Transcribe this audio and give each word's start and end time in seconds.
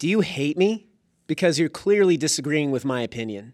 Do 0.00 0.08
you 0.08 0.20
hate 0.22 0.56
me? 0.56 0.86
Because 1.26 1.58
you're 1.58 1.68
clearly 1.68 2.16
disagreeing 2.16 2.70
with 2.70 2.86
my 2.86 3.02
opinion. 3.02 3.52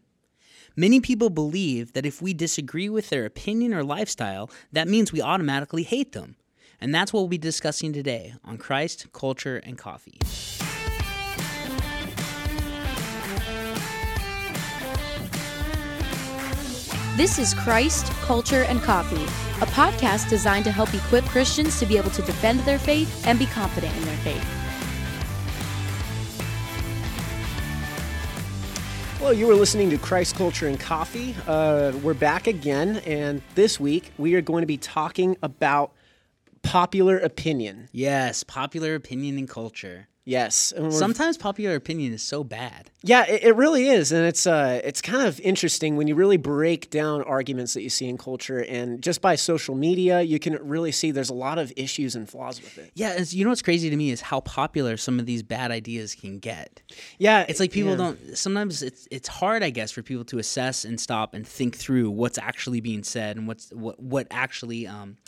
Many 0.77 1.01
people 1.01 1.29
believe 1.29 1.93
that 1.95 2.07
if 2.07 2.23
we 2.23 2.35
disagree 2.35 2.89
with 2.89 3.11
their 3.11 3.25
opinion 3.25 3.75
or 3.75 3.83
lifestyle, 3.83 4.49
that 4.71 4.87
means 4.87 5.11
we 5.13 5.21
automatically 5.21 5.83
hate 5.83 6.13
them. 6.13 6.37
And 6.81 6.95
that's 6.95 7.13
what 7.13 7.19
we'll 7.19 7.29
be 7.29 7.37
discussing 7.37 7.93
today 7.93 8.33
on 8.45 8.59
Christ, 8.59 9.13
Culture, 9.13 9.57
and 9.57 9.77
Coffee. 9.77 10.21
This 17.17 17.41
is 17.41 17.55
Christ, 17.55 18.07
Culture, 18.23 18.63
and 18.63 18.81
Coffee, 18.83 19.25
a 19.61 19.67
podcast 19.67 20.29
designed 20.29 20.67
to 20.67 20.71
help 20.71 20.95
equip 20.95 21.25
Christians 21.25 21.81
to 21.81 21.87
be 21.87 21.97
able 21.97 22.11
to 22.11 22.23
defend 22.23 22.61
their 22.61 22.79
faith 22.79 23.27
and 23.27 23.37
be 23.37 23.47
confident 23.47 23.97
in 23.97 24.05
their 24.05 24.19
faith. 24.19 24.56
Well, 29.27 29.35
you 29.35 29.49
were 29.49 29.57
listening 29.57 29.91
to 29.91 29.99
Christ 29.99 30.37
Culture 30.37 30.69
and 30.69 30.79
Coffee. 30.79 31.35
Uh, 31.49 31.91
we're 32.01 32.15
back 32.15 32.47
again, 32.47 32.99
and 32.99 33.43
this 33.57 33.81
week 33.81 34.13
we 34.19 34.37
are 34.37 34.41
going 34.41 34.63
to 34.63 34.69
be 34.69 34.77
talking 34.77 35.37
about 35.43 35.91
popular 36.63 37.19
opinion. 37.19 37.89
Yes, 37.91 38.45
popular 38.45 38.95
opinion 38.95 39.37
and 39.37 39.49
culture. 39.49 40.07
Yes, 40.29 40.73
Sometimes 40.91 41.37
popular 41.37 41.77
opinion 41.77 42.13
is 42.13 42.21
so 42.21 42.43
bad. 42.43 42.91
yeah, 43.03 43.25
it, 43.29 43.45
it 43.45 43.55
really 43.55 43.89
is, 43.89 44.11
and 44.11 44.27
it's 44.27 44.45
uh, 44.45 44.81
it's 44.83 45.01
kind 45.01 45.25
of 45.25 45.39
interesting 45.41 45.97
when 45.97 46.09
you 46.09 46.17
really 46.17 46.37
break 46.37 46.91
down 46.91 47.23
arguments 47.23 47.75
that 47.75 47.83
you 47.83 47.89
see 47.89 48.09
in 48.09 48.19
culture, 48.19 48.59
and 48.59 49.01
just 49.01 49.21
by 49.21 49.37
social 49.37 49.77
media, 49.77 50.23
you 50.23 50.41
can 50.41 50.55
really 50.69 50.91
see 50.91 51.13
there's 51.13 51.31
a 51.31 51.35
lot 51.35 51.59
of 51.59 51.73
issues 51.77 52.17
and 52.17 52.29
flaws 52.29 52.61
with 52.61 52.77
it. 52.77 52.91
Yeah, 52.95 53.23
you 53.29 53.45
know 53.45 53.51
what's 53.51 53.63
crazy 53.63 53.89
to 53.89 53.97
me 53.97 54.11
is 54.11 54.21
how 54.21 54.41
popular 54.41 54.97
some 54.97 55.21
of 55.21 55.27
these 55.27 55.45
bad 55.45 55.71
ideas 55.71 56.17
can 56.17 56.41
get. 56.41 56.83
Yeah, 57.19 57.47
It's 57.49 57.61
like 57.61 57.71
people 57.71 57.93
yeah. 57.93 57.97
don't. 57.97 58.37
Sometimes 58.37 58.83
it's 58.83 59.07
it's 59.13 59.29
hard, 59.29 59.63
I 59.63 59.71
guess, 59.71 59.93
for 59.93 60.03
people 60.03 60.25
to 60.25 60.39
assess 60.41 60.85
and 60.85 61.01
stop 61.01 61.35
and 61.35 61.47
think 61.47 61.77
through 61.77 62.11
what's 62.11 62.37
actually 62.37 62.81
being 62.81 63.05
said 63.05 63.37
and 63.37 63.47
what's 63.47 63.71
what 63.71 64.01
what 64.01 64.27
actually. 64.33 64.89
Um, 64.89 65.19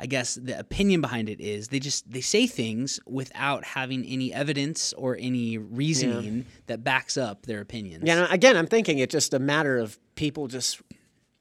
I 0.00 0.06
guess 0.06 0.36
the 0.36 0.58
opinion 0.58 1.00
behind 1.00 1.28
it 1.28 1.40
is 1.40 1.68
they 1.68 1.80
just 1.80 2.10
they 2.10 2.20
say 2.20 2.46
things 2.46 3.00
without 3.06 3.64
having 3.64 4.04
any 4.04 4.32
evidence 4.32 4.92
or 4.92 5.16
any 5.18 5.58
reasoning 5.58 6.46
that 6.66 6.84
backs 6.84 7.16
up 7.16 7.46
their 7.46 7.60
opinions. 7.60 8.04
Yeah, 8.06 8.26
again, 8.30 8.56
I'm 8.56 8.68
thinking 8.68 8.98
it's 8.98 9.12
just 9.12 9.34
a 9.34 9.40
matter 9.40 9.76
of 9.76 9.98
people 10.14 10.46
just 10.46 10.80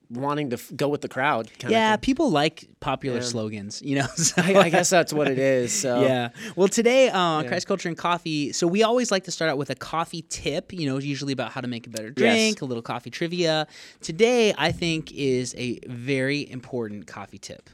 wanting 0.10 0.50
to 0.52 0.56
f- 0.56 0.72
go 0.76 0.88
with 0.88 1.02
the 1.02 1.10
crowd. 1.10 1.52
Kind 1.60 1.74
Yeah, 1.74 1.94
of 1.96 2.02
people 2.02 2.32
like 2.32 2.68
popular 2.80 3.22
slogans, 3.22 3.82
you 3.82 3.98
know. 3.98 4.08
So. 4.16 4.42
I, 4.42 4.56
I 4.56 4.70
guess 4.70 4.90
that's 4.90 5.14
what 5.14 5.28
it 5.28 5.38
is. 5.38 5.72
So 5.72 6.02
Yeah. 6.08 6.30
Well, 6.56 6.68
today 6.68 7.10
uh, 7.10 7.20
on 7.20 7.48
Christ 7.48 7.68
Culture 7.68 7.90
and 7.90 7.98
Coffee, 7.98 8.54
so 8.54 8.68
we 8.68 8.84
always 8.84 9.12
like 9.12 9.26
to 9.26 9.32
start 9.32 9.52
out 9.52 9.58
with 9.58 9.70
a 9.70 9.76
coffee 9.76 10.24
tip, 10.30 10.74
you 10.74 10.88
know, 10.88 10.98
usually 10.98 11.34
about 11.34 11.52
how 11.52 11.62
to 11.62 11.68
make 11.68 11.86
a 11.88 11.90
better 11.90 12.10
drink, 12.10 12.62
a 12.62 12.66
little 12.66 12.82
coffee 12.82 13.10
trivia. 13.10 13.68
Today, 14.02 14.54
I 14.58 14.72
think, 14.72 15.12
is 15.12 15.54
a 15.58 15.80
very 15.88 16.50
important 16.50 17.06
coffee 17.08 17.38
tip. 17.38 17.70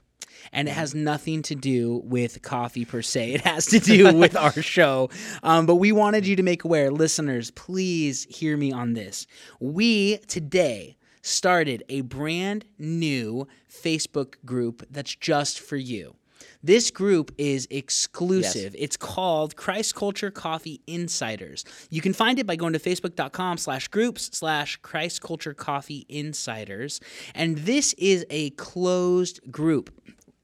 And 0.52 0.68
it 0.68 0.72
has 0.72 0.94
nothing 0.94 1.42
to 1.44 1.56
do 1.56 2.02
with 2.04 2.42
coffee 2.42 2.86
per 2.86 3.02
se. 3.02 3.34
It 3.34 3.42
has 3.42 3.68
to 3.68 3.80
do 3.80 4.14
with 4.18 4.36
our 4.36 4.62
show. 4.62 5.10
Um, 5.42 5.66
but 5.66 5.76
we 5.76 5.92
wanted 5.92 6.28
you 6.28 6.36
to 6.36 6.44
make 6.44 6.64
aware, 6.64 6.92
listeners, 6.92 7.52
please 7.52 8.26
hear 8.30 8.58
me 8.58 8.72
on 8.72 8.94
this. 8.94 9.28
We 9.60 10.18
today 10.28 10.98
started 11.22 11.84
a 11.90 12.02
brand 12.02 12.66
new 12.78 13.48
Facebook 13.72 14.36
group 14.46 14.86
that's 14.90 15.16
just 15.16 15.60
for 15.60 15.78
you. 15.78 16.16
This 16.62 16.92
group 16.92 17.34
is 17.38 17.68
exclusive. 17.70 18.74
It's 18.78 18.96
called 18.96 19.56
Christ 19.56 19.96
Culture 19.96 20.32
Coffee 20.32 20.82
Insiders. 20.88 21.66
You 21.90 22.02
can 22.02 22.14
find 22.14 22.40
it 22.40 22.48
by 22.48 22.56
going 22.56 22.74
to 22.74 22.80
facebook.com 22.80 23.58
slash 23.58 23.90
groups 23.90 24.30
slash 24.32 24.78
Christ 24.78 25.22
Culture 25.22 25.54
Coffee 25.54 26.06
Insiders. 26.08 27.02
And 27.36 27.58
this 27.60 27.94
is 27.94 28.26
a 28.30 28.52
closed 28.52 29.52
group. 29.52 29.94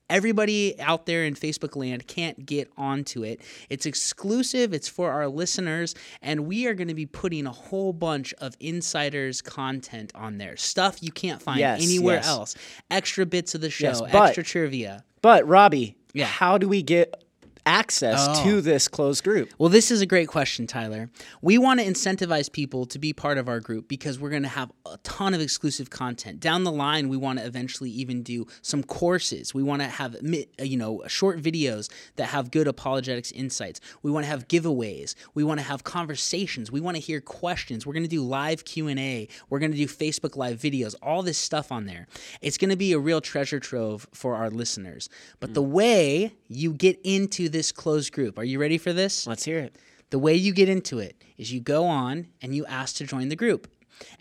Everybody 0.10 0.80
out 0.80 1.06
there 1.06 1.24
in 1.24 1.36
Facebook 1.36 1.76
land 1.76 2.08
can't 2.08 2.46
get 2.46 2.72
onto 2.78 3.24
it. 3.24 3.42
It's 3.70 3.86
exclusive, 3.86 4.74
it's 4.74 4.88
for 4.88 5.12
our 5.12 5.28
listeners, 5.28 5.94
and 6.22 6.48
we 6.48 6.66
are 6.68 6.74
going 6.74 6.88
to 6.88 6.94
be 6.96 7.06
putting 7.06 7.46
a 7.46 7.52
whole 7.52 7.94
bunch 7.94 8.34
of 8.40 8.56
insiders 8.60 9.42
content 9.42 10.12
on 10.16 10.38
there. 10.40 10.58
Stuff 10.58 11.04
you 11.04 11.12
can't 11.12 11.42
find 11.42 11.60
Yes, 11.60 11.84
anywhere 11.84 12.16
yes. 12.16 12.28
else. 12.28 12.56
Extra 12.90 13.26
bits 13.26 13.54
of 13.54 13.62
the 13.62 13.70
show, 13.70 13.88
Yes, 13.88 14.02
but- 14.02 14.16
extra 14.16 14.44
trivia. 14.44 15.04
But 15.22 15.48
Robbie, 15.48 15.96
Yeah. 16.14 16.26
how 16.26 16.58
do 16.58 16.68
we 16.68 16.82
get 16.82 17.24
access 17.66 18.26
Oh. 18.30 18.44
to 18.44 18.62
this 18.62 18.88
closed 18.88 19.24
group? 19.24 19.50
Well, 19.58 19.70
this 19.70 19.92
is 19.92 20.02
a 20.02 20.06
great 20.06 20.28
question, 20.28 20.68
Tyler. 20.68 21.10
We 21.42 21.58
want 21.58 21.80
to 21.80 21.86
incentivize 21.86 22.52
people 22.52 22.86
to 22.88 23.00
be 23.00 23.14
part 23.14 23.38
of 23.38 23.48
our 23.48 23.60
group 23.60 23.88
because 23.88 24.20
we're 24.20 24.30
going 24.30 24.44
to 24.44 24.50
have 24.50 24.72
a 24.86 24.98
ton 25.04 25.34
of 25.34 25.42
exclusive 25.42 25.90
content. 25.90 26.40
Down 26.40 26.64
the 26.64 26.72
line, 26.72 27.10
we 27.10 27.18
want 27.18 27.40
to 27.40 27.46
eventually 27.46 27.90
even 27.92 28.24
do 28.24 28.48
some 28.62 28.84
courses. 28.84 29.54
We 29.54 29.64
want 29.64 29.82
to 29.82 29.88
have 29.88 30.16
uh, 30.16 30.64
you 30.64 30.78
know 30.78 31.04
short 31.08 31.42
videos 31.42 31.90
that 32.16 32.28
have 32.28 32.52
good 32.52 32.68
apologetics 32.68 33.32
insights. 33.32 33.80
We 34.04 34.12
want 34.12 34.26
to 34.26 34.30
have 34.30 34.48
giveaways. 34.48 35.16
We 35.34 35.44
want 35.44 35.60
to 35.60 35.66
have 35.66 35.84
conversations. 35.84 36.72
We 36.72 36.82
want 36.82 36.96
to 36.96 37.02
hear 37.02 37.22
questions. 37.22 37.86
We're 37.86 37.94
going 37.94 38.04
to 38.04 38.10
do 38.10 38.24
live 38.24 38.66
Q&A. 38.66 39.28
We're 39.50 39.60
going 39.60 39.72
to 39.72 39.78
do 39.78 39.88
Facebook 39.88 40.36
live 40.36 40.58
videos. 40.60 40.96
All 41.02 41.22
this 41.24 41.38
stuff 41.38 41.72
on 41.72 41.86
there. 41.86 42.08
It's 42.42 42.58
going 42.58 42.70
to 42.70 42.78
be 42.78 42.94
a 42.94 43.00
real 43.00 43.22
treasure 43.22 43.60
trove 43.60 44.08
for 44.14 44.36
our 44.36 44.50
listeners. 44.50 45.10
But 45.40 45.54
the 45.54 45.62
way 45.62 46.34
you 46.48 46.74
get 46.74 47.00
into 47.04 47.50
this 47.50 47.59
closed 47.72 48.14
group, 48.14 48.40
are 48.40 48.44
you 48.44 48.60
ready 48.60 48.78
for 48.78 48.94
this? 48.94 49.28
Let's 49.28 49.46
hear 49.46 49.60
it. 49.60 49.78
The 50.10 50.20
way 50.20 50.34
you 50.36 50.54
get 50.54 50.70
into 50.70 51.00
it 51.00 51.24
is 51.38 51.52
you 51.52 51.60
go 51.60 51.86
on 51.86 52.28
and 52.42 52.56
you 52.56 52.66
ask 52.66 52.96
to 52.98 53.06
join 53.06 53.30
the 53.30 53.36
group. 53.36 53.68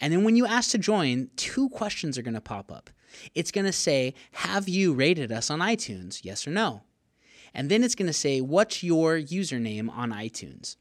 And 0.00 0.12
then 0.12 0.24
when 0.24 0.36
you 0.36 0.46
ask 0.46 0.70
to 0.72 0.78
join, 0.78 1.30
two 1.36 1.68
questions 1.70 2.18
are 2.18 2.22
going 2.22 2.34
to 2.34 2.40
pop 2.40 2.70
up. 2.70 2.90
It's 3.34 3.50
going 3.50 3.64
to 3.64 3.72
say, 3.72 4.14
Have 4.32 4.68
you 4.68 4.92
rated 4.92 5.32
us 5.32 5.50
on 5.50 5.60
iTunes? 5.60 6.20
Yes 6.24 6.46
or 6.46 6.50
no? 6.50 6.82
And 7.54 7.70
then 7.70 7.82
it's 7.82 7.94
going 7.94 8.08
to 8.08 8.12
say, 8.12 8.40
What's 8.40 8.82
your 8.82 9.18
username 9.18 9.88
on 9.90 10.12
iTunes? 10.12 10.76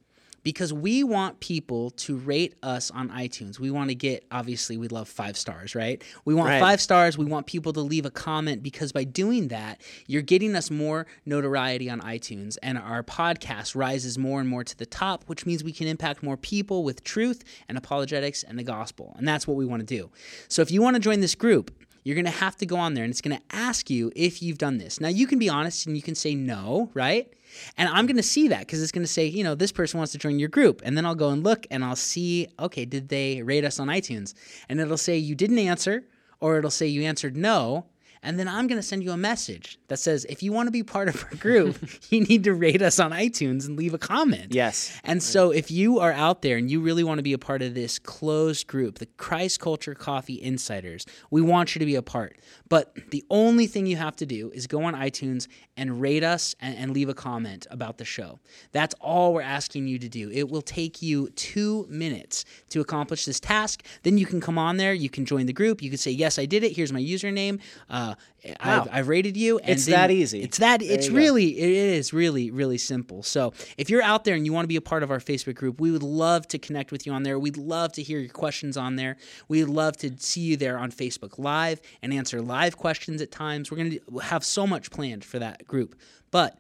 Because 0.48 0.72
we 0.72 1.04
want 1.04 1.42
people 1.42 1.90
to 1.92 2.16
rate 2.16 2.56
us 2.64 2.90
on 2.92 3.10
iTunes. 3.10 3.60
We 3.60 3.70
want 3.70 3.90
to 3.90 3.96
get, 3.96 4.24
obviously, 4.32 4.78
we 4.78 4.88
love 4.88 5.10
five 5.10 5.36
stars, 5.36 5.76
right? 5.76 6.02
We 6.24 6.34
want 6.34 6.48
Right. 6.48 6.62
five 6.62 6.80
stars. 6.80 7.18
We 7.18 7.26
want 7.26 7.48
people 7.48 7.74
to 7.74 7.82
leave 7.82 8.06
a 8.06 8.10
comment 8.10 8.64
because 8.64 8.94
by 8.94 9.04
doing 9.04 9.50
that, 9.50 9.82
you're 10.06 10.22
getting 10.22 10.56
us 10.56 10.72
more 10.72 11.06
notoriety 11.26 11.90
on 11.90 12.00
iTunes 12.00 12.58
and 12.64 12.78
our 12.78 13.04
podcast 13.04 13.76
rises 13.76 14.18
more 14.18 14.40
and 14.40 14.48
more 14.48 14.64
to 14.64 14.78
the 14.78 14.86
top, 14.86 15.26
which 15.26 15.46
means 15.46 15.66
we 15.66 15.74
can 15.74 15.86
impact 15.86 16.24
more 16.24 16.38
people 16.38 16.86
with 16.86 17.04
truth 17.04 17.44
and 17.68 17.78
apologetics 17.78 18.42
and 18.44 18.58
the 18.58 18.64
gospel. 18.64 19.16
And 19.18 19.28
that's 19.28 19.48
what 19.48 19.58
we 19.58 19.66
want 19.66 19.82
to 19.82 19.86
do. 19.86 20.12
So 20.48 20.62
if 20.62 20.72
you 20.72 20.82
want 20.82 20.94
to 20.96 21.02
join 21.02 21.20
this 21.20 21.36
group, 21.36 21.72
you're 22.06 22.16
going 22.16 22.24
to 22.24 22.32
have 22.32 22.56
to 22.56 22.66
go 22.66 22.78
on 22.78 22.94
there 22.94 23.04
and 23.04 23.12
it's 23.12 23.20
going 23.20 23.36
to 23.36 23.44
ask 23.54 23.90
you 23.90 24.14
if 24.16 24.42
you've 24.42 24.58
done 24.58 24.78
this. 24.78 25.02
Now, 25.02 25.10
you 25.10 25.28
can 25.28 25.40
be 25.40 25.50
honest 25.50 25.88
and 25.88 25.98
you 25.98 26.02
can 26.02 26.16
say 26.16 26.36
no, 26.36 26.90
right? 26.94 27.34
And 27.78 27.90
I'm 27.90 28.06
going 28.06 28.18
to 28.18 28.24
see 28.24 28.48
that 28.50 28.60
because 28.60 28.82
it's 28.82 28.92
going 28.92 29.06
to 29.06 29.12
say, 29.12 29.26
you 29.26 29.44
know, 29.44 29.56
this 29.56 29.72
person 29.72 29.98
wants 29.98 30.12
to 30.14 30.18
join 30.18 30.40
your 30.40 30.50
group. 30.50 30.82
And 30.84 30.98
then 30.98 31.06
I'll 31.06 31.16
go 31.16 31.30
and 31.30 31.44
look 31.44 31.68
and 31.72 31.84
I'll 31.84 31.96
see, 31.96 32.48
okay, 32.60 32.86
did 32.86 33.10
they 33.10 33.42
rate 33.42 33.66
us 33.66 33.80
on 33.80 33.88
iTunes? 33.88 34.34
And 34.70 34.80
it'll 34.80 34.98
say 34.98 35.18
you 35.18 35.36
didn't 35.36 35.60
answer 35.60 36.04
or 36.40 36.58
it'll 36.58 36.72
say 36.72 36.88
you 36.88 37.04
answered 37.04 37.36
no. 37.36 37.86
And 38.24 38.40
then 38.40 38.48
I'm 38.48 38.68
going 38.68 38.80
to 38.80 38.84
send 38.84 39.04
you 39.04 39.12
a 39.12 39.18
message 39.18 39.80
that 39.88 40.00
says, 40.00 40.26
if 40.30 40.42
you 40.44 40.52
want 40.52 40.68
to 40.68 40.72
be 40.72 40.84
part 40.84 41.08
of 41.08 41.24
our 41.24 41.36
group, 41.38 41.78
you 42.10 42.22
need 42.22 42.44
to 42.46 42.54
rate 42.54 42.82
us 42.82 43.00
on 43.00 43.12
iTunes 43.12 43.68
and 43.68 43.78
leave 43.78 43.94
a 43.94 43.98
comment. 43.98 44.54
Yes. 44.54 45.00
And 45.04 45.22
so, 45.22 45.52
if 45.52 45.72
you 45.72 46.00
are 46.00 46.12
out 46.12 46.42
there 46.42 46.58
and 46.58 46.70
you 46.70 46.82
really 46.82 47.04
want 47.04 47.20
to 47.20 47.24
be 47.24 47.34
a 47.34 47.38
part 47.38 47.62
of 47.62 47.74
this 47.74 48.00
closed 48.00 48.68
group, 48.68 49.00
the 49.00 49.06
Christ 49.06 49.60
Culture 49.60 49.94
Coffee 49.96 50.42
Insiders, 50.42 51.06
we 51.32 51.42
want 51.42 51.76
you 51.76 51.80
to 51.80 51.86
be 51.86 51.96
a 51.96 52.02
part. 52.02 52.38
But 52.70 52.96
the 53.12 53.24
only 53.30 53.68
thing 53.68 53.86
you 53.86 53.98
have 53.98 54.16
to 54.18 54.26
do 54.26 54.52
is 54.54 54.68
go 54.68 54.84
on 54.84 54.94
iTunes 54.94 55.48
and 55.76 56.02
rate 56.02 56.24
us 56.24 56.56
and, 56.60 56.76
and 56.78 56.92
leave 56.92 57.10
a 57.10 57.14
comment 57.14 57.68
about 57.70 57.98
the 57.98 58.06
show. 58.06 58.40
That's 58.72 58.96
all 59.00 59.34
we're 59.34 59.42
asking 59.42 59.88
you 59.88 60.00
to 60.00 60.10
do. 60.10 60.30
It 60.32 60.50
will 60.50 60.62
take 60.62 61.02
you 61.02 61.30
two 61.32 61.86
minutes 61.90 62.46
to 62.70 62.82
accomplish 62.82 63.26
this 63.26 63.40
task. 63.40 63.84
Then 64.04 64.18
you 64.18 64.26
can 64.26 64.42
come 64.42 64.58
on 64.58 64.78
there, 64.78 64.94
you 64.94 65.10
can 65.10 65.26
join 65.26 65.46
the 65.46 65.54
group, 65.54 65.82
you 65.82 65.90
can 65.90 65.98
say, 65.98 66.12
Yes, 66.12 66.40
I 66.40 66.46
did 66.46 66.64
it. 66.64 66.76
Here's 66.76 66.92
my 66.92 67.02
username. 67.02 67.60
Uh, 67.90 68.16
Wow. 68.64 68.88
I've 68.92 69.08
rated 69.08 69.36
you. 69.36 69.58
And 69.60 69.72
It's 69.72 69.88
that 69.88 70.10
easy. 70.12 70.42
It's 70.42 70.60
that. 70.60 70.80
There 70.80 70.90
It's 70.92 71.10
go. 71.10 71.16
really 71.16 71.28
really- 71.56 71.60
it 71.60 71.70
is 71.98 72.14
really 72.14 72.50
really 72.52 72.78
simple 72.78 73.22
so 73.24 73.52
if 73.78 73.90
you're 73.90 74.02
out 74.02 74.24
there 74.24 74.36
and 74.36 74.46
you 74.46 74.54
want 74.54 74.64
to 74.64 74.68
be 74.68 74.76
a 74.78 74.82
part 74.82 75.04
of 75.04 75.12
our 75.12 75.20
facebook 75.20 75.56
group 75.56 75.82
we 75.82 75.92
would 75.92 76.04
love 76.04 76.48
to 76.48 76.58
connect 76.58 76.92
with 76.92 77.06
you 77.06 77.12
on 77.12 77.24
there 77.24 77.38
we'd 77.38 77.58
love 77.58 77.92
to 77.92 78.02
hear 78.02 78.20
your 78.20 78.30
questions 78.32 78.78
on 78.78 78.96
there 78.96 79.18
we'd 79.50 79.66
love 79.66 79.98
to 79.98 80.12
see 80.18 80.42
you 80.42 80.56
there 80.58 80.78
on 80.78 80.92
facebook 80.92 81.38
live 81.38 81.82
and 82.02 82.14
answer 82.14 82.42
live 82.42 82.78
questions 82.78 83.22
at 83.22 83.32
times 83.32 83.70
we're 83.70 83.78
going 83.78 83.92
to 83.92 84.20
have 84.20 84.44
so 84.46 84.66
much 84.66 84.90
planned 84.92 85.26
for 85.26 85.40
that 85.40 85.68
group 85.68 85.96
but 86.32 86.58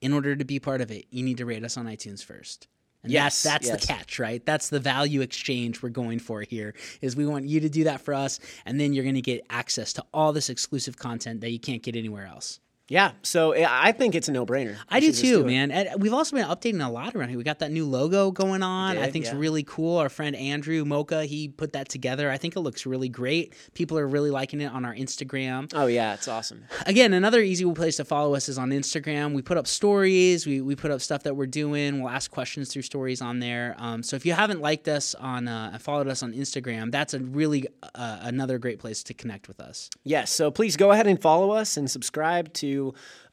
in 0.00 0.12
order 0.12 0.36
to 0.36 0.44
be 0.44 0.58
part 0.60 0.80
of 0.80 0.90
it 0.90 1.06
you 1.10 1.22
need 1.22 1.38
to 1.38 1.46
rate 1.46 1.64
us 1.64 1.76
on 1.76 1.86
itunes 1.86 2.22
first 2.24 2.68
and 3.02 3.12
Yes, 3.12 3.42
that's, 3.42 3.66
that's 3.66 3.66
yes. 3.66 3.80
the 3.80 3.86
catch, 3.86 4.18
right? 4.18 4.44
That's 4.44 4.68
the 4.68 4.80
value 4.80 5.20
exchange 5.20 5.82
we're 5.82 5.88
going 5.90 6.18
for 6.18 6.42
here. 6.42 6.74
Is 7.00 7.16
we 7.16 7.26
want 7.26 7.46
you 7.46 7.60
to 7.60 7.68
do 7.68 7.84
that 7.84 8.00
for 8.00 8.14
us, 8.14 8.40
and 8.66 8.80
then 8.80 8.92
you're 8.92 9.04
going 9.04 9.14
to 9.14 9.20
get 9.20 9.46
access 9.50 9.92
to 9.94 10.04
all 10.12 10.32
this 10.32 10.50
exclusive 10.50 10.96
content 10.96 11.40
that 11.42 11.50
you 11.50 11.60
can't 11.60 11.82
get 11.82 11.96
anywhere 11.96 12.26
else. 12.26 12.60
Yeah, 12.88 13.12
so 13.22 13.54
I 13.54 13.92
think 13.92 14.14
it's 14.14 14.28
a 14.28 14.32
no-brainer. 14.32 14.78
I 14.88 15.00
do 15.00 15.12
too, 15.12 15.44
man. 15.44 15.70
And 15.70 16.02
we've 16.02 16.14
also 16.14 16.34
been 16.34 16.46
updating 16.46 16.84
a 16.84 16.90
lot 16.90 17.14
around 17.14 17.28
here. 17.28 17.36
We 17.36 17.44
got 17.44 17.58
that 17.58 17.70
new 17.70 17.84
logo 17.84 18.30
going 18.30 18.62
on. 18.62 18.94
Did, 18.94 19.04
I 19.04 19.10
think 19.10 19.26
yeah. 19.26 19.32
it's 19.32 19.38
really 19.38 19.62
cool. 19.62 19.98
Our 19.98 20.08
friend 20.08 20.34
Andrew 20.34 20.86
Mocha, 20.86 21.26
he 21.26 21.48
put 21.48 21.74
that 21.74 21.90
together. 21.90 22.30
I 22.30 22.38
think 22.38 22.56
it 22.56 22.60
looks 22.60 22.86
really 22.86 23.10
great. 23.10 23.54
People 23.74 23.98
are 23.98 24.06
really 24.06 24.30
liking 24.30 24.62
it 24.62 24.72
on 24.72 24.86
our 24.86 24.94
Instagram. 24.94 25.70
Oh 25.74 25.86
yeah, 25.86 26.14
it's 26.14 26.28
awesome. 26.28 26.64
Again, 26.86 27.12
another 27.12 27.40
easy 27.40 27.70
place 27.74 27.96
to 27.96 28.06
follow 28.06 28.34
us 28.34 28.48
is 28.48 28.56
on 28.56 28.70
Instagram. 28.70 29.34
We 29.34 29.42
put 29.42 29.58
up 29.58 29.66
stories. 29.66 30.46
We, 30.46 30.62
we 30.62 30.74
put 30.74 30.90
up 30.90 31.02
stuff 31.02 31.24
that 31.24 31.36
we're 31.36 31.46
doing. 31.46 32.00
We'll 32.00 32.10
ask 32.10 32.30
questions 32.30 32.72
through 32.72 32.82
stories 32.82 33.20
on 33.20 33.38
there. 33.38 33.76
Um, 33.78 34.02
so 34.02 34.16
if 34.16 34.24
you 34.24 34.32
haven't 34.32 34.62
liked 34.62 34.88
us 34.88 35.14
on 35.14 35.46
uh, 35.46 35.76
followed 35.78 36.08
us 36.08 36.22
on 36.22 36.32
Instagram, 36.32 36.90
that's 36.90 37.12
a 37.12 37.18
really 37.18 37.66
uh, 37.94 38.20
another 38.22 38.58
great 38.58 38.78
place 38.78 39.02
to 39.02 39.14
connect 39.14 39.46
with 39.46 39.60
us. 39.60 39.90
Yes. 40.04 40.30
So 40.30 40.50
please 40.50 40.76
go 40.78 40.92
ahead 40.92 41.06
and 41.06 41.20
follow 41.20 41.50
us 41.50 41.76
and 41.76 41.90
subscribe 41.90 42.50
to 42.54 42.77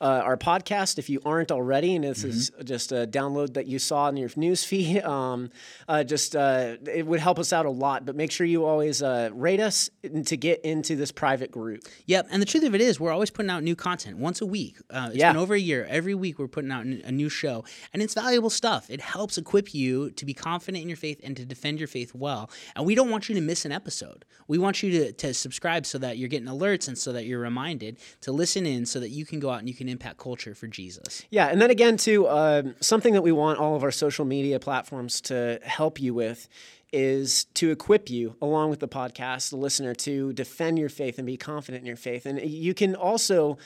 uh, 0.01 0.21
our 0.23 0.37
podcast 0.37 0.97
if 0.97 1.09
you 1.09 1.21
aren't 1.25 1.51
already. 1.51 1.95
And 1.95 2.03
this 2.03 2.19
mm-hmm. 2.19 2.29
is 2.29 2.51
just 2.63 2.91
a 2.91 3.07
download 3.07 3.53
that 3.53 3.67
you 3.67 3.79
saw 3.79 4.09
in 4.09 4.17
your 4.17 4.29
news 4.35 4.63
feed. 4.63 5.03
Um, 5.15 5.51
uh, 5.87 6.03
just 6.03 6.35
uh, 6.35 6.77
it 6.91 7.05
would 7.05 7.19
help 7.19 7.37
us 7.39 7.53
out 7.53 7.65
a 7.65 7.69
lot. 7.69 8.05
But 8.05 8.15
make 8.15 8.31
sure 8.31 8.45
you 8.45 8.65
always 8.65 9.01
uh, 9.01 9.29
rate 9.33 9.59
us 9.59 9.89
to 10.25 10.37
get 10.37 10.61
into 10.61 10.95
this 10.95 11.11
private 11.11 11.51
group. 11.51 11.83
Yep. 12.05 12.27
And 12.31 12.41
the 12.41 12.45
truth 12.45 12.63
of 12.63 12.75
it 12.75 12.81
is, 12.81 12.99
we're 12.99 13.11
always 13.11 13.29
putting 13.29 13.51
out 13.51 13.63
new 13.63 13.75
content 13.75 14.17
once 14.17 14.41
a 14.41 14.45
week. 14.45 14.77
Uh, 14.89 15.07
it's 15.09 15.17
yeah. 15.17 15.31
been 15.31 15.41
over 15.41 15.53
a 15.53 15.59
year. 15.59 15.85
Every 15.89 16.15
week 16.15 16.39
we're 16.39 16.47
putting 16.47 16.71
out 16.71 16.85
a 16.85 17.11
new 17.11 17.29
show, 17.29 17.63
and 17.93 18.01
it's 18.01 18.13
valuable 18.13 18.49
stuff. 18.49 18.89
It 18.89 19.01
helps 19.01 19.37
equip 19.37 19.73
you 19.73 20.11
to 20.11 20.25
be 20.25 20.33
confident 20.33 20.81
in 20.81 20.89
your 20.89 20.97
faith 20.97 21.19
and 21.23 21.37
to 21.37 21.45
defend 21.45 21.79
your 21.79 21.87
faith 21.87 22.13
well. 22.13 22.49
And 22.75 22.85
we 22.85 22.95
don't 22.95 23.09
want 23.09 23.29
you 23.29 23.35
to 23.35 23.41
miss 23.41 23.65
an 23.65 23.71
episode. 23.71 24.25
We 24.47 24.57
want 24.57 24.83
you 24.83 24.91
to, 24.91 25.11
to 25.13 25.33
subscribe 25.33 25.85
so 25.85 25.97
that 25.99 26.17
you're 26.17 26.29
getting 26.29 26.47
alerts 26.47 26.87
and 26.87 26.97
so 26.97 27.13
that 27.13 27.25
you're 27.25 27.39
reminded 27.39 27.99
to 28.21 28.31
listen 28.31 28.65
in 28.65 28.85
so 28.85 28.99
that 28.99 29.09
you 29.09 29.25
can 29.25 29.34
go 29.39 29.49
out 29.49 29.59
and 29.59 29.67
you 29.67 29.75
can 29.75 29.89
impact 29.89 30.17
culture 30.17 30.55
for 30.55 30.67
Jesus. 30.67 31.23
Yeah, 31.29 31.47
and 31.47 31.61
then 31.61 31.69
again, 31.69 31.97
too, 31.97 32.27
uh, 32.27 32.63
something 32.79 33.13
that 33.13 33.21
we 33.21 33.31
want 33.31 33.59
all 33.59 33.75
of 33.75 33.83
our 33.83 33.91
social 33.91 34.25
media 34.25 34.59
platforms 34.59 35.21
to 35.21 35.59
help 35.63 35.99
you 36.01 36.13
with 36.13 36.47
is 36.93 37.45
to 37.55 37.71
equip 37.71 38.09
you, 38.09 38.35
along 38.41 38.69
with 38.69 38.79
the 38.79 38.87
podcast, 38.87 39.49
the 39.49 39.57
listener, 39.57 39.93
to 39.93 40.31
defend 40.33 40.79
your 40.79 40.89
faith 40.89 41.17
and 41.17 41.25
be 41.25 41.37
confident 41.37 41.81
in 41.81 41.85
your 41.85 41.97
faith. 41.97 42.25
And 42.25 42.39
you 42.41 42.73
can 42.73 42.95
also 42.95 43.57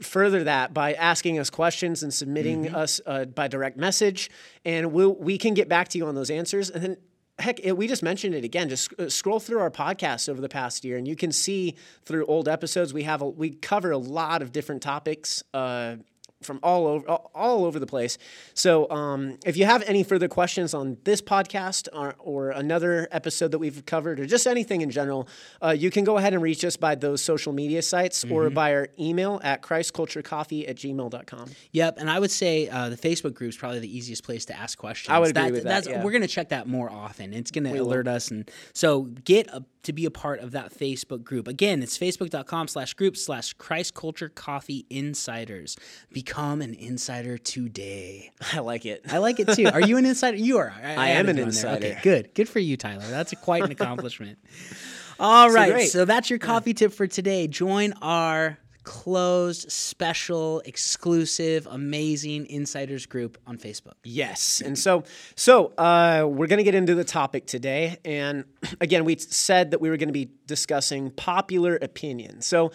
further 0.00 0.44
that 0.44 0.74
by 0.74 0.92
asking 0.94 1.38
us 1.38 1.48
questions 1.48 2.02
and 2.02 2.12
submitting 2.12 2.66
mm-hmm. 2.66 2.74
us 2.74 3.00
uh, 3.06 3.24
by 3.24 3.48
direct 3.48 3.76
message, 3.76 4.30
and 4.64 4.92
we'll, 4.92 5.14
we 5.14 5.38
can 5.38 5.54
get 5.54 5.68
back 5.68 5.88
to 5.88 5.98
you 5.98 6.06
on 6.06 6.14
those 6.14 6.30
answers. 6.30 6.70
And 6.70 6.82
then 6.82 6.96
heck, 7.38 7.60
it, 7.60 7.76
we 7.76 7.86
just 7.86 8.02
mentioned 8.02 8.34
it 8.34 8.44
again. 8.44 8.68
Just 8.68 8.92
uh, 8.98 9.08
scroll 9.08 9.40
through 9.40 9.60
our 9.60 9.70
podcast 9.70 10.28
over 10.28 10.40
the 10.40 10.48
past 10.48 10.84
year, 10.84 10.96
and 10.96 11.06
you 11.06 11.16
can 11.16 11.32
see 11.32 11.76
through 12.04 12.26
old 12.26 12.48
episodes 12.48 12.94
we 12.94 13.02
have 13.04 13.22
a, 13.22 13.28
we 13.28 13.50
cover 13.50 13.90
a 13.90 13.98
lot 13.98 14.42
of 14.42 14.52
different 14.52 14.82
topics. 14.82 15.42
Uh, 15.52 15.96
from 16.42 16.60
all 16.62 16.86
over 16.86 17.06
all 17.08 17.64
over 17.64 17.78
the 17.78 17.86
place. 17.86 18.18
So 18.54 18.88
um, 18.90 19.38
if 19.44 19.56
you 19.56 19.64
have 19.64 19.82
any 19.82 20.02
further 20.02 20.28
questions 20.28 20.74
on 20.74 20.98
this 21.04 21.22
podcast 21.22 21.88
or, 21.92 22.14
or, 22.18 22.50
another 22.50 23.08
episode 23.10 23.50
that 23.52 23.58
we've 23.58 23.84
covered, 23.86 24.20
or 24.20 24.26
just 24.26 24.46
anything 24.46 24.80
in 24.80 24.90
general, 24.90 25.28
uh, 25.62 25.70
you 25.70 25.90
can 25.90 26.04
go 26.04 26.16
ahead 26.16 26.32
and 26.32 26.42
reach 26.42 26.64
us 26.64 26.76
by 26.76 26.94
those 26.94 27.22
social 27.22 27.52
media 27.52 27.82
sites 27.82 28.24
mm-hmm. 28.24 28.34
or 28.34 28.50
by 28.50 28.72
our 28.74 28.88
email 28.98 29.40
at 29.42 29.62
christculturecoffee 29.62 30.68
at 30.68 30.76
gmail.com. 30.76 31.50
Yep, 31.72 31.98
and 31.98 32.10
I 32.10 32.18
would 32.18 32.30
say 32.30 32.68
uh, 32.68 32.88
the 32.88 32.96
Facebook 32.96 33.34
group 33.34 33.50
is 33.50 33.56
probably 33.56 33.80
the 33.80 33.96
easiest 33.96 34.24
place 34.24 34.44
to 34.46 34.56
ask 34.56 34.78
questions. 34.78 35.12
I 35.12 35.18
would 35.18 35.30
agree 35.30 35.42
that, 35.42 35.52
with 35.52 35.64
that. 35.64 35.86
Yeah. 35.86 36.04
We're 36.04 36.12
going 36.12 36.22
to 36.22 36.28
check 36.28 36.50
that 36.50 36.66
more 36.66 36.90
often. 36.90 37.32
It's 37.32 37.50
going 37.50 37.64
to 37.64 37.78
alert 37.78 38.06
will. 38.06 38.14
us, 38.14 38.30
and 38.30 38.50
so 38.72 39.02
get 39.02 39.48
a 39.48 39.64
to 39.86 39.92
be 39.92 40.04
a 40.04 40.10
part 40.10 40.40
of 40.40 40.50
that 40.50 40.72
Facebook 40.72 41.22
group. 41.22 41.46
Again, 41.46 41.80
it's 41.80 41.96
facebook.com 41.96 42.66
slash 42.66 42.92
group 42.94 43.16
slash 43.16 43.52
Christ 43.52 43.94
Culture 43.94 44.28
Coffee 44.28 44.84
Insiders. 44.90 45.76
Become 46.26 46.60
an 46.60 46.74
insider 46.74 47.38
today. 47.38 48.32
I 48.52 48.58
like 48.58 48.84
it. 48.84 49.04
I 49.08 49.18
like 49.18 49.38
it 49.38 49.48
too. 49.54 49.66
Are 49.66 49.80
you 49.80 49.96
an 49.96 50.04
insider? 50.04 50.36
You 50.36 50.58
are. 50.58 50.74
I, 50.82 50.94
I 50.94 51.08
am 51.10 51.28
an 51.28 51.38
insider. 51.38 51.86
Okay, 51.86 51.98
good. 52.02 52.34
Good 52.34 52.48
for 52.48 52.58
you, 52.58 52.76
Tyler. 52.76 53.06
That's 53.06 53.32
a, 53.32 53.36
quite 53.36 53.62
an 53.62 53.70
accomplishment. 53.70 54.40
All 55.20 55.50
right. 55.50 55.84
So, 55.84 56.00
so 56.00 56.04
that's 56.04 56.28
your 56.28 56.40
coffee 56.40 56.74
tip 56.74 56.92
for 56.92 57.06
today. 57.06 57.46
Join 57.46 57.92
our 58.02 58.58
closed, 58.82 59.70
special, 59.70 60.62
exclusive, 60.64 61.68
amazing 61.70 62.46
insiders 62.46 63.06
group 63.06 63.38
on 63.46 63.56
Facebook. 63.58 63.94
Yes, 64.02 64.60
and 64.60 64.76
so 64.76 65.04
so 65.36 65.66
uh, 65.78 66.26
we're 66.28 66.48
going 66.48 66.58
to 66.58 66.64
get 66.64 66.74
into 66.74 66.96
the 66.96 67.04
topic 67.04 67.46
today, 67.46 67.98
and 68.04 68.44
again, 68.80 69.04
we 69.04 69.16
said 69.16 69.70
that 69.70 69.80
we 69.80 69.90
were 69.90 69.96
going 69.96 70.08
to 70.08 70.12
be 70.12 70.30
discussing 70.46 71.10
popular 71.10 71.76
opinion. 71.76 72.42
So 72.42 72.72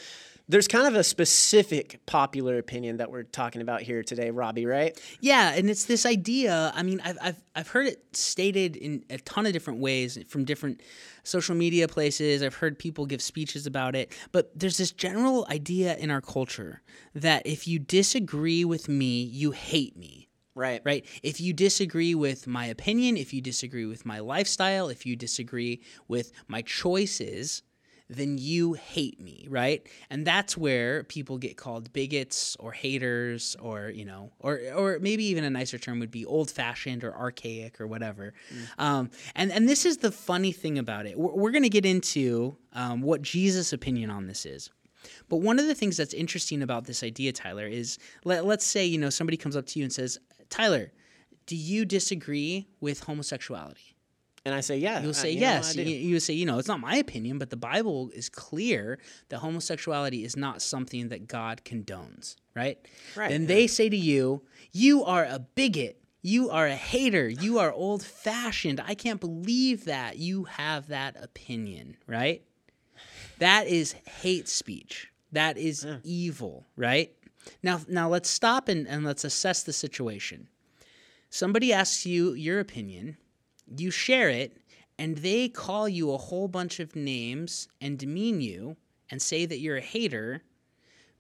there's 0.52 0.68
kind 0.68 0.86
of 0.86 0.96
a 0.96 1.04
specific 1.04 2.06
popular 2.06 2.58
opinion 2.58 2.98
that 2.98 3.10
we're 3.10 3.24
talking 3.24 3.62
about 3.62 3.82
here 3.82 4.04
today, 4.04 4.32
Robbie, 4.32 4.66
right? 4.66 5.00
Yeah, 5.22 5.54
and 5.54 5.70
it's 5.70 5.86
this 5.86 6.06
idea. 6.06 6.74
I 6.76 6.84
mean, 6.84 7.02
I've, 7.06 7.18
I've, 7.22 7.44
I've 7.56 7.68
heard 7.70 7.88
it 7.88 8.04
stated 8.16 8.76
in 8.76 9.06
a 9.10 9.18
ton 9.20 9.46
of 9.46 9.54
different 9.54 9.80
ways 9.80 10.20
from 10.28 10.44
different 10.44 10.82
social 11.24 11.56
media 11.56 11.88
places. 11.88 12.44
I've 12.44 12.56
heard 12.56 12.78
people 12.78 13.06
give 13.06 13.22
speeches 13.22 13.66
about 13.66 13.96
it. 13.96 14.12
But 14.34 14.52
there's 14.60 14.78
this 14.78 14.92
general 14.92 15.48
idea 15.50 15.96
in 15.96 16.12
our 16.12 16.22
culture 16.22 16.82
that 17.16 17.46
if 17.46 17.66
you 17.66 17.80
disagree 17.80 18.66
with 18.66 18.90
me, 18.90 19.24
you 19.24 19.52
hate 19.52 19.96
me. 19.96 20.28
Right. 20.54 20.82
Right. 20.84 21.06
If 21.24 21.40
you 21.40 21.54
disagree 21.54 22.14
with 22.14 22.46
my 22.46 22.66
opinion, 22.66 23.16
if 23.16 23.34
you 23.34 23.40
disagree 23.40 23.86
with 23.86 24.06
my 24.06 24.20
lifestyle, 24.20 24.90
if 24.90 25.06
you 25.06 25.16
disagree 25.16 25.82
with 26.10 26.34
my 26.50 26.62
choices, 26.62 27.64
then 28.14 28.38
you 28.38 28.74
hate 28.74 29.22
me, 29.22 29.48
right? 29.50 29.88
And 30.10 30.28
that's 30.28 30.58
where 30.58 31.04
people 31.06 31.38
get 31.38 31.56
called 31.56 31.94
bigots 31.94 32.58
or 32.60 32.74
haters 32.74 33.56
or, 33.60 33.90
you 33.90 34.06
know, 34.06 34.32
or 34.40 34.60
or 34.76 35.00
maybe 35.00 35.24
even 35.26 35.44
a 35.44 35.50
nicer 35.50 35.78
term 35.78 36.00
would 36.00 36.12
be 36.12 36.26
old-fashioned 36.26 37.04
or 37.04 37.16
archaic 37.16 37.80
or 37.80 37.88
whatever. 37.88 38.34
Mm. 38.54 38.84
Um, 38.84 39.10
and 39.36 39.52
and 39.52 39.70
this 39.70 39.86
is 39.86 39.98
the 39.98 40.12
funny 40.12 40.52
thing 40.52 40.78
about 40.78 41.06
it. 41.06 41.18
We're, 41.18 41.34
we're 41.34 41.52
going 41.52 41.64
to 41.64 41.70
get 41.70 41.86
into 41.86 42.58
um, 42.74 43.02
what 43.02 43.22
Jesus' 43.22 43.72
opinion 43.72 44.10
on 44.10 44.28
this 44.28 44.46
is. 44.46 44.70
But 45.30 45.38
one 45.38 45.58
of 45.58 45.66
the 45.66 45.76
things 45.76 45.98
that's 45.98 46.14
interesting 46.14 46.62
about 46.62 46.86
this 46.86 47.04
idea, 47.04 47.32
Tyler, 47.32 47.66
is 47.66 47.98
let, 48.24 48.46
let's 48.46 48.66
say, 48.66 48.86
you 48.86 48.98
know, 48.98 49.10
somebody 49.10 49.38
comes 49.38 49.56
up 49.56 49.66
to 49.68 49.80
you 49.80 49.86
and 49.86 49.92
says, 49.92 50.20
Tyler, 50.50 50.92
do 51.48 51.56
you 51.56 51.86
disagree 51.86 52.68
with 52.82 53.04
homosexuality? 53.04 53.91
And 54.44 54.56
I 54.56 54.62
say, 54.62 54.78
yeah. 54.78 55.02
You'll 55.02 55.14
say, 55.14 55.32
yes. 55.32 55.76
Know, 55.76 55.84
you, 55.84 55.96
you 55.96 56.20
say, 56.20 56.34
you 56.34 56.46
know, 56.46 56.58
it's 56.58 56.68
not 56.68 56.80
my 56.80 56.96
opinion, 56.96 57.38
but 57.38 57.52
the 57.52 57.58
Bible 57.58 58.10
is 58.14 58.28
clear 58.28 58.98
that 59.30 59.40
homosexuality 59.40 60.24
is 60.24 60.36
not 60.36 60.62
something 60.62 61.10
that 61.10 61.28
God 61.28 61.62
condones, 61.64 62.38
right? 62.56 62.80
Right. 63.16 63.30
Then 63.30 63.46
they 63.46 63.68
say 63.68 63.88
to 63.90 63.98
you, 63.98 64.42
you 64.72 65.04
are 65.04 65.26
a 65.26 65.40
bigot. 65.40 65.98
You 66.24 66.50
are 66.50 66.68
a 66.68 66.76
hater. 66.76 67.30
You 67.30 67.60
are 67.60 67.72
old 67.72 68.04
fashioned. 68.04 68.80
I 68.80 68.96
can't 68.96 69.20
believe 69.20 69.86
that 69.86 70.18
you 70.18 70.46
have 70.46 70.88
that 70.88 71.22
opinion, 71.22 71.98
right? 72.08 72.44
That 73.40 73.68
is 73.68 73.94
hate 74.22 74.48
speech. 74.48 75.12
That 75.32 75.58
is 75.58 75.84
yeah. 75.84 75.98
evil, 76.04 76.66
right? 76.76 77.12
Now, 77.64 77.82
now 77.88 78.10
let's 78.10 78.30
stop 78.30 78.70
and, 78.70 78.88
and 78.88 79.04
let's 79.04 79.24
assess 79.24 79.64
the 79.64 79.74
situation. 79.74 80.48
Somebody 81.30 81.74
asks 81.74 82.06
you 82.06 82.34
your 82.34 82.60
opinion 82.60 83.18
you 83.78 83.92
share 83.92 84.30
it, 84.30 84.58
and 84.98 85.18
they 85.18 85.50
call 85.50 85.88
you 85.88 86.12
a 86.12 86.18
whole 86.18 86.48
bunch 86.48 86.80
of 86.80 86.96
names 86.96 87.68
and 87.80 87.98
demean 87.98 88.42
you 88.42 88.78
and 89.10 89.22
say 89.22 89.46
that 89.46 89.60
you're 89.60 89.78
a 89.78 89.82
hater 89.82 90.44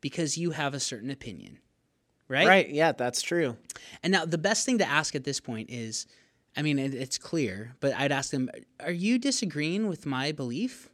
because 0.02 0.38
you 0.38 0.52
have 0.52 0.74
a 0.74 0.80
certain 0.80 1.12
opinion. 1.12 1.60
Right? 2.28 2.48
Right. 2.48 2.70
Yeah, 2.70 2.94
that's 2.94 3.22
true. 3.22 3.58
And 4.04 4.14
now 4.14 4.26
the 4.26 4.38
best 4.38 4.66
thing 4.66 4.78
to 4.78 4.88
ask 4.88 5.16
at 5.16 5.26
this 5.26 5.42
point 5.42 5.70
is 5.70 6.08
I 6.56 6.62
mean, 6.62 6.80
it, 6.80 6.94
it's 6.94 7.18
clear, 7.18 7.76
but 7.80 7.94
I'd 7.96 8.12
ask 8.12 8.32
them, 8.32 8.50
Are 8.80 8.92
you 8.92 9.18
disagreeing 9.18 9.88
with 9.88 10.06
my 10.06 10.32
belief? 10.32 10.90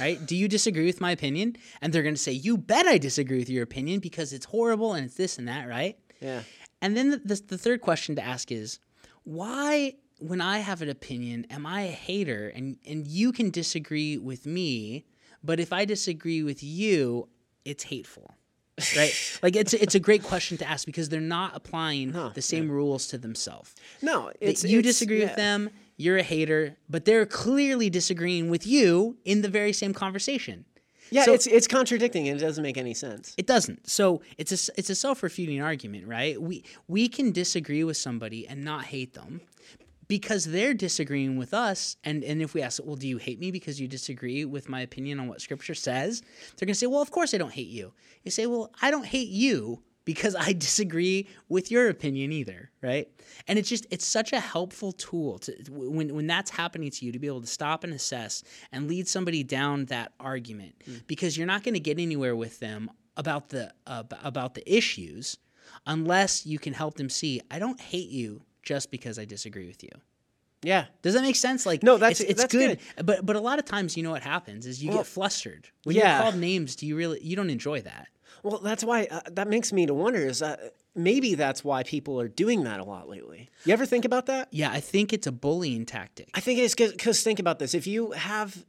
Right? 0.00 0.24
Do 0.24 0.36
you 0.36 0.48
disagree 0.48 0.84
with 0.84 1.00
my 1.00 1.12
opinion? 1.12 1.56
And 1.80 1.92
they're 1.92 2.02
going 2.02 2.14
to 2.14 2.20
say, 2.20 2.32
You 2.32 2.56
bet 2.56 2.86
I 2.86 2.98
disagree 2.98 3.38
with 3.38 3.50
your 3.50 3.62
opinion 3.62 4.00
because 4.00 4.32
it's 4.32 4.46
horrible 4.46 4.94
and 4.94 5.06
it's 5.06 5.14
this 5.14 5.38
and 5.38 5.48
that, 5.48 5.68
right? 5.68 5.96
Yeah. 6.20 6.42
And 6.82 6.96
then 6.96 7.10
the, 7.10 7.18
the, 7.18 7.42
the 7.48 7.58
third 7.58 7.80
question 7.80 8.16
to 8.16 8.24
ask 8.24 8.50
is, 8.50 8.80
Why 9.24 9.94
when 10.18 10.40
I 10.40 10.58
have 10.58 10.82
an 10.82 10.88
opinion, 10.88 11.46
am 11.50 11.66
I 11.66 11.82
a 11.82 11.90
hater? 11.90 12.48
And 12.54 12.78
and 12.86 13.06
you 13.06 13.32
can 13.32 13.50
disagree 13.50 14.18
with 14.18 14.46
me, 14.46 15.04
but 15.42 15.60
if 15.60 15.72
I 15.72 15.84
disagree 15.84 16.42
with 16.42 16.62
you, 16.62 17.28
it's 17.64 17.84
hateful. 17.84 18.34
right? 18.96 19.12
like 19.42 19.56
it's 19.56 19.74
it's 19.74 19.94
a 19.94 20.00
great 20.00 20.22
question 20.22 20.56
to 20.58 20.68
ask 20.68 20.86
because 20.86 21.08
they're 21.08 21.20
not 21.20 21.52
applying 21.54 22.12
the 22.34 22.42
same 22.42 22.66
yeah. 22.66 22.72
rules 22.72 23.06
to 23.08 23.18
themselves. 23.18 23.74
No, 24.02 24.32
it's 24.40 24.64
you 24.64 24.80
it's, 24.80 24.88
disagree 24.88 25.20
yeah. 25.20 25.26
with 25.26 25.36
them, 25.36 25.70
you're 25.96 26.18
a 26.18 26.22
hater, 26.22 26.76
but 26.88 27.04
they're 27.04 27.26
clearly 27.26 27.90
disagreeing 27.90 28.50
with 28.50 28.66
you 28.66 29.16
in 29.24 29.42
the 29.42 29.48
very 29.48 29.72
same 29.72 29.94
conversation. 29.94 30.64
Yeah, 31.10 31.24
so, 31.24 31.34
it's 31.34 31.46
it's 31.46 31.68
contradicting 31.68 32.28
and 32.28 32.40
it 32.40 32.44
doesn't 32.44 32.62
make 32.62 32.76
any 32.76 32.94
sense. 32.94 33.34
It 33.36 33.46
doesn't. 33.46 33.88
So 33.88 34.22
it's 34.38 34.52
a 34.52 34.72
it's 34.76 34.90
a 34.90 34.94
self 34.94 35.22
refuting 35.22 35.62
argument, 35.62 36.06
right? 36.06 36.40
We 36.40 36.64
we 36.88 37.08
can 37.08 37.32
disagree 37.32 37.84
with 37.84 37.96
somebody 37.96 38.46
and 38.46 38.64
not 38.64 38.86
hate 38.86 39.14
them, 39.14 39.40
because 40.08 40.44
they're 40.44 40.74
disagreeing 40.74 41.36
with 41.36 41.52
us 41.54 41.96
and 42.04 42.22
and 42.24 42.40
if 42.42 42.54
we 42.54 42.62
ask 42.62 42.80
well 42.84 42.96
do 42.96 43.08
you 43.08 43.18
hate 43.18 43.40
me 43.40 43.50
because 43.50 43.80
you 43.80 43.88
disagree 43.88 44.44
with 44.44 44.68
my 44.68 44.80
opinion 44.80 45.20
on 45.20 45.28
what 45.28 45.40
scripture 45.40 45.74
says? 45.74 46.20
they're 46.56 46.66
going 46.66 46.74
to 46.74 46.78
say 46.78 46.86
well 46.86 47.02
of 47.02 47.10
course 47.10 47.34
i 47.34 47.38
don't 47.38 47.52
hate 47.52 47.68
you. 47.68 47.92
You 48.24 48.30
say 48.30 48.46
well 48.46 48.72
i 48.82 48.90
don't 48.90 49.06
hate 49.06 49.28
you 49.28 49.82
because 50.04 50.34
i 50.34 50.52
disagree 50.66 51.28
with 51.48 51.70
your 51.70 51.88
opinion 51.88 52.32
either 52.32 52.70
right? 52.86 53.08
And 53.48 53.58
it's 53.58 53.68
just 53.68 53.86
it's 53.90 54.06
such 54.06 54.32
a 54.32 54.40
helpful 54.40 54.92
tool 54.92 55.38
to 55.40 55.52
when 55.70 56.14
when 56.14 56.26
that's 56.26 56.50
happening 56.50 56.90
to 56.90 57.04
you 57.04 57.12
to 57.12 57.18
be 57.18 57.26
able 57.26 57.40
to 57.40 57.46
stop 57.46 57.84
and 57.84 57.92
assess 57.92 58.44
and 58.72 58.88
lead 58.88 59.08
somebody 59.08 59.42
down 59.42 59.86
that 59.86 60.12
argument. 60.20 60.74
Mm. 60.88 61.06
because 61.06 61.36
you're 61.36 61.46
not 61.46 61.64
going 61.64 61.74
to 61.74 61.80
get 61.80 61.98
anywhere 61.98 62.36
with 62.36 62.60
them 62.60 62.90
about 63.16 63.48
the 63.48 63.72
uh, 63.86 64.04
about 64.22 64.54
the 64.54 64.64
issues 64.72 65.36
unless 65.86 66.46
you 66.46 66.58
can 66.58 66.72
help 66.72 66.94
them 66.96 67.10
see 67.10 67.40
I 67.50 67.58
don't 67.58 67.80
hate 67.80 68.08
you 68.08 68.42
just 68.66 68.90
because 68.90 69.18
I 69.18 69.24
disagree 69.24 69.66
with 69.66 69.82
you. 69.82 69.90
Yeah. 70.62 70.86
Does 71.00 71.14
that 71.14 71.22
make 71.22 71.36
sense? 71.36 71.64
Like 71.64 71.82
no, 71.82 71.96
that's 71.96 72.20
it's, 72.20 72.30
it's 72.30 72.40
that's 72.42 72.52
good. 72.52 72.80
good. 72.96 73.06
But 73.06 73.24
but 73.24 73.36
a 73.36 73.40
lot 73.40 73.58
of 73.58 73.64
times, 73.64 73.96
you 73.96 74.02
know 74.02 74.10
what 74.10 74.22
happens 74.22 74.66
is 74.66 74.82
you 74.82 74.90
well, 74.90 74.98
get 74.98 75.06
flustered 75.06 75.68
when 75.84 75.96
yeah. 75.96 76.16
you're 76.16 76.22
called 76.24 76.40
names. 76.40 76.76
Do 76.76 76.86
you 76.86 76.96
really 76.96 77.20
you 77.22 77.36
don't 77.36 77.48
enjoy 77.48 77.80
that? 77.82 78.08
Well, 78.42 78.58
that's 78.58 78.84
why 78.84 79.06
uh, 79.10 79.20
that 79.32 79.48
makes 79.48 79.72
me 79.72 79.86
to 79.86 79.94
wonder 79.94 80.18
is 80.18 80.40
that 80.40 80.74
maybe 80.94 81.34
that's 81.34 81.64
why 81.64 81.84
people 81.84 82.20
are 82.20 82.28
doing 82.28 82.64
that 82.64 82.80
a 82.80 82.84
lot 82.84 83.08
lately. 83.08 83.48
You 83.64 83.72
ever 83.72 83.86
think 83.86 84.04
about 84.04 84.26
that? 84.26 84.48
Yeah, 84.50 84.70
I 84.70 84.80
think 84.80 85.12
it's 85.12 85.26
a 85.26 85.32
bullying 85.32 85.86
tactic. 85.86 86.30
I 86.34 86.40
think 86.40 86.58
it's 86.58 86.74
because 86.74 87.22
think 87.22 87.38
about 87.38 87.58
this: 87.58 87.72
if 87.72 87.86
you 87.86 88.10
have 88.12 88.64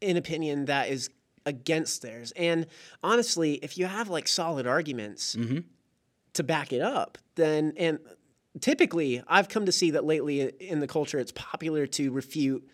an 0.00 0.16
opinion 0.16 0.66
that 0.66 0.88
is 0.88 1.10
against 1.44 2.02
theirs, 2.02 2.32
and 2.36 2.66
honestly, 3.02 3.54
if 3.54 3.76
you 3.76 3.86
have 3.86 4.08
like 4.08 4.28
solid 4.28 4.66
arguments. 4.66 5.34
Mm-hmm 5.34 5.60
to 6.34 6.44
back 6.44 6.72
it 6.72 6.80
up, 6.80 7.18
then 7.34 7.72
and 7.76 7.98
typically 8.60 9.22
I've 9.28 9.48
come 9.48 9.66
to 9.66 9.72
see 9.72 9.92
that 9.92 10.04
lately 10.04 10.40
in 10.40 10.80
the 10.80 10.88
culture 10.88 11.18
it's 11.18 11.32
popular 11.32 11.86
to 11.88 12.10
refute 12.10 12.68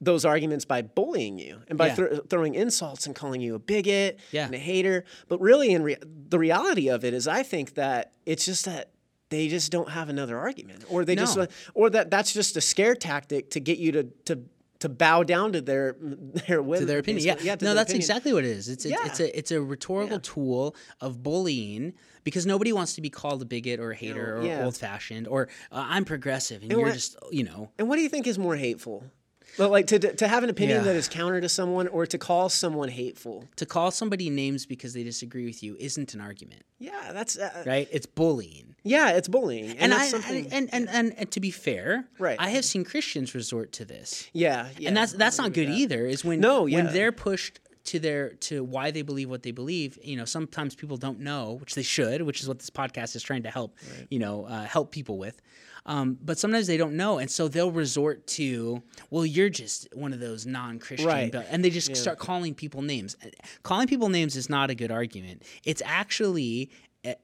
those 0.00 0.24
arguments 0.24 0.64
by 0.64 0.82
bullying 0.82 1.38
you 1.38 1.60
and 1.68 1.76
by 1.76 1.88
yeah. 1.88 1.94
th- 1.94 2.20
throwing 2.30 2.54
insults 2.54 3.06
and 3.06 3.14
calling 3.14 3.40
you 3.40 3.54
a 3.54 3.58
bigot 3.58 4.18
yeah. 4.32 4.46
and 4.46 4.54
a 4.54 4.58
hater. 4.58 5.04
But 5.28 5.40
really, 5.40 5.72
in 5.72 5.82
re- 5.82 5.98
the 6.00 6.38
reality 6.38 6.88
of 6.88 7.04
it 7.04 7.12
is, 7.12 7.28
I 7.28 7.42
think 7.42 7.74
that 7.74 8.12
it's 8.24 8.46
just 8.46 8.64
that 8.64 8.92
they 9.28 9.48
just 9.48 9.70
don't 9.70 9.90
have 9.90 10.08
another 10.08 10.38
argument, 10.38 10.84
or 10.88 11.04
they 11.04 11.14
no. 11.14 11.22
just, 11.22 11.38
uh, 11.38 11.46
or 11.74 11.90
that 11.90 12.10
that's 12.10 12.32
just 12.32 12.56
a 12.56 12.60
scare 12.60 12.94
tactic 12.94 13.50
to 13.50 13.60
get 13.60 13.78
you 13.78 13.92
to 13.92 14.04
to 14.24 14.40
to 14.80 14.88
bow 14.88 15.22
down 15.22 15.52
to 15.52 15.60
their 15.60 15.96
their 16.00 16.62
will, 16.62 16.80
to 16.80 16.86
their 16.86 16.98
opinion. 16.98 17.24
Yeah, 17.24 17.36
yeah 17.40 17.56
no, 17.60 17.74
that's 17.74 17.90
opinion. 17.90 18.02
exactly 18.02 18.32
what 18.32 18.44
it 18.44 18.50
is. 18.50 18.68
It's 18.68 18.84
a, 18.84 18.90
yeah. 18.90 18.96
it's 19.04 19.20
a 19.20 19.38
it's 19.38 19.50
a 19.50 19.62
rhetorical 19.62 20.16
yeah. 20.16 20.20
tool 20.22 20.76
of 21.00 21.22
bullying 21.22 21.94
because 22.24 22.46
nobody 22.46 22.72
wants 22.72 22.94
to 22.94 23.00
be 23.00 23.10
called 23.10 23.40
a 23.42 23.44
bigot 23.44 23.80
or 23.80 23.92
a 23.92 23.96
hater 23.96 24.38
or 24.38 24.42
yeah. 24.42 24.64
old 24.64 24.76
fashioned 24.76 25.28
or 25.28 25.48
uh, 25.72 25.86
I'm 25.88 26.04
progressive 26.04 26.62
and, 26.62 26.72
and 26.72 26.78
you're 26.80 26.88
what, 26.88 26.94
just 26.94 27.16
you 27.30 27.44
know. 27.44 27.70
And 27.78 27.88
what 27.88 27.96
do 27.96 28.02
you 28.02 28.08
think 28.08 28.26
is 28.26 28.38
more 28.38 28.56
hateful? 28.56 29.04
But 29.58 29.70
like 29.70 29.86
to 29.88 29.98
to 29.98 30.28
have 30.28 30.42
an 30.42 30.50
opinion 30.50 30.78
yeah. 30.78 30.84
that 30.84 30.96
is 30.96 31.08
counter 31.08 31.40
to 31.40 31.48
someone, 31.48 31.88
or 31.88 32.06
to 32.06 32.18
call 32.18 32.48
someone 32.48 32.88
hateful. 32.88 33.44
To 33.56 33.66
call 33.66 33.90
somebody 33.90 34.30
names 34.30 34.66
because 34.66 34.94
they 34.94 35.04
disagree 35.04 35.44
with 35.44 35.62
you 35.62 35.76
isn't 35.78 36.14
an 36.14 36.20
argument. 36.20 36.62
Yeah, 36.78 37.12
that's 37.12 37.38
uh, 37.38 37.62
right. 37.66 37.88
It's 37.90 38.06
bullying. 38.06 38.74
Yeah, 38.82 39.10
it's 39.10 39.28
bullying, 39.28 39.70
and, 39.72 39.92
and 39.92 39.94
I 39.94 40.06
and, 40.06 40.52
and, 40.52 40.68
and, 40.72 40.88
and 40.88 41.14
and 41.18 41.30
to 41.32 41.40
be 41.40 41.50
fair, 41.50 42.06
right? 42.18 42.36
I 42.38 42.50
have 42.50 42.64
seen 42.64 42.84
Christians 42.84 43.34
resort 43.34 43.72
to 43.72 43.84
this. 43.84 44.28
Yeah, 44.32 44.68
yeah 44.78 44.88
and 44.88 44.96
that's 44.96 45.12
that's 45.12 45.38
not 45.38 45.52
good 45.52 45.68
that. 45.68 45.74
either. 45.74 46.06
Is 46.06 46.24
when 46.24 46.40
no, 46.40 46.66
yeah. 46.66 46.76
when 46.76 46.94
they're 46.94 47.12
pushed 47.12 47.60
to 47.84 47.98
their 47.98 48.30
to 48.34 48.62
why 48.62 48.90
they 48.90 49.02
believe 49.02 49.28
what 49.30 49.42
they 49.42 49.50
believe 49.50 49.98
you 50.02 50.16
know 50.16 50.24
sometimes 50.24 50.74
people 50.74 50.96
don't 50.96 51.18
know 51.18 51.56
which 51.60 51.74
they 51.74 51.82
should 51.82 52.22
which 52.22 52.40
is 52.40 52.46
what 52.46 52.58
this 52.58 52.70
podcast 52.70 53.16
is 53.16 53.22
trying 53.22 53.42
to 53.42 53.50
help 53.50 53.74
right. 53.96 54.06
you 54.10 54.18
know 54.18 54.44
uh, 54.44 54.64
help 54.64 54.90
people 54.92 55.18
with 55.18 55.40
um, 55.90 56.16
but 56.22 56.38
sometimes 56.38 56.68
they 56.68 56.76
don't 56.76 56.96
know, 56.96 57.18
and 57.18 57.28
so 57.28 57.48
they'll 57.48 57.72
resort 57.72 58.24
to, 58.28 58.80
well, 59.10 59.26
you're 59.26 59.48
just 59.48 59.88
one 59.92 60.12
of 60.12 60.20
those 60.20 60.46
non-Christian, 60.46 61.08
right. 61.08 61.34
and 61.34 61.64
they 61.64 61.70
just 61.70 61.88
yeah. 61.88 61.94
start 61.96 62.20
calling 62.20 62.54
people 62.54 62.80
names. 62.80 63.16
Calling 63.64 63.88
people 63.88 64.08
names 64.08 64.36
is 64.36 64.48
not 64.48 64.70
a 64.70 64.76
good 64.76 64.92
argument. 64.92 65.42
It's 65.64 65.82
actually 65.84 66.70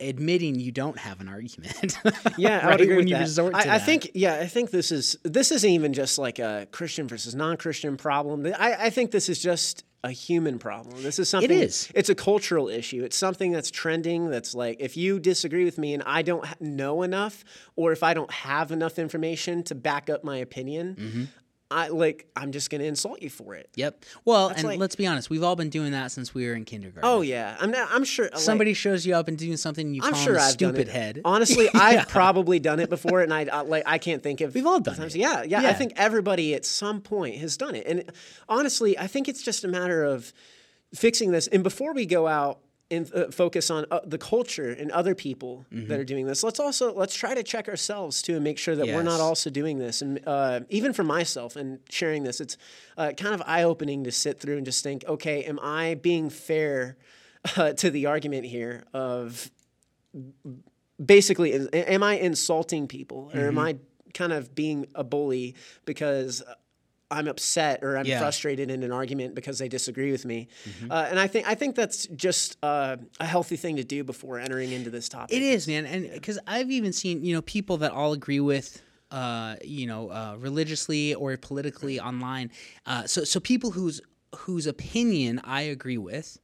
admitting 0.01 0.59
you 0.59 0.73
don't 0.73 0.99
have 0.99 1.21
an 1.21 1.29
argument. 1.29 1.97
yeah, 2.37 2.67
right? 2.67 2.81
I 2.81 2.83
agree 2.83 2.97
when 2.97 3.07
you 3.07 3.15
that. 3.15 3.21
resort 3.21 3.53
to 3.53 3.61
I, 3.61 3.65
that. 3.67 3.75
I 3.75 3.79
think 3.79 4.11
yeah, 4.15 4.35
I 4.35 4.49
think 4.49 4.73
this 4.73 4.91
is 4.91 5.17
this 5.23 5.53
isn't 5.53 5.71
even 5.71 5.93
just 5.93 6.19
like 6.19 6.41
a 6.41 6.67
Christian 6.73 7.07
versus 7.07 7.37
non-Christian 7.37 7.97
problem. 7.97 8.53
I, 8.59 8.87
I 8.87 8.91
think 8.91 9.13
this 9.13 9.29
is 9.29 9.41
just 9.41 9.85
a 10.07 10.13
human 10.13 10.59
problem. 10.59 11.03
This 11.03 11.19
is 11.19 11.29
something. 11.29 11.51
It 11.51 11.63
is. 11.63 11.91
It's 11.95 12.09
a 12.09 12.15
cultural 12.15 12.69
issue. 12.69 13.03
It's 13.05 13.17
something 13.17 13.51
that's 13.53 13.71
trending. 13.71 14.31
That's 14.31 14.55
like 14.55 14.77
if 14.81 14.97
you 14.97 15.19
disagree 15.19 15.65
with 15.65 15.79
me 15.79 15.95
and 15.95 16.03
I 16.07 16.23
don't 16.23 16.47
know 16.61 17.03
enough, 17.03 17.45
or 17.75 17.93
if 17.93 18.03
I 18.03 18.15
don't 18.15 18.31
have 18.31 18.71
enough 18.71 18.99
information 18.99 19.63
to 19.65 19.75
back 19.75 20.09
up 20.09 20.23
my 20.23 20.37
opinion, 20.37 20.97
mm-hmm. 20.99 21.25
I 21.71 21.89
like 21.89 22.29
I'm 22.37 22.53
just 22.53 22.71
gonna 22.71 22.85
insult 22.85 23.23
you 23.23 23.31
for 23.31 23.55
it. 23.55 23.69
Yep. 23.75 24.05
Well, 24.25 24.49
That's 24.49 24.61
and 24.61 24.69
like, 24.69 24.79
let's 24.79 24.95
be 24.95 25.07
honest, 25.07 25.31
we've 25.31 25.43
all 25.43 25.57
been 25.57 25.71
doing 25.71 25.93
that 25.93 26.13
since 26.13 26.33
we 26.33 26.47
were 26.47 26.55
in 26.55 26.65
kindergarten. 26.65 27.09
Oh 27.09 27.23
yeah, 27.23 27.57
I'm 27.61 27.73
not, 27.73 27.89
I'm 27.91 28.05
sure 28.05 28.27
like, 28.27 28.39
somebody 28.39 28.73
shows 28.73 29.05
you 29.05 29.15
up 29.17 29.27
and 29.27 29.37
doing 29.37 29.57
something 29.57 29.93
you 29.93 30.03
I'm 30.05 30.13
call 30.13 30.23
sure 30.23 30.39
I've 30.39 30.53
stupid 30.53 30.89
head. 30.89 31.23
Honestly, 31.25 31.65
yeah. 31.75 31.81
I've 31.81 32.09
probably 32.09 32.61
done 32.61 32.79
it 32.79 32.89
before, 32.89 33.21
and 33.21 33.35
I, 33.35 33.47
I, 33.53 33.61
like 33.63 33.83
I 33.87 33.99
can't 33.99 34.23
think 34.23 34.41
of. 34.41 34.55
We've 34.55 34.67
all 34.67 34.81
done 34.81 34.97
times. 34.97 35.17
it. 35.17 35.19
Yeah, 35.19 35.43
yeah, 35.43 35.63
yeah. 35.63 35.69
I 35.71 35.73
think 35.73 35.95
everybody 35.97 36.55
at 36.55 36.65
some 36.65 37.01
point 37.01 37.37
has 37.37 37.57
done 37.57 37.75
it, 37.75 37.87
and 37.87 38.05
honestly, 38.49 38.97
I 38.97 39.09
think 39.09 39.29
it's 39.29 39.43
just 39.43 39.65
a 39.65 39.69
matter 39.69 40.05
of 40.05 40.33
fixing 40.95 41.33
this. 41.33 41.49
And 41.49 41.65
before 41.65 41.95
we 41.95 42.07
go 42.07 42.29
out 42.29 42.61
and 42.91 43.13
uh, 43.15 43.31
focus 43.31 43.71
on 43.71 43.85
uh, 43.91 44.01
the 44.05 44.19
culture 44.19 44.71
and 44.71 44.91
other 44.93 45.15
people 45.15 45.67
mm-hmm. 45.73 45.89
that 45.89 45.99
are 45.99 46.05
doing 46.05 46.27
this. 46.27 46.43
Let's 46.43 46.61
also 46.61 46.95
let's 46.95 47.15
try 47.15 47.35
to 47.35 47.43
check 47.43 47.69
ourselves 47.69 48.23
too 48.23 48.35
and 48.35 48.45
make 48.45 48.59
sure 48.59 48.77
that 48.77 48.87
yes. 48.87 48.95
we're 48.95 49.03
not 49.03 49.21
also 49.21 49.51
doing 49.51 49.79
this. 49.79 50.03
And 50.03 50.21
uh, 50.27 50.61
even 50.69 50.93
for 50.93 51.03
myself 51.03 51.57
and 51.57 51.81
sharing 51.91 52.23
this, 52.23 52.41
it's 52.41 52.57
uh, 52.97 53.13
kind 53.17 53.35
of 53.35 53.43
eye 53.47 53.65
opening 53.65 54.05
to 54.05 54.13
sit 54.13 54.41
through 54.41 54.57
and 54.57 54.65
just 54.65 54.85
think, 54.85 55.05
okay, 55.07 55.45
am 55.45 55.59
I 55.61 55.95
being 55.95 56.31
fair 56.31 56.97
uh, 57.57 57.73
to 57.75 57.91
the 57.91 58.07
argument 58.07 58.47
here 58.47 58.85
of 58.93 59.51
basically, 61.05 61.55
am 61.73 62.03
I 62.03 62.15
insulting 62.15 62.89
people 62.89 63.31
or 63.35 63.41
mm-hmm. 63.41 63.49
am 63.49 63.59
I 63.59 63.77
kind 64.15 64.33
of 64.33 64.55
being 64.55 64.87
a 64.95 65.05
bully 65.05 65.55
because 65.85 66.43
I'm 67.11 67.29
upset 67.29 67.85
or 67.85 67.97
I'm 67.97 68.07
yeah. 68.07 68.19
frustrated 68.19 68.71
in 68.71 68.83
an 68.83 68.91
argument 68.91 69.35
because 69.35 69.59
they 69.59 69.69
disagree 69.69 70.11
with 70.11 70.25
me, 70.25 70.49
mm-hmm. 70.65 70.91
uh, 70.91 71.07
and 71.09 71.21
I 71.21 71.29
think 71.29 71.47
I 71.47 71.55
think 71.55 71.77
that's 71.77 72.07
just 72.09 72.57
uh, 72.63 72.97
a 73.21 73.25
healthy 73.25 73.57
thing 73.57 73.77
to 73.77 73.85
do 73.85 74.03
before 74.03 74.41
entering 74.41 74.73
into 74.73 74.91
this 74.91 75.09
topic. 75.09 75.37
It 75.37 75.43
is, 75.43 75.69
man, 75.69 75.87
and 75.87 76.11
because 76.11 76.39
I've 76.47 76.71
even 76.71 76.93
seen 76.93 77.25
you 77.25 77.35
know 77.35 77.43
people 77.43 77.77
that 77.79 77.93
all 77.93 78.13
agree 78.13 78.41
with 78.41 78.83
uh, 79.11 79.57
you 79.63 79.87
know 79.87 80.11
uh, 80.11 80.37
religiously 80.39 81.15
or 81.15 81.37
politically 81.37 82.01
online, 82.01 82.51
uh, 82.87 83.07
so 83.07 83.23
so 83.25 83.39
people 83.39 83.71
whose 83.71 84.01
whose 84.35 84.67
opinion 84.67 85.41
I 85.45 85.63
agree 85.63 85.99
with, 85.99 86.39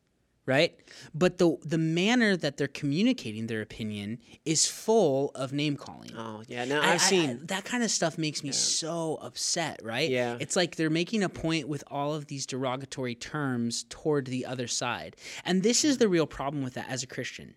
right? 0.47 0.75
But 1.15 1.39
the 1.39 1.57
the 1.65 1.79
manner 1.79 2.37
that 2.37 2.57
they're 2.57 2.69
communicating 2.69 3.47
their 3.47 3.63
opinion 3.63 4.19
is 4.45 4.67
full 4.67 5.31
of 5.35 5.53
name 5.53 5.77
calling. 5.77 6.11
Oh 6.17 6.43
yeah, 6.49 6.65
now 6.65 6.81
I've 6.81 6.95
I, 6.95 6.97
seen 6.99 7.31
I, 7.31 7.39
that 7.47 7.65
kind 7.65 7.83
of 7.83 7.91
stuff 7.91 8.19
makes 8.19 8.43
me 8.43 8.49
yeah. 8.49 8.55
so 8.55 9.19
upset, 9.23 9.81
right? 9.83 10.11
Yeah, 10.11 10.37
it's 10.41 10.57
like 10.57 10.77
they're 10.77 10.91
making 10.91 11.23
a 11.23 11.29
point 11.29 11.69
with 11.69 11.85
all 11.89 12.15
of 12.15 12.27
these 12.27 12.47
derogatory 12.47 13.15
terms 13.15 13.85
toward 13.89 14.27
the 14.27 14.47
other 14.47 14.67
side, 14.67 15.17
and 15.45 15.63
this 15.63 15.85
is 15.85 15.99
the 15.99 16.09
real 16.09 16.27
problem 16.27 16.63
with 16.63 16.75
that 16.75 16.89
as 16.89 17.03
a 17.03 17.07
Christian, 17.07 17.55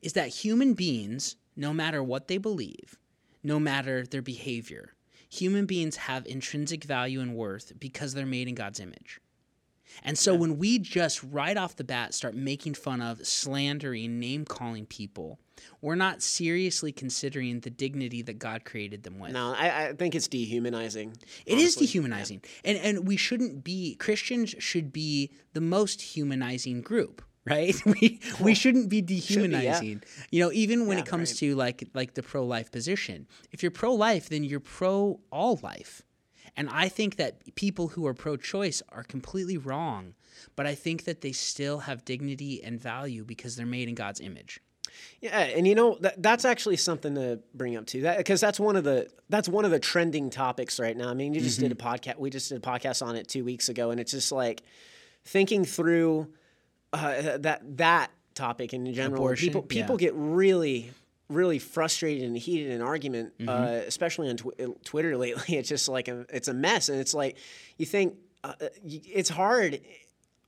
is 0.00 0.12
that 0.12 0.28
human 0.28 0.74
beings, 0.74 1.36
no 1.56 1.72
matter 1.72 2.02
what 2.02 2.28
they 2.28 2.38
believe, 2.38 2.96
no 3.42 3.58
matter 3.58 4.06
their 4.06 4.22
behavior, 4.22 4.94
human 5.28 5.66
beings 5.66 5.96
have 5.96 6.26
intrinsic 6.26 6.84
value 6.84 7.20
and 7.20 7.34
worth 7.34 7.72
because 7.80 8.14
they're 8.14 8.26
made 8.26 8.48
in 8.48 8.54
God's 8.54 8.78
image. 8.78 9.20
And 10.04 10.18
so 10.18 10.32
yeah. 10.32 10.38
when 10.38 10.58
we 10.58 10.78
just 10.78 11.22
right 11.22 11.56
off 11.56 11.76
the 11.76 11.84
bat 11.84 12.14
start 12.14 12.34
making 12.34 12.74
fun 12.74 13.00
of, 13.00 13.26
slandering, 13.26 14.18
name 14.18 14.44
calling 14.44 14.86
people, 14.86 15.38
we're 15.80 15.94
not 15.94 16.22
seriously 16.22 16.92
considering 16.92 17.60
the 17.60 17.70
dignity 17.70 18.22
that 18.22 18.38
God 18.38 18.64
created 18.64 19.02
them 19.02 19.18
with. 19.18 19.32
No, 19.32 19.54
I, 19.56 19.88
I 19.88 19.92
think 19.92 20.14
it's 20.14 20.28
dehumanizing. 20.28 21.16
It 21.46 21.52
honestly. 21.52 21.64
is 21.64 21.76
dehumanizing. 21.76 22.42
Yeah. 22.42 22.70
And 22.70 22.78
and 22.78 23.06
we 23.08 23.16
shouldn't 23.16 23.64
be 23.64 23.94
Christians 23.96 24.54
should 24.58 24.92
be 24.92 25.30
the 25.52 25.60
most 25.60 26.00
humanizing 26.00 26.82
group 26.82 27.22
right? 27.44 27.74
We 27.84 28.20
we 28.40 28.54
shouldn't 28.54 28.88
be 28.88 29.02
dehumanizing. 29.02 29.98
Be, 29.98 30.06
yeah. 30.06 30.24
You 30.30 30.44
know, 30.44 30.52
even 30.52 30.86
when 30.86 30.98
yeah, 30.98 31.02
it 31.02 31.08
comes 31.08 31.32
right. 31.32 31.38
to 31.38 31.56
like 31.56 31.88
like 31.92 32.14
the 32.14 32.22
pro 32.22 32.44
life 32.44 32.70
position. 32.70 33.26
If 33.50 33.64
you're 33.64 33.72
pro 33.72 33.94
life, 33.94 34.28
then 34.28 34.44
you're 34.44 34.60
pro 34.60 35.18
all 35.32 35.58
life. 35.60 36.02
And 36.56 36.68
I 36.68 36.88
think 36.88 37.16
that 37.16 37.54
people 37.54 37.88
who 37.88 38.06
are 38.06 38.14
pro 38.14 38.36
choice 38.36 38.82
are 38.90 39.02
completely 39.02 39.56
wrong, 39.56 40.14
but 40.54 40.66
I 40.66 40.74
think 40.74 41.04
that 41.04 41.22
they 41.22 41.32
still 41.32 41.80
have 41.80 42.04
dignity 42.04 42.62
and 42.62 42.78
value 42.78 43.24
because 43.24 43.56
they're 43.56 43.66
made 43.66 43.88
in 43.88 43.94
God's 43.94 44.20
image. 44.20 44.60
Yeah, 45.20 45.38
and 45.38 45.66
you 45.66 45.74
know 45.74 45.96
that, 46.00 46.22
that's 46.22 46.44
actually 46.44 46.76
something 46.76 47.14
to 47.14 47.40
bring 47.54 47.76
up 47.76 47.86
too. 47.86 48.02
That 48.02 48.18
because 48.18 48.40
that's 48.40 48.60
one 48.60 48.76
of 48.76 48.84
the 48.84 49.08
that's 49.30 49.48
one 49.48 49.64
of 49.64 49.70
the 49.70 49.78
trending 49.78 50.28
topics 50.28 50.78
right 50.78 50.96
now. 50.96 51.08
I 51.08 51.14
mean, 51.14 51.32
you 51.32 51.40
just 51.40 51.58
mm-hmm. 51.58 51.68
did 51.68 51.72
a 51.72 51.82
podcast. 51.82 52.18
We 52.18 52.28
just 52.28 52.50
did 52.50 52.58
a 52.58 52.60
podcast 52.60 53.04
on 53.04 53.16
it 53.16 53.28
two 53.28 53.44
weeks 53.44 53.68
ago, 53.68 53.90
and 53.90 54.00
it's 54.00 54.10
just 54.10 54.32
like 54.32 54.62
thinking 55.24 55.64
through 55.64 56.28
uh, 56.92 57.38
that 57.38 57.62
that 57.78 58.10
topic 58.34 58.74
in 58.74 58.92
general. 58.92 59.22
Abortion, 59.22 59.48
people 59.48 59.62
people 59.62 59.94
yeah. 59.94 60.08
get 60.08 60.14
really 60.14 60.90
really 61.32 61.58
frustrated 61.58 62.24
and 62.24 62.36
heated 62.36 62.70
in 62.70 62.80
argument, 62.82 63.36
Mm-hmm. 63.38 63.48
uh, 63.48 63.62
especially 63.86 64.28
on 64.30 64.36
tw- 64.36 64.84
Twitter 64.84 65.16
lately. 65.24 65.56
It's 65.56 65.68
just 65.68 65.88
like 65.88 66.08
a, 66.08 66.26
it's 66.30 66.48
a 66.48 66.54
mess, 66.54 66.88
and 66.88 67.00
it's 67.00 67.14
like 67.14 67.36
you 67.78 67.86
think 67.86 68.16
uh, 68.44 68.54
it's 68.84 69.28
hard. 69.30 69.80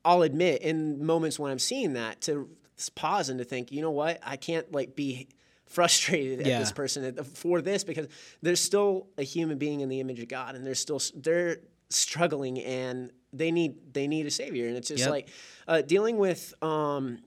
I'll 0.05 0.23
admit 0.23 0.63
in 0.63 1.05
moments 1.05 1.39
when 1.39 1.51
I'm 1.51 1.59
seeing 1.59 1.95
that 1.95 2.21
to 2.23 2.49
pause 2.95 3.29
and 3.31 3.39
to 3.39 3.45
think, 3.45 3.73
you 3.73 3.81
know 3.83 3.91
what, 3.93 4.19
I 4.23 4.37
can't 4.37 4.71
like 4.73 4.95
be 4.95 5.29
frustrated 5.67 6.47
Yeah. 6.47 6.55
at 6.57 6.59
this 6.61 6.73
person 6.73 7.15
for 7.25 7.63
this 7.63 7.85
because 7.85 8.07
there's 8.43 8.61
still 8.61 9.07
a 9.17 9.23
human 9.23 9.59
being 9.59 9.81
in 9.81 9.89
the 9.89 10.01
image 10.01 10.21
of 10.21 10.29
God, 10.29 10.55
and 10.57 10.67
they're 10.67 10.75
still 10.75 11.01
they're 11.15 11.59
struggling 11.91 12.59
and 12.61 13.11
they 13.33 13.51
need 13.51 13.95
they 13.95 14.07
need 14.07 14.27
a 14.27 14.31
savior, 14.31 14.69
and 14.69 14.77
it's 14.77 14.89
just 14.89 15.01
Yep. 15.05 15.11
like 15.11 15.29
uh, 15.69 15.83
dealing 15.83 16.19
with. 16.19 16.53
Um, 16.63 17.19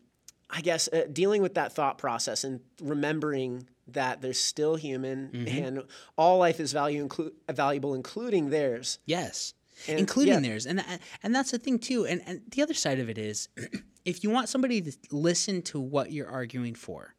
I 0.50 0.62
guess 0.62 0.88
uh, 0.94 1.04
dealing 1.12 1.42
with 1.42 1.56
that 1.56 1.74
thought 1.74 1.98
process 1.98 2.44
and 2.44 2.62
remembering 2.82 3.68
that 3.90 4.22
they're 4.22 4.34
still 4.34 4.76
human 4.76 5.30
Mm-hmm. 5.34 5.64
and 5.66 5.84
all 6.18 6.38
life 6.38 6.60
is 6.60 6.72
value 6.74 7.08
inclu- 7.08 7.32
valuable, 7.52 7.94
including 7.94 8.50
theirs. 8.50 9.00
Yes. 9.06 9.54
And- 9.88 10.00
Including 10.00 10.36
yeah. 10.36 10.40
theirs. 10.40 10.66
And 10.66 10.80
tha- 10.80 11.00
and 11.24 11.36
that's 11.36 11.52
the 11.52 11.60
thing 11.60 11.80
too. 11.80 12.06
And 12.06 12.22
and 12.26 12.42
the 12.52 12.62
other 12.64 12.74
side 12.74 13.00
of 13.00 13.10
it 13.10 13.18
is 13.18 13.50
if 14.06 14.24
you 14.24 14.30
want 14.30 14.50
somebody 14.50 14.82
to 14.82 14.92
listen 15.12 15.62
to 15.64 15.80
what 15.80 16.12
you're 16.12 16.30
arguing 16.30 16.76
for, 16.76 17.14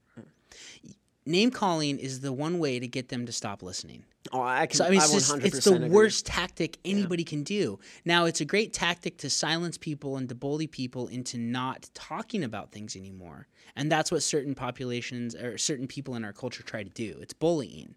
name 1.28 1.50
calling 1.50 1.98
is 1.98 2.20
the 2.20 2.32
one 2.32 2.58
way 2.58 2.80
to 2.80 2.88
get 2.88 3.08
them 3.08 3.26
to 3.26 3.32
stop 3.32 3.62
listening. 3.62 4.04
Oh, 4.32 4.42
I 4.42 4.66
can. 4.66 4.76
So 4.76 4.84
I 4.84 4.90
mean, 4.90 4.98
it's, 4.98 5.10
I 5.10 5.14
just, 5.14 5.32
100% 5.32 5.44
it's 5.44 5.64
the 5.64 5.74
agree. 5.74 5.88
worst 5.88 6.26
tactic 6.26 6.78
anybody 6.84 7.24
can 7.24 7.42
do. 7.42 7.78
Now, 8.04 8.24
it's 8.24 8.40
a 8.40 8.44
great 8.44 8.72
tactic 8.72 9.18
to 9.18 9.30
silence 9.30 9.78
people 9.78 10.16
and 10.16 10.28
to 10.28 10.34
bully 10.34 10.66
people 10.66 11.06
into 11.08 11.38
not 11.38 11.88
talking 11.94 12.42
about 12.42 12.72
things 12.72 12.96
anymore, 12.96 13.46
and 13.76 13.90
that's 13.90 14.10
what 14.10 14.22
certain 14.22 14.54
populations 14.54 15.34
or 15.34 15.56
certain 15.58 15.86
people 15.86 16.14
in 16.14 16.24
our 16.24 16.32
culture 16.32 16.62
try 16.62 16.82
to 16.82 16.90
do. 16.90 17.18
It's 17.20 17.32
bullying, 17.32 17.94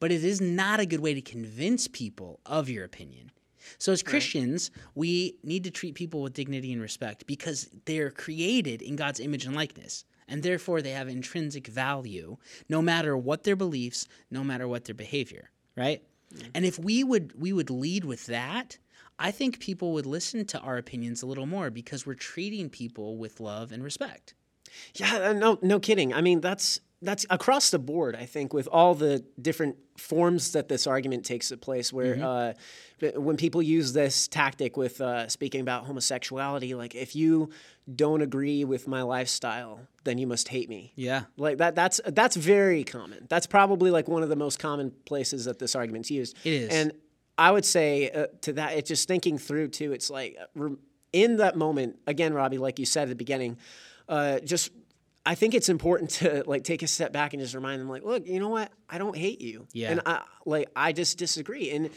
but 0.00 0.10
it 0.10 0.24
is 0.24 0.40
not 0.40 0.80
a 0.80 0.86
good 0.86 1.00
way 1.00 1.14
to 1.14 1.20
convince 1.20 1.86
people 1.86 2.40
of 2.46 2.68
your 2.68 2.84
opinion. 2.84 3.30
So, 3.76 3.92
as 3.92 4.02
Christians, 4.02 4.70
we 4.94 5.36
need 5.42 5.64
to 5.64 5.70
treat 5.70 5.94
people 5.94 6.22
with 6.22 6.32
dignity 6.32 6.72
and 6.72 6.80
respect 6.80 7.26
because 7.26 7.68
they're 7.84 8.10
created 8.10 8.80
in 8.80 8.96
God's 8.96 9.20
image 9.20 9.44
and 9.44 9.54
likeness. 9.54 10.04
And 10.28 10.42
therefore, 10.42 10.82
they 10.82 10.90
have 10.90 11.08
intrinsic 11.08 11.66
value 11.66 12.36
no 12.68 12.82
matter 12.82 13.16
what 13.16 13.44
their 13.44 13.56
beliefs, 13.56 14.06
no 14.30 14.44
matter 14.44 14.68
what 14.68 14.84
their 14.84 14.94
behavior, 14.94 15.50
right? 15.76 16.02
And 16.54 16.64
if 16.64 16.78
we 16.78 17.02
would 17.02 17.32
we 17.40 17.52
would 17.52 17.70
lead 17.70 18.04
with 18.04 18.26
that, 18.26 18.78
I 19.18 19.30
think 19.30 19.58
people 19.58 19.92
would 19.92 20.06
listen 20.06 20.44
to 20.46 20.60
our 20.60 20.76
opinions 20.76 21.22
a 21.22 21.26
little 21.26 21.46
more 21.46 21.70
because 21.70 22.06
we're 22.06 22.14
treating 22.14 22.68
people 22.68 23.16
with 23.16 23.40
love 23.40 23.72
and 23.72 23.82
respect. 23.82 24.34
Yeah, 24.94 25.30
uh, 25.30 25.32
no, 25.32 25.58
no 25.62 25.80
kidding. 25.80 26.12
I 26.12 26.20
mean, 26.20 26.40
that's 26.40 26.80
that's 27.00 27.24
across 27.30 27.70
the 27.70 27.78
board. 27.78 28.16
I 28.16 28.26
think 28.26 28.52
with 28.52 28.68
all 28.72 28.94
the 28.94 29.24
different 29.40 29.76
forms 29.96 30.52
that 30.52 30.68
this 30.68 30.86
argument 30.86 31.24
takes 31.24 31.52
place, 31.60 31.92
where 31.92 32.16
Mm-hmm. 32.16 32.24
uh, 32.24 33.20
when 33.20 33.36
people 33.36 33.62
use 33.62 33.92
this 33.92 34.26
tactic 34.26 34.76
with 34.76 35.00
uh, 35.00 35.28
speaking 35.28 35.60
about 35.60 35.84
homosexuality, 35.84 36.74
like 36.74 36.96
if 36.96 37.14
you 37.14 37.50
don't 37.94 38.22
agree 38.22 38.64
with 38.64 38.88
my 38.88 39.02
lifestyle, 39.02 39.80
then 40.02 40.18
you 40.18 40.26
must 40.26 40.48
hate 40.48 40.68
me. 40.68 40.92
Yeah. 40.96 41.22
Like 41.36 41.58
that. 41.58 41.76
That's 41.76 42.00
that's 42.06 42.34
very 42.34 42.82
common. 42.82 43.26
That's 43.28 43.46
probably 43.46 43.90
like 43.92 44.08
one 44.08 44.24
of 44.24 44.28
the 44.28 44.36
most 44.36 44.58
common 44.58 44.90
places 45.04 45.44
that 45.44 45.58
this 45.60 45.76
argument's 45.76 46.10
used. 46.10 46.36
It 46.42 46.52
is. 46.52 46.70
And 46.70 46.92
I 47.36 47.52
would 47.52 47.64
say 47.64 48.10
uh, 48.10 48.26
to 48.42 48.54
that, 48.54 48.72
it's 48.76 48.88
just 48.88 49.06
thinking 49.06 49.38
through 49.38 49.68
too. 49.68 49.92
It's 49.92 50.10
like 50.10 50.36
uh, 50.60 50.70
in 51.12 51.36
that 51.36 51.56
moment 51.56 52.00
again, 52.08 52.34
Robbie, 52.34 52.58
like 52.58 52.80
you 52.80 52.86
said 52.86 53.04
at 53.04 53.10
the 53.10 53.14
beginning, 53.14 53.58
uh, 54.08 54.40
just 54.40 54.72
I 55.28 55.34
think 55.34 55.52
it's 55.52 55.68
important 55.68 56.08
to 56.12 56.42
like 56.46 56.64
take 56.64 56.82
a 56.82 56.86
step 56.86 57.12
back 57.12 57.34
and 57.34 57.42
just 57.42 57.54
remind 57.54 57.82
them, 57.82 57.88
like, 57.90 58.02
look, 58.02 58.26
you 58.26 58.40
know 58.40 58.48
what? 58.48 58.72
I 58.90 58.98
don't 58.98 59.16
hate 59.16 59.40
you. 59.40 59.66
Yeah. 59.72 59.90
And 59.92 60.00
I 60.06 60.22
like 60.46 60.70
I 60.74 60.92
just 60.92 61.18
disagree. 61.18 61.70
And 61.70 61.90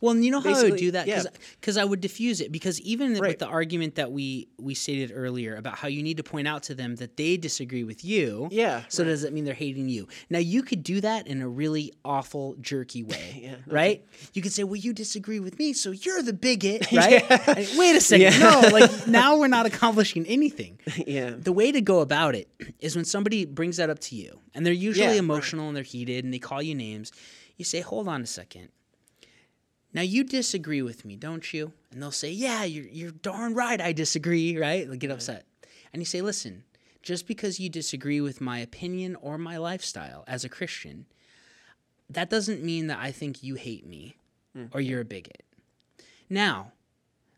Well, 0.00 0.12
and 0.12 0.24
you 0.24 0.30
know 0.32 0.40
how 0.40 0.54
I 0.54 0.62
would 0.64 0.76
do 0.76 0.90
that 0.92 1.06
yeah. 1.06 1.22
because 1.60 1.76
I 1.76 1.84
would 1.84 2.00
diffuse 2.00 2.40
it 2.40 2.50
because 2.50 2.80
even 2.80 3.18
with 3.18 3.38
the 3.38 3.46
argument 3.46 3.94
that 3.94 4.10
we 4.10 4.48
we 4.58 4.74
stated 4.74 5.12
earlier 5.14 5.54
about 5.54 5.76
how 5.76 5.86
you 5.88 6.02
need 6.02 6.16
to 6.16 6.24
point 6.24 6.48
out 6.48 6.64
to 6.64 6.74
them 6.74 6.96
that 6.96 7.16
they 7.16 7.36
disagree 7.36 7.84
with 7.84 8.04
you. 8.04 8.48
Yeah, 8.50 8.82
So 8.88 9.04
does 9.04 9.22
that 9.22 9.32
mean 9.32 9.44
they're 9.44 9.54
hating 9.54 9.88
you? 9.88 10.08
Now 10.30 10.40
you 10.40 10.62
could 10.64 10.82
do 10.82 11.00
that 11.02 11.26
in 11.28 11.42
a 11.42 11.48
really 11.48 11.92
awful, 12.04 12.56
jerky 12.60 13.02
way. 13.12 13.40
Yeah, 13.42 13.56
Right? 13.66 14.04
You 14.34 14.42
could 14.42 14.52
say, 14.52 14.64
"Well, 14.64 14.76
you 14.76 14.92
disagree 14.92 15.38
with 15.40 15.58
me, 15.60 15.72
so 15.72 15.90
you're 15.92 16.22
the 16.22 16.32
bigot." 16.32 16.90
Right? 16.92 17.22
Wait 17.78 17.96
a 17.96 18.00
second. 18.00 18.32
Yeah. 18.32 18.38
No, 18.38 18.68
like 18.72 19.06
now 19.06 19.36
we're 19.38 19.46
not 19.48 19.66
accomplishing 19.66 20.26
anything. 20.26 20.78
yeah, 21.06 21.30
The 21.38 21.52
way 21.52 21.70
to 21.70 21.80
go 21.80 22.00
about 22.00 22.34
it 22.34 22.48
is 22.80 22.96
when 22.96 23.04
somebody 23.04 23.44
brings 23.44 23.76
that 23.76 23.90
up 23.90 23.98
to 24.00 24.16
you, 24.16 24.40
and 24.54 24.64
they're 24.66 24.72
usually 24.72 25.04
Yeah, 25.04 25.10
right. 25.12 25.18
emotional 25.18 25.68
and 25.68 25.76
they're 25.76 25.84
heated 25.84 26.24
and 26.32 26.40
they 26.40 26.46
call 26.46 26.62
you 26.62 26.74
names. 26.74 27.12
You 27.58 27.64
say, 27.64 27.80
"Hold 27.80 28.08
on 28.08 28.22
a 28.22 28.26
second. 28.26 28.70
Now 29.92 30.00
you 30.00 30.24
disagree 30.24 30.80
with 30.80 31.04
me, 31.04 31.16
don't 31.16 31.52
you?" 31.52 31.74
And 31.90 32.02
they'll 32.02 32.10
say, 32.10 32.30
"Yeah, 32.32 32.64
you're 32.64 32.86
you're 32.86 33.10
darn 33.10 33.54
right. 33.54 33.80
I 33.80 33.92
disagree." 33.92 34.56
Right? 34.56 34.86
They'll 34.86 34.96
get 34.96 35.10
upset, 35.10 35.44
and 35.92 36.00
you 36.00 36.06
say, 36.06 36.22
"Listen, 36.22 36.64
just 37.02 37.26
because 37.26 37.60
you 37.60 37.68
disagree 37.68 38.22
with 38.22 38.40
my 38.40 38.58
opinion 38.60 39.14
or 39.16 39.36
my 39.36 39.58
lifestyle 39.58 40.24
as 40.26 40.42
a 40.42 40.48
Christian, 40.48 41.04
that 42.08 42.30
doesn't 42.30 42.62
mean 42.62 42.86
that 42.86 42.98
I 42.98 43.12
think 43.12 43.42
you 43.42 43.56
hate 43.56 43.86
me 43.86 44.16
hmm. 44.54 44.66
or 44.72 44.80
you're 44.80 45.02
a 45.02 45.04
bigot. 45.04 45.44
Now." 46.30 46.72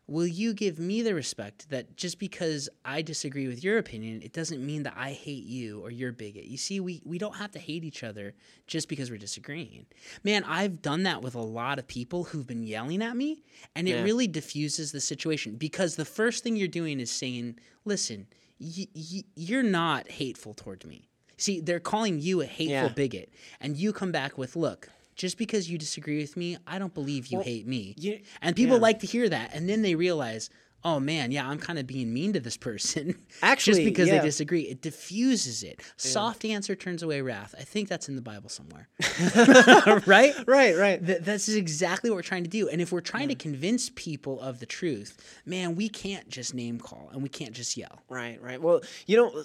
Will 0.07 0.27
you 0.27 0.53
give 0.53 0.77
me 0.77 1.01
the 1.01 1.15
respect 1.15 1.69
that 1.71 1.97
just 1.97 2.19
because 2.19 2.69
I 2.83 3.01
disagree 3.01 3.47
with 3.47 3.63
your 3.63 3.79
opinion, 3.79 4.21
it 4.21 4.33
doesn't 4.33 4.63
mean 4.63 4.83
that 4.83 4.93
I 4.95 5.13
hate 5.13 5.45
you 5.45 5.81
or 5.81 5.89
you're 5.89 6.11
a 6.11 6.13
bigot? 6.13 6.45
You 6.45 6.57
see, 6.57 6.79
we, 6.79 7.01
we 7.03 7.17
don't 7.17 7.37
have 7.37 7.49
to 7.53 7.59
hate 7.59 7.83
each 7.83 8.03
other 8.03 8.35
just 8.67 8.87
because 8.87 9.09
we're 9.09 9.17
disagreeing. 9.17 9.87
Man, 10.23 10.43
I've 10.43 10.83
done 10.83 11.03
that 11.03 11.23
with 11.23 11.33
a 11.33 11.41
lot 11.41 11.79
of 11.79 11.87
people 11.87 12.25
who've 12.25 12.45
been 12.45 12.61
yelling 12.61 13.01
at 13.01 13.17
me, 13.17 13.41
and 13.75 13.87
it 13.87 13.91
Yeah. 13.95 14.03
really 14.03 14.27
diffuses 14.27 14.91
the 14.91 15.01
situation 15.01 15.55
because 15.55 15.95
the 15.95 16.05
first 16.05 16.43
thing 16.43 16.55
you're 16.55 16.67
doing 16.67 16.99
is 16.99 17.09
saying, 17.09 17.57
listen, 17.83 18.27
y- 18.59 18.87
y- 18.95 19.23
you're 19.35 19.63
not 19.63 20.11
hateful 20.11 20.53
towards 20.53 20.85
me. 20.85 21.09
See, 21.37 21.61
they're 21.61 21.79
calling 21.79 22.19
you 22.19 22.41
a 22.41 22.45
hateful 22.45 22.69
Yeah. 22.89 22.93
bigot, 22.93 23.29
and 23.59 23.75
you 23.75 23.91
come 23.91 24.11
back 24.11 24.37
with, 24.37 24.55
look, 24.55 24.89
just 25.15 25.37
because 25.37 25.69
you 25.69 25.77
disagree 25.77 26.19
with 26.19 26.35
me, 26.37 26.57
I 26.67 26.79
don't 26.79 26.93
believe 26.93 27.27
you 27.27 27.41
hate 27.41 27.67
me. 27.67 27.95
you- 27.97 28.21
and 28.41 28.55
people 28.55 28.75
yeah. 28.75 28.81
like 28.81 28.99
to 28.99 29.07
hear 29.07 29.29
that, 29.29 29.53
and 29.53 29.69
then 29.69 29.81
they 29.81 29.95
realize, 29.95 30.49
oh 30.85 30.99
man, 30.99 31.31
yeah, 31.31 31.49
I'm 31.49 31.57
kind 31.57 31.79
of 31.79 31.87
being 31.87 32.13
mean 32.13 32.33
to 32.33 32.39
this 32.39 32.55
person. 32.55 33.17
Actually, 33.41 33.83
just 33.83 33.85
because 33.85 34.07
yeah. 34.07 34.19
they 34.19 34.25
disagree, 34.25 34.61
it 34.61 34.81
diffuses 34.81 35.63
it. 35.63 35.81
Soft 35.97 36.45
answer 36.45 36.75
turns 36.75 37.01
away 37.01 37.21
wrath. 37.21 37.55
I 37.57 37.63
think 37.63 37.89
that's 37.89 38.07
in 38.07 38.15
the 38.15 38.21
Bible 38.21 38.49
somewhere, 38.49 38.87
right? 40.05 40.33
right, 40.45 40.77
right. 40.77 41.05
Th- 41.05 41.21
that's 41.21 41.49
exactly 41.49 42.09
what 42.09 42.15
we're 42.15 42.21
trying 42.21 42.43
to 42.43 42.49
do. 42.49 42.69
And 42.69 42.79
if 42.79 42.91
we're 42.91 43.01
trying 43.01 43.29
to 43.29 43.35
mm. 43.35 43.39
convince 43.39 43.89
people 43.95 44.39
of 44.39 44.59
the 44.59 44.67
truth, 44.67 45.41
man, 45.45 45.75
we 45.75 45.89
can't 45.89 46.29
just 46.29 46.53
name 46.53 46.79
call 46.79 47.09
and 47.11 47.23
we 47.23 47.29
can't 47.29 47.53
just 47.53 47.75
yell. 47.75 48.03
Right, 48.07 48.39
right. 48.41 48.61
Well, 48.61 48.81
you 49.07 49.17
know, 49.17 49.43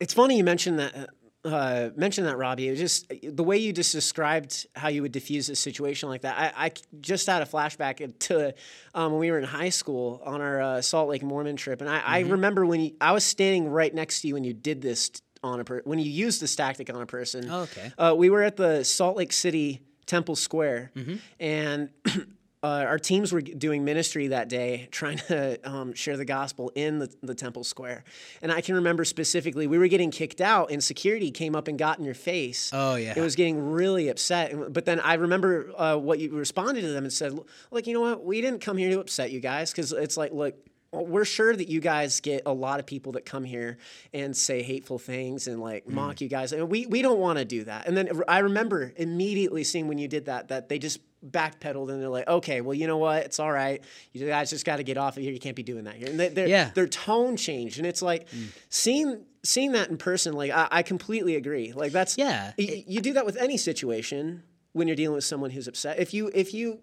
it's 0.00 0.12
funny 0.12 0.36
you 0.36 0.44
mentioned 0.44 0.80
that. 0.80 0.96
Uh, 0.96 1.06
Uh, 1.42 1.88
mentioned 1.96 2.26
that, 2.26 2.36
Robbie. 2.36 2.68
It 2.68 2.72
was 2.72 2.80
just 2.80 3.12
the 3.22 3.42
way 3.42 3.56
you 3.56 3.72
just 3.72 3.92
described 3.92 4.66
how 4.76 4.88
you 4.88 5.00
would 5.02 5.12
diffuse 5.12 5.48
a 5.48 5.56
situation 5.56 6.10
like 6.10 6.20
that. 6.22 6.54
I, 6.56 6.66
I 6.66 6.72
just 7.00 7.26
had 7.26 7.40
a 7.40 7.46
flashback 7.46 8.18
to 8.20 8.54
um, 8.94 9.12
when 9.12 9.20
we 9.20 9.30
were 9.30 9.38
in 9.38 9.44
high 9.44 9.70
school 9.70 10.20
on 10.24 10.42
our 10.42 10.60
uh, 10.60 10.82
Salt 10.82 11.08
Lake 11.08 11.22
Mormon 11.22 11.56
trip, 11.56 11.80
and 11.80 11.88
I, 11.88 12.00
I 12.04 12.18
remember 12.20 12.66
when 12.66 12.80
you, 12.80 12.92
I 13.00 13.12
was 13.12 13.24
standing 13.24 13.68
right 13.70 13.94
next 13.94 14.20
to 14.20 14.28
you 14.28 14.34
when 14.34 14.44
you 14.44 14.52
did 14.52 14.82
this 14.82 15.08
t- 15.08 15.20
on 15.42 15.60
a 15.60 15.64
per- 15.64 15.80
when 15.84 15.98
you 15.98 16.10
used 16.10 16.42
this 16.42 16.54
tactic 16.54 16.92
on 16.92 17.00
a 17.00 17.06
person. 17.06 17.48
Oh, 17.50 17.60
okay. 17.62 17.90
Uh, 17.96 18.14
we 18.14 18.28
were 18.28 18.42
at 18.42 18.56
the 18.58 18.84
Salt 18.84 19.16
Lake 19.16 19.32
City 19.32 19.80
Temple 20.04 20.36
Square, 20.36 20.92
and 21.38 21.88
uh, 22.62 22.84
our 22.86 22.98
teams 22.98 23.32
were 23.32 23.40
doing 23.40 23.84
ministry 23.84 24.28
that 24.28 24.48
day, 24.48 24.86
trying 24.90 25.16
to 25.16 25.58
um, 25.64 25.94
share 25.94 26.16
the 26.16 26.24
gospel 26.26 26.70
in 26.74 26.98
the, 26.98 27.10
the 27.22 27.34
Temple 27.34 27.64
Square. 27.64 28.04
And 28.42 28.52
I 28.52 28.60
can 28.60 28.74
remember 28.74 29.04
specifically, 29.04 29.66
we 29.66 29.78
were 29.78 29.88
getting 29.88 30.10
kicked 30.10 30.40
out, 30.42 30.70
and 30.70 30.84
security 30.84 31.30
came 31.30 31.56
up 31.56 31.68
and 31.68 31.78
got 31.78 31.98
in 31.98 32.04
your 32.04 32.14
face. 32.14 32.70
Oh, 32.74 32.96
yeah. 32.96 33.14
It 33.16 33.20
was 33.22 33.34
getting 33.34 33.70
really 33.70 34.08
upset. 34.08 34.72
But 34.72 34.84
then 34.84 35.00
I 35.00 35.14
remember 35.14 35.70
uh, 35.76 35.96
what 35.96 36.18
you 36.18 36.30
responded 36.36 36.82
to 36.82 36.88
them 36.88 37.04
and 37.04 37.12
said, 37.12 37.38
"Look, 37.70 37.86
you 37.86 37.94
know 37.94 38.02
what? 38.02 38.24
We 38.24 38.40
didn't 38.42 38.60
come 38.60 38.76
here 38.76 38.90
to 38.90 39.00
upset 39.00 39.30
you 39.30 39.40
guys, 39.40 39.70
because 39.72 39.92
it's 39.92 40.16
like, 40.16 40.32
look." 40.32 40.54
We're 40.92 41.24
sure 41.24 41.54
that 41.54 41.68
you 41.68 41.78
guys 41.78 42.18
get 42.18 42.42
a 42.46 42.52
lot 42.52 42.80
of 42.80 42.84
people 42.84 43.12
that 43.12 43.24
come 43.24 43.44
here 43.44 43.78
and 44.12 44.36
say 44.36 44.60
hateful 44.60 44.98
things 44.98 45.46
and 45.46 45.60
like 45.60 45.84
Mm. 45.86 45.92
mock 45.92 46.20
you 46.20 46.26
guys. 46.26 46.52
And 46.52 46.68
we, 46.68 46.86
we 46.86 47.00
don't 47.00 47.20
want 47.20 47.38
to 47.38 47.44
do 47.44 47.62
that. 47.62 47.86
And 47.86 47.96
then 47.96 48.20
I 48.26 48.40
remember 48.40 48.92
immediately 48.96 49.62
seeing 49.62 49.86
when 49.86 49.98
you 49.98 50.08
did 50.08 50.24
that, 50.24 50.48
that 50.48 50.68
they 50.68 50.80
just 50.80 50.98
backpedaled 51.28 51.90
and 51.90 52.00
they're 52.00 52.08
like, 52.08 52.26
okay, 52.28 52.60
well, 52.60 52.74
you 52.74 52.86
know 52.86 52.96
what? 52.98 53.24
It's 53.24 53.38
all 53.38 53.52
right. 53.52 53.82
You 54.12 54.26
guys 54.26 54.50
just 54.50 54.64
got 54.64 54.76
to 54.76 54.82
get 54.82 54.96
off 54.96 55.16
of 55.16 55.22
here. 55.22 55.32
You 55.32 55.38
can't 55.40 55.56
be 55.56 55.62
doing 55.62 55.84
that 55.84 55.94
here. 55.96 56.08
And 56.08 56.18
they, 56.18 56.28
their, 56.28 56.46
Yeah. 56.48 56.68
Mm. 56.70 56.74
their 56.74 56.86
tone 56.88 57.36
changed. 57.36 57.78
And 57.78 57.86
it's 57.86 58.00
like 58.02 58.28
seeing, 58.68 59.22
seeing 59.42 59.72
that 59.72 59.90
in 59.90 59.96
person, 59.98 60.32
like 60.34 60.50
I, 60.50 60.68
I 60.70 60.82
completely 60.82 61.36
agree. 61.36 61.72
Like 61.72 61.92
that's, 61.92 62.16
Yeah, 62.16 62.52
y- 62.58 62.84
you 62.86 63.00
do 63.00 63.12
that 63.14 63.26
with 63.26 63.36
any 63.36 63.56
situation 63.56 64.42
when 64.72 64.86
you're 64.88 64.96
dealing 64.96 65.14
with 65.14 65.24
someone 65.24 65.50
who's 65.50 65.68
upset. 65.68 65.98
If 65.98 66.14
you, 66.14 66.30
if 66.34 66.54
you, 66.54 66.78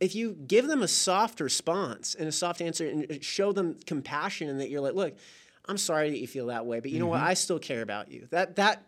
if 0.00 0.14
you 0.14 0.32
give 0.46 0.66
them 0.66 0.82
a 0.82 0.88
soft 0.88 1.40
response 1.40 2.14
and 2.14 2.26
a 2.28 2.32
soft 2.32 2.60
answer 2.60 2.86
and 2.88 3.22
show 3.24 3.52
them 3.52 3.76
compassion 3.86 4.48
and 4.48 4.60
that 4.60 4.68
you're 4.68 4.80
like, 4.80 4.94
look, 4.94 5.14
I'm 5.66 5.78
sorry 5.78 6.10
that 6.10 6.18
you 6.18 6.26
feel 6.26 6.46
that 6.46 6.66
way, 6.66 6.80
but 6.80 6.90
you 6.90 6.98
know 6.98 7.06
what? 7.06 7.20
Mm-hmm. 7.20 7.28
I 7.28 7.34
still 7.34 7.58
care 7.58 7.80
about 7.82 8.10
you. 8.10 8.26
That 8.30 8.56
that 8.56 8.82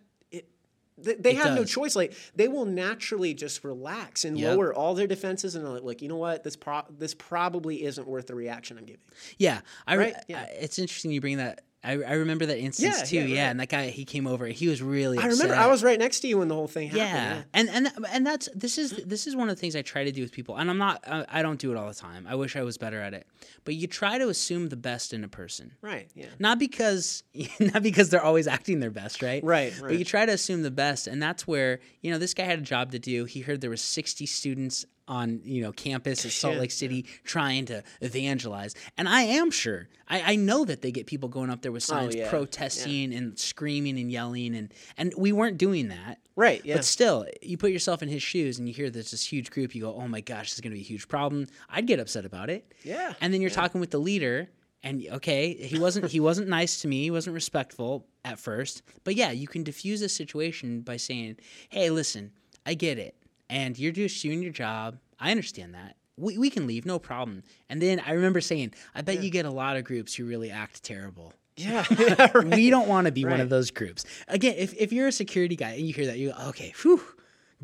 they, 0.98 1.14
they 1.14 1.30
It 1.30 1.36
have 1.36 1.54
no 1.54 1.64
choice. 1.64 1.94
Like 1.96 2.14
they 2.34 2.48
will 2.48 2.64
naturally 2.64 3.34
just 3.34 3.64
relax 3.64 4.24
and 4.24 4.38
Yep. 4.38 4.56
lower 4.56 4.74
all 4.74 4.94
their 4.94 5.06
defenses 5.06 5.54
and 5.54 5.66
are 5.66 5.80
like, 5.80 6.00
you 6.02 6.08
know 6.08 6.16
what, 6.16 6.42
this 6.44 6.56
pro- 6.56 6.86
this 6.90 7.14
probably 7.14 7.84
isn't 7.84 8.06
worth 8.06 8.26
the 8.26 8.34
reaction 8.34 8.78
I'm 8.78 8.84
giving. 8.86 9.02
Yeah, 9.38 9.60
I, 9.86 9.96
Right? 9.96 10.14
Yeah. 10.28 10.40
I- 10.42 10.54
it's 10.60 10.78
interesting 10.78 11.10
you 11.10 11.20
bring 11.20 11.36
that. 11.38 11.62
I, 11.86 11.92
I 12.02 12.12
remember 12.14 12.46
that 12.46 12.58
instance 12.58 12.98
Yeah, 12.98 13.04
too. 13.04 13.16
yeah, 13.16 13.24
Yeah, 13.36 13.42
right. 13.44 13.50
and 13.50 13.60
that 13.60 13.68
guy 13.68 13.88
he 13.90 14.04
came 14.04 14.26
over. 14.26 14.46
He 14.46 14.68
was 14.68 14.82
really. 14.82 15.18
I 15.18 15.26
remember. 15.26 15.54
I 15.54 15.66
was 15.68 15.84
right 15.84 15.98
next 15.98 16.20
to 16.20 16.28
you 16.28 16.38
when 16.38 16.48
the 16.48 16.54
whole 16.54 16.68
thing 16.68 16.88
happened. 16.88 17.06
Yeah, 17.08 17.42
and 17.54 17.68
and 17.70 18.06
and 18.12 18.26
that's 18.26 18.48
this 18.54 18.76
is 18.78 18.90
this 19.06 19.26
is 19.26 19.36
one 19.36 19.48
of 19.48 19.54
the 19.56 19.60
things 19.60 19.76
I 19.76 19.82
try 19.82 20.04
to 20.04 20.12
do 20.12 20.22
with 20.22 20.32
people, 20.32 20.56
and 20.56 20.68
I'm 20.68 20.78
not 20.78 21.04
I, 21.06 21.24
I 21.28 21.42
don't 21.42 21.58
do 21.60 21.70
it 21.70 21.76
all 21.76 21.88
the 21.88 21.94
time. 21.94 22.26
I 22.28 22.34
wish 22.34 22.56
I 22.56 22.62
was 22.62 22.76
better 22.78 23.00
at 23.00 23.14
it, 23.14 23.26
but 23.64 23.74
you 23.74 23.86
try 23.86 24.18
to 24.18 24.28
assume 24.28 24.68
the 24.68 24.76
best 24.76 25.12
in 25.12 25.22
a 25.24 25.28
person, 25.28 25.72
Right. 25.80 26.10
Yeah. 26.14 26.26
not 26.38 26.58
because 26.58 27.22
not 27.60 27.82
because 27.82 28.10
they're 28.10 28.22
always 28.24 28.46
acting 28.48 28.80
their 28.80 28.90
best, 28.90 29.22
right? 29.22 29.42
Right, 29.44 29.72
But 29.78 29.86
right. 29.90 29.98
you 29.98 30.04
try 30.04 30.26
to 30.26 30.32
assume 30.32 30.62
the 30.62 30.70
best, 30.70 31.06
and 31.06 31.22
that's 31.22 31.46
where 31.46 31.80
you 32.02 32.10
know 32.10 32.18
this 32.18 32.34
guy 32.34 32.44
had 32.44 32.58
a 32.58 32.62
job 32.62 32.92
to 32.92 32.98
do. 32.98 33.24
He 33.26 33.40
heard 33.40 33.60
there 33.60 33.70
was 33.70 33.80
60 33.82 34.26
students 34.26 34.84
on 35.08 35.40
you 35.44 35.62
know 35.62 35.72
campus 35.72 36.24
at 36.24 36.32
Salt 36.32 36.56
Lake 36.56 36.70
City 36.70 37.06
trying 37.24 37.66
to 37.66 37.82
evangelize, 38.00 38.74
and 38.96 39.08
I 39.08 39.22
am 39.22 39.50
sure 39.50 39.88
I, 40.08 40.32
I 40.32 40.36
know 40.36 40.64
that 40.64 40.82
they 40.82 40.92
get 40.92 41.06
people 41.06 41.28
going 41.28 41.50
up 41.50 41.62
there 41.62 41.72
with 41.72 41.84
oh, 41.84 41.94
signs 41.94 42.14
Oh, 42.14 42.18
yeah, 42.18 42.30
protesting 42.30 43.14
and 43.14 43.38
screaming 43.38 43.98
and 43.98 44.10
yelling, 44.10 44.54
and 44.54 44.72
and 44.96 45.12
we 45.16 45.32
weren't 45.32 45.58
doing 45.58 45.88
that. 45.88 46.18
Right. 46.36 46.60
Yeah. 46.64 46.76
But 46.76 46.84
still, 46.84 47.26
you 47.40 47.56
put 47.56 47.70
yourself 47.70 48.02
in 48.02 48.08
his 48.10 48.22
shoes 48.22 48.58
and 48.58 48.68
you 48.68 48.74
hear 48.74 48.90
there's 48.90 49.10
this 49.10 49.24
huge 49.24 49.50
group, 49.50 49.74
you 49.74 49.80
go, 49.80 49.94
oh 49.94 50.06
my 50.06 50.20
gosh, 50.20 50.50
this 50.50 50.54
is 50.54 50.60
going 50.60 50.72
to 50.72 50.76
be 50.76 50.82
a 50.82 50.84
huge 50.84 51.08
problem. 51.08 51.46
I'd 51.70 51.86
get 51.86 51.98
upset 51.98 52.26
about 52.26 52.50
it. 52.50 52.74
Yeah, 52.84 53.14
And 53.22 53.32
then 53.32 53.40
you're 53.40 53.48
talking 53.50 53.80
with 53.80 53.90
the 53.90 53.98
leader, 53.98 54.48
and 54.82 55.04
okay, 55.12 55.54
he 55.54 55.78
wasn't 55.78 56.10
he 56.10 56.20
wasn't 56.20 56.48
nice 56.48 56.82
to 56.82 56.88
me, 56.88 57.02
he 57.04 57.10
wasn't 57.10 57.34
respectful 57.34 58.06
at 58.24 58.38
first, 58.38 58.82
but 59.04 59.14
yeah, 59.14 59.30
you 59.30 59.48
can 59.48 59.62
diffuse 59.62 60.02
a 60.02 60.08
situation 60.08 60.82
by 60.82 60.96
saying, 60.98 61.36
hey, 61.70 61.90
listen, 61.90 62.32
I 62.66 62.74
get 62.74 62.98
it, 62.98 63.16
and 63.48 63.78
you're 63.78 63.92
just 63.92 64.20
doing 64.22 64.42
your 64.42 64.52
job. 64.52 64.98
I 65.18 65.30
understand 65.30 65.74
that. 65.74 65.96
We, 66.16 66.38
we 66.38 66.50
can 66.50 66.66
leave, 66.66 66.86
no 66.86 66.98
problem. 66.98 67.42
And 67.68 67.80
then 67.80 68.00
I 68.04 68.12
remember 68.12 68.40
saying, 68.40 68.74
I 68.94 69.02
bet 69.02 69.22
you 69.22 69.30
get 69.30 69.44
a 69.44 69.50
lot 69.50 69.76
of 69.76 69.84
groups 69.84 70.14
who 70.14 70.24
really 70.24 70.50
act 70.50 70.82
terrible 70.82 71.34
yeah. 71.56 71.84
yeah, 71.98 72.30
right. 72.34 72.44
we 72.44 72.70
don't 72.70 72.88
want 72.88 73.06
to 73.06 73.12
be 73.12 73.24
one 73.24 73.40
of 73.40 73.48
those 73.48 73.70
groups. 73.70 74.04
Again, 74.28 74.54
if, 74.56 74.74
if 74.74 74.92
you're 74.92 75.08
a 75.08 75.12
security 75.12 75.56
guy 75.56 75.70
and 75.70 75.86
you 75.86 75.92
hear 75.92 76.06
that, 76.06 76.18
you 76.18 76.32
go, 76.32 76.48
okay, 76.48 76.72
whew, 76.82 77.02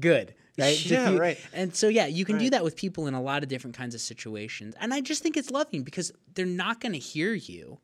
good. 0.01 0.29
Right? 0.29 0.37
Yeah, 0.59 1.09
Diffu- 1.09 1.19
right. 1.19 1.39
And 1.55 1.75
so, 1.75 1.89
yeah, 1.89 2.07
you 2.07 2.27
can 2.27 2.37
do 2.37 2.51
that 2.51 2.63
with 2.63 2.77
people 2.77 3.07
in 3.07 3.15
a 3.15 3.23
lot 3.23 3.43
of 3.43 3.49
different 3.49 3.75
kinds 3.75 3.95
of 3.95 4.03
situations. 4.03 4.75
And 4.79 4.93
I 4.93 5.01
just 5.01 5.23
think 5.23 5.39
it's 5.39 5.51
loving 5.51 5.83
because 5.83 6.13
they're 6.35 6.45
not 6.45 6.79
going 6.79 6.93
to 6.93 6.99
hear 6.99 7.33
you 7.33 7.79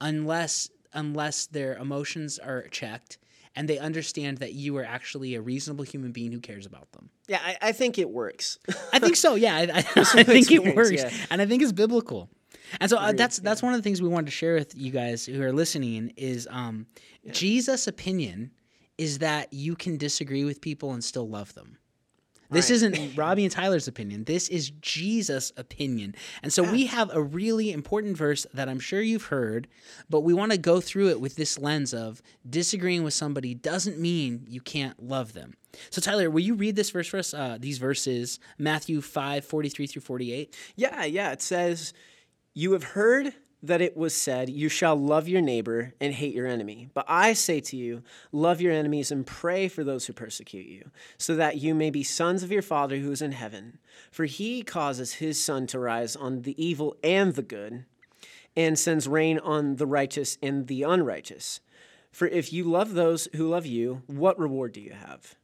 unless 0.00 0.70
unless 0.94 1.46
their 1.46 1.76
emotions 1.76 2.38
are 2.38 2.62
checked 2.68 3.18
and 3.56 3.68
they 3.68 3.78
understand 3.78 4.38
that 4.38 4.52
you 4.52 4.76
are 4.76 4.84
actually 4.84 5.34
a 5.34 5.40
reasonable 5.40 5.84
human 5.84 6.12
being 6.12 6.32
who 6.32 6.40
cares 6.40 6.66
about 6.66 6.90
them. 6.92 7.10
Yeah, 7.28 7.40
I, 7.44 7.56
I 7.62 7.72
think 7.72 7.98
it 7.98 8.10
works. 8.10 8.58
I 8.92 8.98
think 8.98 9.16
so. 9.16 9.34
Yeah, 9.34 9.56
I, 9.56 9.60
I, 9.62 9.84
I 9.96 10.22
think 10.22 10.50
it 10.50 10.74
works, 10.74 10.92
yeah. 10.92 11.10
and 11.30 11.40
I 11.40 11.46
think 11.46 11.62
it's 11.62 11.72
biblical. 11.72 12.28
And 12.80 12.90
so 12.90 12.96
uh, 12.96 13.12
that's 13.12 13.38
that's 13.38 13.62
one 13.62 13.74
of 13.74 13.78
the 13.78 13.82
things 13.82 14.02
we 14.02 14.08
wanted 14.08 14.26
to 14.26 14.32
share 14.32 14.54
with 14.54 14.74
you 14.76 14.90
guys 14.90 15.26
who 15.26 15.40
are 15.42 15.52
listening 15.52 16.12
is 16.16 16.48
um, 16.50 16.86
Jesus' 17.30 17.86
opinion 17.86 18.50
is 18.98 19.18
that 19.18 19.52
you 19.52 19.74
can 19.74 19.96
disagree 19.96 20.44
with 20.44 20.60
people 20.60 20.92
and 20.92 21.02
still 21.02 21.28
love 21.28 21.52
them. 21.54 21.78
This 22.50 22.70
Right. 22.70 22.76
isn't 22.76 23.16
Robbie 23.16 23.44
and 23.44 23.52
Tyler's 23.52 23.88
opinion. 23.88 24.24
This 24.24 24.48
is 24.48 24.70
Jesus' 24.80 25.52
opinion. 25.56 26.14
And 26.42 26.52
so 26.52 26.62
we 26.62 26.86
have 26.86 27.10
a 27.14 27.22
really 27.22 27.72
important 27.72 28.16
verse 28.16 28.46
that 28.52 28.68
I'm 28.68 28.78
sure 28.80 29.00
you've 29.00 29.24
heard, 29.26 29.66
but 30.10 30.20
we 30.20 30.34
want 30.34 30.52
to 30.52 30.58
go 30.58 30.80
through 30.80 31.08
it 31.08 31.20
with 31.20 31.36
this 31.36 31.58
lens 31.58 31.94
of 31.94 32.22
disagreeing 32.48 33.02
with 33.02 33.14
somebody 33.14 33.54
doesn't 33.54 33.98
mean 33.98 34.46
you 34.48 34.60
can't 34.60 35.02
love 35.02 35.32
them. 35.32 35.54
So 35.90 36.00
Tyler, 36.00 36.30
will 36.30 36.40
you 36.40 36.54
read 36.54 36.76
this 36.76 36.90
verse 36.90 37.08
for 37.08 37.18
us? 37.18 37.34
Uh, 37.34 37.56
these 37.58 37.78
verses, 37.78 38.38
Matthew 38.58 39.00
5, 39.00 39.44
43 39.44 39.86
through 39.86 40.02
48. 40.02 40.54
Yeah, 40.76 41.04
yeah. 41.04 41.32
It 41.32 41.42
says, 41.42 41.92
You 42.54 42.72
have 42.72 42.84
heard 42.84 43.34
that 43.64 43.80
it 43.80 43.96
was 43.96 44.14
said, 44.14 44.50
You 44.50 44.68
shall 44.68 44.94
love 44.94 45.26
your 45.26 45.40
neighbor 45.40 45.94
and 46.00 46.12
hate 46.12 46.34
your 46.34 46.46
enemy. 46.46 46.90
But 46.92 47.06
I 47.08 47.32
say 47.32 47.60
to 47.60 47.76
you, 47.76 48.02
love 48.30 48.60
your 48.60 48.72
enemies 48.72 49.10
and 49.10 49.26
pray 49.26 49.68
for 49.68 49.82
those 49.82 50.06
who 50.06 50.12
persecute 50.12 50.66
you, 50.66 50.90
so 51.16 51.34
that 51.36 51.56
you 51.56 51.74
may 51.74 51.90
be 51.90 52.02
sons 52.02 52.42
of 52.42 52.52
your 52.52 52.62
Father 52.62 52.98
who 52.98 53.10
is 53.10 53.22
in 53.22 53.32
heaven. 53.32 53.78
For 54.10 54.26
he 54.26 54.62
causes 54.62 55.14
his 55.14 55.42
sun 55.42 55.66
to 55.68 55.78
rise 55.78 56.14
on 56.14 56.42
the 56.42 56.62
evil 56.62 56.96
and 57.02 57.34
the 57.34 57.42
good, 57.42 57.86
and 58.54 58.78
sends 58.78 59.08
rain 59.08 59.38
on 59.38 59.76
the 59.76 59.86
righteous 59.86 60.36
and 60.42 60.66
the 60.66 60.82
unrighteous. 60.82 61.60
For 62.12 62.28
if 62.28 62.52
you 62.52 62.64
love 62.64 62.94
those 62.94 63.28
who 63.34 63.48
love 63.48 63.66
you, 63.66 64.02
what 64.06 64.38
reward 64.38 64.72
do 64.72 64.80
you 64.80 64.92
have? 64.92 65.34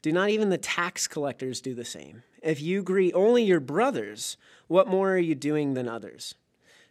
Do 0.00 0.10
not 0.10 0.30
even 0.30 0.48
the 0.48 0.58
tax 0.58 1.06
collectors 1.06 1.60
do 1.60 1.74
the 1.74 1.84
same? 1.84 2.22
If 2.42 2.62
you 2.62 2.82
greet 2.82 3.14
only 3.14 3.44
your 3.44 3.60
brothers, 3.60 4.36
what 4.68 4.88
more 4.88 5.12
are 5.12 5.18
you 5.18 5.34
doing 5.34 5.74
than 5.74 5.88
others? 5.88 6.34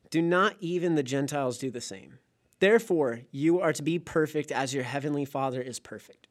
Do 0.09 0.21
not 0.21 0.55
even 0.59 0.95
the 0.95 1.03
Gentiles 1.03 1.57
do 1.57 1.69
the 1.69 1.81
same? 1.81 2.19
Therefore, 2.59 3.21
you 3.31 3.61
are 3.61 3.73
to 3.73 3.83
be 3.83 3.99
perfect 3.99 4.51
as 4.51 4.73
your 4.73 4.83
heavenly 4.83 5.25
Father 5.25 5.61
is 5.61 5.79
perfect. 5.79 6.27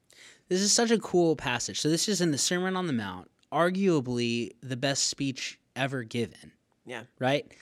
This 0.48 0.60
is 0.60 0.72
such 0.72 0.90
a 0.90 0.98
cool 0.98 1.36
passage. 1.36 1.80
So 1.80 1.88
this 1.88 2.08
is 2.08 2.20
in 2.20 2.30
the 2.30 2.38
Sermon 2.38 2.76
on 2.76 2.86
the 2.86 2.92
Mount, 2.92 3.30
arguably 3.52 4.50
the 4.62 4.76
best 4.76 5.08
speech 5.08 5.58
ever 5.74 6.02
given. 6.02 6.52
Yeah. 6.84 7.02
right? 7.18 7.52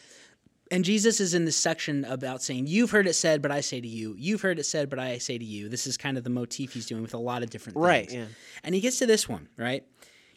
And 0.70 0.84
Jesus 0.84 1.20
is 1.20 1.34
in 1.34 1.44
this 1.44 1.56
section 1.56 2.04
about 2.04 2.42
saying, 2.42 2.66
You've 2.66 2.90
heard 2.90 3.06
it 3.06 3.14
said, 3.14 3.42
but 3.42 3.50
I 3.50 3.60
say 3.60 3.80
to 3.80 3.88
you. 3.88 4.14
You've 4.18 4.42
heard 4.42 4.58
it 4.58 4.64
said, 4.64 4.90
but 4.90 4.98
I 4.98 5.18
say 5.18 5.38
to 5.38 5.44
you. 5.44 5.68
This 5.68 5.86
is 5.86 5.96
kind 5.96 6.16
of 6.18 6.24
the 6.24 6.30
motif 6.30 6.72
he's 6.72 6.86
doing 6.86 7.02
with 7.02 7.14
a 7.14 7.18
lot 7.18 7.42
of 7.42 7.50
different 7.50 7.74
things. 7.76 7.86
Right, 7.86 8.10
yeah. 8.10 8.26
And 8.62 8.74
he 8.74 8.80
gets 8.80 8.98
to 8.98 9.06
this 9.06 9.28
one, 9.28 9.48
right? 9.56 9.84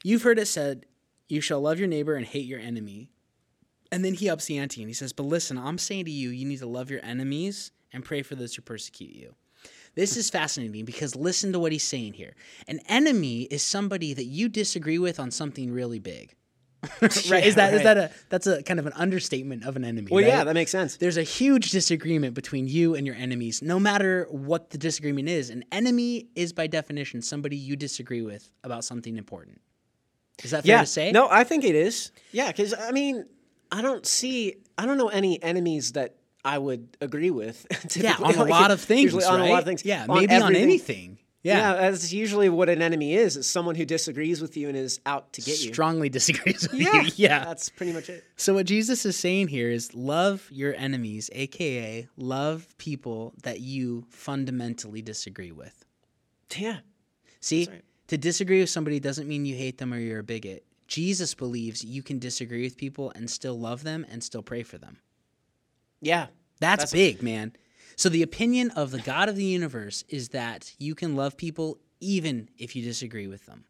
You've 0.04 0.24
heard 0.24 0.40
it 0.40 0.48
said, 0.48 0.86
You 1.28 1.42
shall 1.42 1.62
love 1.62 1.80
your 1.80 1.88
neighbor 1.88 2.16
and 2.16 2.26
hate 2.26 2.46
your 2.46 2.60
enemy. 2.60 3.10
And 3.92 4.04
then 4.04 4.14
he 4.14 4.30
ups 4.30 4.46
the 4.46 4.58
ante 4.58 4.82
and 4.82 4.90
he 4.90 4.94
says, 4.94 5.14
But 5.14 5.24
listen, 5.24 5.58
I'm 5.58 5.78
saying 5.78 6.06
to 6.06 6.12
you, 6.12 6.30
you 6.30 6.46
need 6.46 6.60
to 6.60 6.68
love 6.68 6.90
your 6.90 7.04
enemies 7.04 7.72
and 7.94 8.04
pray 8.04 8.22
for 8.22 8.36
those 8.36 8.56
who 8.56 8.62
persecute 8.62 9.16
you. 9.16 9.36
This 9.96 10.16
is 10.16 10.30
fascinating 10.30 10.86
because 10.86 11.16
listen 11.16 11.52
to 11.54 11.60
what 11.60 11.72
he's 11.72 11.84
saying 11.84 12.14
here. 12.14 12.36
An 12.68 12.80
enemy 12.88 13.44
is 13.44 13.64
somebody 13.64 14.14
that 14.14 14.26
you 14.26 14.48
disagree 14.48 15.00
with 15.00 15.20
on 15.20 15.32
something 15.32 15.72
really 15.72 16.00
big. 16.00 16.36
right? 17.02 17.44
Is 17.44 17.56
that 17.56 17.74
is 17.74 17.84
right. 17.84 17.84
that 17.84 17.98
a 17.98 18.12
that's 18.30 18.46
a 18.46 18.62
kind 18.62 18.80
of 18.80 18.86
an 18.86 18.94
understatement 18.94 19.66
of 19.66 19.76
an 19.76 19.84
enemy? 19.84 20.10
Well, 20.12 20.24
right? 20.24 20.30
yeah, 20.30 20.44
that 20.44 20.54
makes 20.54 20.70
sense. 20.70 20.98
There's 20.98 21.18
a 21.18 21.24
huge 21.24 21.72
disagreement 21.72 22.36
between 22.36 22.68
you 22.68 22.94
and 22.94 23.08
your 23.08 23.16
enemies, 23.16 23.64
no 23.64 23.80
matter 23.80 24.28
what 24.30 24.70
the 24.70 24.78
disagreement 24.78 25.28
is. 25.28 25.50
An 25.50 25.66
enemy 25.72 26.28
is 26.36 26.54
by 26.54 26.68
definition 26.68 27.24
somebody 27.24 27.58
you 27.58 27.76
disagree 27.76 28.22
with 28.22 28.52
about 28.64 28.86
something 28.86 29.18
important. 29.18 29.60
Is 30.44 30.52
that 30.52 30.64
fair 30.64 30.76
Yeah. 30.76 30.82
to 30.82 30.86
say? 30.86 31.12
No, 31.12 31.28
I 31.30 31.44
think 31.44 31.64
it 31.64 31.74
is. 31.74 32.12
Yeah, 32.32 32.48
because, 32.48 32.76
I 32.78 32.92
mean, 32.92 33.26
I 33.72 33.82
don't 33.82 34.06
see, 34.06 34.56
I 34.78 34.86
don't 34.86 34.98
know 34.98 35.10
any 35.10 35.42
enemies 35.42 35.94
that 35.94 36.16
I 36.46 36.58
would 36.58 36.96
agree 37.02 37.32
with. 37.32 37.66
Yeah, 37.96 38.16
on 38.16 38.36
a 38.36 38.40
Like, 38.40 38.50
lot 38.50 38.72
of 38.72 38.82
things. 38.82 39.04
Usually 39.14 39.26
on 39.26 39.42
a 39.42 39.46
lot 39.46 39.60
of 39.60 39.66
things. 39.66 39.84
Yeah, 39.84 40.06
maybe 40.08 40.34
on 40.36 40.56
anything. 40.56 41.18
Yeah. 41.44 41.58
Yeah, 41.76 41.92
that's 41.92 42.12
usually 42.12 42.50
what 42.50 42.68
an 42.68 42.82
enemy 42.82 43.14
is. 43.14 43.38
Is 43.38 43.50
someone 43.50 43.76
who 43.76 43.86
disagrees 43.86 44.42
with 44.42 44.58
you 44.58 44.68
and 44.68 44.78
is 44.78 45.00
out 45.06 45.32
to 45.34 45.42
get 45.42 45.62
you. 45.64 45.72
Strongly 45.72 46.10
disagrees 46.20 46.68
with 46.70 46.82
Yeah, 46.82 47.02
you. 47.04 47.12
Yeah. 47.16 47.46
That's 47.46 47.70
pretty 47.70 47.94
much 47.94 48.10
it. 48.10 48.24
So 48.36 48.54
what 48.54 48.66
Jesus 48.66 49.06
is 49.06 49.16
saying 49.16 49.48
here 49.48 49.70
is 49.70 49.94
love 49.94 50.46
your 50.52 50.74
enemies, 50.76 51.30
aka 51.34 52.08
love 52.18 52.68
people 52.78 53.34
that 53.44 53.62
you 53.62 54.06
fundamentally 54.10 55.02
disagree 55.02 55.52
with. 55.54 55.86
Yeah. 56.56 56.80
See, 57.40 57.68
right. 57.70 57.84
to 58.08 58.18
disagree 58.18 58.60
with 58.60 58.70
somebody 58.70 59.00
doesn't 59.00 59.28
mean 59.28 59.46
you 59.46 59.56
hate 59.56 59.78
them 59.78 59.94
or 59.94 60.00
you're 60.00 60.20
a 60.20 60.24
bigot. 60.24 60.66
Jesus 60.88 61.34
believes 61.34 61.84
you 61.84 62.02
can 62.02 62.20
disagree 62.20 62.64
with 62.64 62.78
people 62.78 63.12
and 63.16 63.30
still 63.30 63.60
love 63.60 63.84
them 63.84 64.06
and 64.10 64.24
still 64.24 64.44
pray 64.44 64.64
for 64.64 64.78
them. 64.78 64.98
Yeah. 66.02 66.28
That's, 66.60 66.92
That's- 66.92 66.92
big, 66.94 67.22
man. 67.22 67.54
So 67.96 68.10
the 68.10 68.22
opinion 68.22 68.70
of 68.72 68.92
the 68.92 69.00
God 69.00 69.28
of 69.28 69.36
the 69.36 69.44
universe 69.44 70.04
is 70.08 70.30
that 70.30 70.74
you 70.78 70.94
can 70.94 71.16
love 71.16 71.36
people 71.36 71.80
even 72.00 72.48
if 72.58 72.76
you 72.76 72.84
disagree 72.84 73.26
with 73.28 73.46
them. 73.48 73.66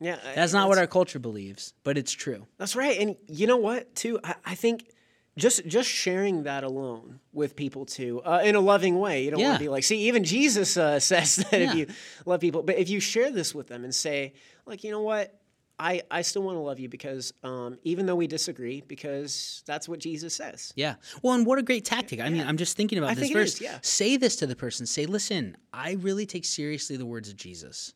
Yeah. 0.00 0.18
That's 0.34 0.52
not 0.52 0.68
what 0.68 0.76
our 0.78 0.86
culture 0.86 1.18
believes, 1.18 1.72
but 1.82 1.96
it's 1.96 2.12
true. 2.12 2.46
That's 2.58 2.76
right. 2.76 2.98
And 3.00 3.16
you 3.26 3.46
know 3.46 3.56
what, 3.56 3.94
too? 3.94 4.20
I, 4.22 4.34
I 4.44 4.54
think 4.54 4.90
just 5.38 5.64
just 5.66 5.88
sharing 5.88 6.42
that 6.42 6.62
alone 6.64 7.20
with 7.32 7.56
people 7.56 7.86
too, 7.86 8.20
uh, 8.22 8.42
in 8.44 8.54
a 8.54 8.60
loving 8.60 8.98
way. 8.98 9.24
You 9.24 9.30
don't 9.30 9.40
want 9.40 9.54
to 9.54 9.64
be 9.64 9.68
like, 9.68 9.84
see, 9.84 10.08
even 10.08 10.24
Jesus 10.24 10.76
uh, 10.76 10.98
says 11.00 11.36
that 11.36 11.52
Yeah. 11.52 11.70
if 11.70 11.74
you 11.76 11.86
love 12.26 12.40
people, 12.40 12.62
but 12.62 12.76
if 12.76 12.90
you 12.90 13.00
share 13.00 13.30
this 13.30 13.54
with 13.54 13.68
them 13.68 13.82
and 13.84 13.94
say, 13.94 14.34
like, 14.66 14.84
you 14.84 14.90
know 14.90 15.00
what, 15.02 15.37
I 15.78 16.02
I 16.10 16.22
still 16.22 16.42
want 16.42 16.56
to 16.56 16.60
love 16.60 16.80
you 16.80 16.88
because 16.88 17.32
um, 17.42 17.78
even 17.84 18.06
though 18.06 18.16
we 18.16 18.26
disagree, 18.26 18.82
because 18.86 19.62
that's 19.66 19.88
what 19.88 20.00
Jesus 20.00 20.34
says. 20.34 20.72
Yeah. 20.76 20.96
Well, 21.22 21.34
and 21.34 21.46
what 21.46 21.58
a 21.58 21.62
great 21.62 21.84
tactic. 21.84 22.20
I 22.20 22.28
mean, 22.30 22.46
I'm 22.46 22.56
just 22.56 22.76
thinking 22.76 22.98
about 22.98 23.10
I 23.10 23.14
this 23.14 23.30
verse. 23.30 23.60
yeah. 23.60 23.78
Say 23.82 24.16
this 24.16 24.36
to 24.36 24.46
the 24.46 24.56
person. 24.56 24.86
Say, 24.86 25.06
listen, 25.06 25.56
I 25.72 25.92
really 25.92 26.26
take 26.26 26.44
seriously 26.44 26.96
the 26.96 27.06
words 27.06 27.28
of 27.28 27.36
Jesus. 27.36 27.94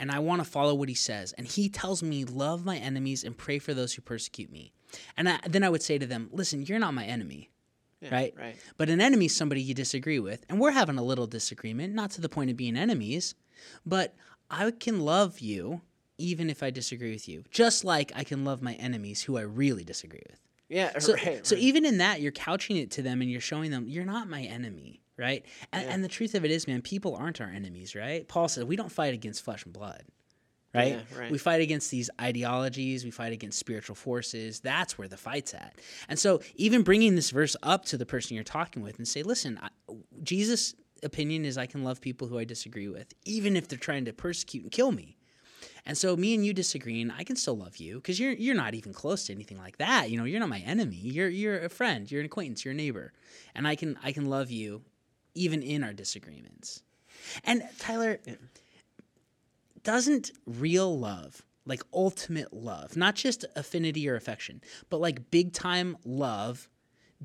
And 0.00 0.10
I 0.10 0.18
want 0.18 0.42
to 0.42 0.44
follow 0.44 0.74
what 0.74 0.88
he 0.88 0.94
says. 0.94 1.32
And 1.34 1.46
he 1.46 1.68
tells 1.68 2.02
me, 2.02 2.24
love 2.24 2.64
my 2.64 2.78
enemies 2.78 3.22
and 3.22 3.36
pray 3.36 3.60
for 3.60 3.74
those 3.74 3.94
who 3.94 4.02
persecute 4.02 4.50
me. 4.50 4.72
And 5.16 5.28
I, 5.28 5.38
then 5.48 5.62
I 5.62 5.70
would 5.70 5.82
say 5.82 5.98
to 5.98 6.06
them, 6.06 6.30
listen, 6.32 6.62
you're 6.66 6.80
not 6.80 6.94
my 6.94 7.04
enemy. 7.04 7.50
right? 8.10 8.34
right. 8.36 8.56
But 8.76 8.90
an 8.90 9.00
enemy 9.00 9.26
is 9.26 9.36
somebody 9.36 9.62
you 9.62 9.72
disagree 9.72 10.18
with. 10.18 10.44
And 10.48 10.58
we're 10.58 10.72
having 10.72 10.98
a 10.98 11.02
little 11.02 11.28
disagreement, 11.28 11.94
not 11.94 12.10
to 12.12 12.20
the 12.20 12.28
point 12.28 12.50
of 12.50 12.56
being 12.56 12.76
enemies, 12.76 13.36
but 13.86 14.16
I 14.50 14.70
can 14.72 15.00
love 15.00 15.38
you 15.38 15.80
even 16.18 16.50
if 16.50 16.62
I 16.62 16.70
disagree 16.70 17.12
with 17.12 17.28
you, 17.28 17.44
just 17.50 17.84
like 17.84 18.12
I 18.14 18.24
can 18.24 18.44
love 18.44 18.62
my 18.62 18.74
enemies 18.74 19.22
who 19.22 19.36
I 19.36 19.42
really 19.42 19.84
disagree 19.84 20.22
with. 20.28 20.40
Yeah, 20.68 20.98
So, 20.98 21.14
right. 21.14 21.46
so 21.46 21.56
even 21.56 21.84
in 21.84 21.98
that, 21.98 22.20
you're 22.20 22.32
couching 22.32 22.76
it 22.76 22.90
to 22.92 23.02
them 23.02 23.20
and 23.20 23.30
you're 23.30 23.40
showing 23.40 23.70
them 23.70 23.86
you're 23.86 24.04
not 24.04 24.28
my 24.28 24.42
enemy, 24.42 25.02
right? 25.18 25.44
And, 25.72 25.88
and 25.88 26.04
the 26.04 26.08
truth 26.08 26.34
of 26.34 26.44
it 26.44 26.50
is, 26.50 26.66
man, 26.66 26.80
people 26.82 27.14
aren't 27.14 27.40
our 27.40 27.50
enemies, 27.50 27.94
right? 27.94 28.26
Paul 28.26 28.48
says 28.48 28.64
we 28.64 28.76
don't 28.76 28.90
fight 28.90 29.12
against 29.14 29.44
flesh 29.44 29.64
and 29.64 29.72
blood, 29.74 30.02
right? 30.74 30.98
Yeah, 31.10 31.18
right. 31.18 31.30
We 31.30 31.38
fight 31.38 31.60
against 31.60 31.90
these 31.90 32.08
ideologies, 32.20 33.04
we 33.04 33.10
fight 33.10 33.32
against 33.32 33.58
spiritual 33.58 33.94
forces. 33.94 34.60
That's 34.60 34.96
where 34.96 35.06
the 35.06 35.18
fight's 35.18 35.52
at. 35.54 35.74
And 36.08 36.18
so, 36.18 36.40
even 36.56 36.82
bringing 36.82 37.14
this 37.14 37.30
verse 37.30 37.56
up 37.62 37.84
to 37.86 37.98
the 37.98 38.06
person 38.06 38.34
you're 38.34 38.42
talking 38.44 38.82
with 38.82 38.96
and 38.98 39.06
say, 39.06 39.22
listen, 39.22 39.60
I, 39.62 39.68
Jesus' 40.22 40.74
opinion 41.02 41.44
is 41.44 41.58
I 41.58 41.66
can 41.66 41.84
love 41.84 42.00
people 42.00 42.26
who 42.26 42.38
I 42.38 42.44
disagree 42.44 42.88
with, 42.88 43.12
even 43.24 43.54
if 43.54 43.68
they're 43.68 43.78
trying 43.78 44.06
to 44.06 44.12
persecute 44.12 44.62
and 44.62 44.72
kill 44.72 44.92
me. 44.92 45.18
And 45.86 45.98
so 45.98 46.16
me 46.16 46.34
and 46.34 46.44
you 46.44 46.54
disagreeing, 46.54 47.10
I 47.10 47.24
can 47.24 47.36
still 47.36 47.58
love 47.58 47.76
you 47.76 47.96
because 47.96 48.18
you're 48.18 48.32
you're 48.32 48.54
not 48.54 48.74
even 48.74 48.92
close 48.92 49.26
to 49.26 49.32
anything 49.32 49.58
like 49.58 49.78
that. 49.78 50.10
You 50.10 50.16
know, 50.16 50.24
you're 50.24 50.40
not 50.40 50.48
my 50.48 50.60
enemy. 50.60 50.96
You're 50.96 51.28
you're 51.28 51.60
a 51.60 51.68
friend. 51.68 52.10
You're 52.10 52.20
an 52.20 52.26
acquaintance. 52.26 52.64
You're 52.64 52.72
a 52.72 52.76
neighbor, 52.76 53.12
and 53.54 53.68
I 53.68 53.74
can 53.76 53.98
I 54.02 54.12
can 54.12 54.26
love 54.26 54.50
you 54.50 54.82
even 55.34 55.62
in 55.62 55.84
our 55.84 55.92
disagreements. 55.92 56.82
And 57.44 57.62
Tyler, 57.78 58.18
doesn't 59.84 60.32
real 60.46 60.98
love, 60.98 61.42
like 61.66 61.82
ultimate 61.92 62.52
love, 62.52 62.96
not 62.96 63.14
just 63.14 63.44
affinity 63.54 64.08
or 64.08 64.16
affection, 64.16 64.60
but 64.90 65.00
like 65.00 65.30
big 65.30 65.52
time 65.52 65.96
love, 66.04 66.68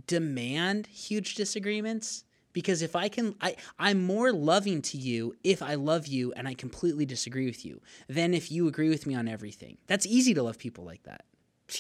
demand 0.05 0.87
huge 0.87 1.35
disagreements? 1.35 2.25
Because 2.53 2.81
if 2.81 2.95
I 2.95 3.09
can, 3.09 3.35
I, 3.41 3.55
I'm 3.77 4.03
more 4.03 4.31
loving 4.33 4.81
to 4.83 4.97
you 4.97 5.35
if 5.43 5.61
I 5.61 5.75
love 5.75 6.07
you 6.07 6.33
and 6.33 6.47
I 6.47 6.53
completely 6.55 7.05
disagree 7.05 7.45
with 7.45 7.63
you 7.65 7.79
than 8.07 8.33
if 8.33 8.51
you 8.51 8.67
agree 8.67 8.89
with 8.89 9.05
me 9.05 9.15
on 9.15 9.27
everything. 9.27 9.77
That's 9.87 10.05
easy 10.07 10.33
to 10.33 10.43
love 10.43 10.57
people 10.57 10.83
like 10.83 11.03
that. 11.03 11.25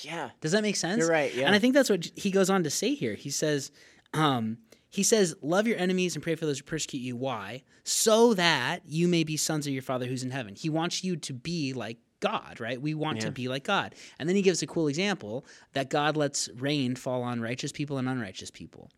yeah. 0.03 0.29
Does 0.41 0.51
that 0.51 0.61
make 0.61 0.75
sense? 0.75 0.99
You're 0.99 1.09
right, 1.09 1.33
yeah. 1.33 1.47
And 1.47 1.55
I 1.55 1.59
think 1.59 1.73
that's 1.73 1.89
what 1.89 2.05
he 2.15 2.29
goes 2.31 2.49
on 2.49 2.63
to 2.63 2.69
say 2.69 2.93
here. 2.93 3.15
He 3.15 3.31
says, 3.31 3.71
um, 4.13 4.59
he 4.89 5.03
says, 5.03 5.35
love 5.41 5.67
your 5.67 5.77
enemies 5.77 6.15
and 6.15 6.23
pray 6.23 6.35
for 6.35 6.45
those 6.45 6.59
who 6.59 6.63
persecute 6.65 7.01
you. 7.01 7.15
Why? 7.15 7.63
So 7.83 8.33
that 8.35 8.81
you 8.85 9.07
may 9.07 9.23
be 9.23 9.37
sons 9.37 9.65
of 9.67 9.73
your 9.73 9.81
Father 9.81 10.05
who's 10.05 10.23
in 10.23 10.31
heaven. 10.31 10.55
He 10.55 10.69
wants 10.69 11.03
you 11.03 11.15
to 11.17 11.33
be 11.33 11.73
like 11.73 11.97
God, 12.19 12.59
right? 12.59 12.81
We 12.81 12.93
want 12.93 13.21
to 13.21 13.31
be 13.31 13.47
like 13.47 13.63
God. 13.63 13.95
And 14.19 14.27
then 14.27 14.35
he 14.35 14.41
gives 14.41 14.61
a 14.61 14.67
cool 14.67 14.87
example 14.87 15.45
that 15.73 15.89
God 15.89 16.17
lets 16.17 16.49
rain 16.55 16.95
fall 16.95 17.23
on 17.23 17.39
righteous 17.39 17.71
people 17.71 17.97
and 17.97 18.09
unrighteous 18.09 18.51
people. 18.51 18.89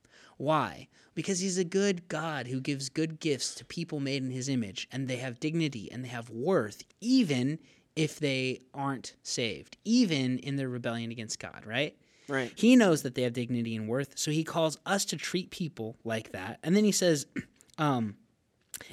Why? 0.41 0.87
Because 1.13 1.39
he's 1.39 1.59
a 1.59 1.63
good 1.63 2.07
God 2.07 2.47
who 2.47 2.59
gives 2.59 2.89
good 2.89 3.19
gifts 3.19 3.53
to 3.55 3.65
people 3.65 3.99
made 3.99 4.23
in 4.23 4.31
his 4.31 4.49
image, 4.49 4.87
and 4.91 5.07
they 5.07 5.17
have 5.17 5.39
dignity 5.39 5.91
and 5.91 6.03
they 6.03 6.09
have 6.09 6.31
worth, 6.31 6.83
even 6.99 7.59
if 7.95 8.17
they 8.17 8.61
aren't 8.73 9.13
saved, 9.21 9.77
even 9.85 10.39
in 10.39 10.55
their 10.55 10.67
rebellion 10.67 11.11
against 11.11 11.37
God, 11.37 11.63
right? 11.63 11.95
Right. 12.27 12.51
He 12.55 12.75
knows 12.75 13.03
that 13.03 13.13
they 13.13 13.21
have 13.21 13.33
dignity 13.33 13.75
and 13.75 13.87
worth, 13.87 14.17
so 14.17 14.31
he 14.31 14.43
calls 14.43 14.79
us 14.83 15.05
to 15.05 15.15
treat 15.15 15.51
people 15.51 15.95
like 16.03 16.31
that. 16.31 16.57
And 16.63 16.75
then 16.75 16.85
he 16.85 16.91
says, 16.91 17.27
um, 17.77 18.15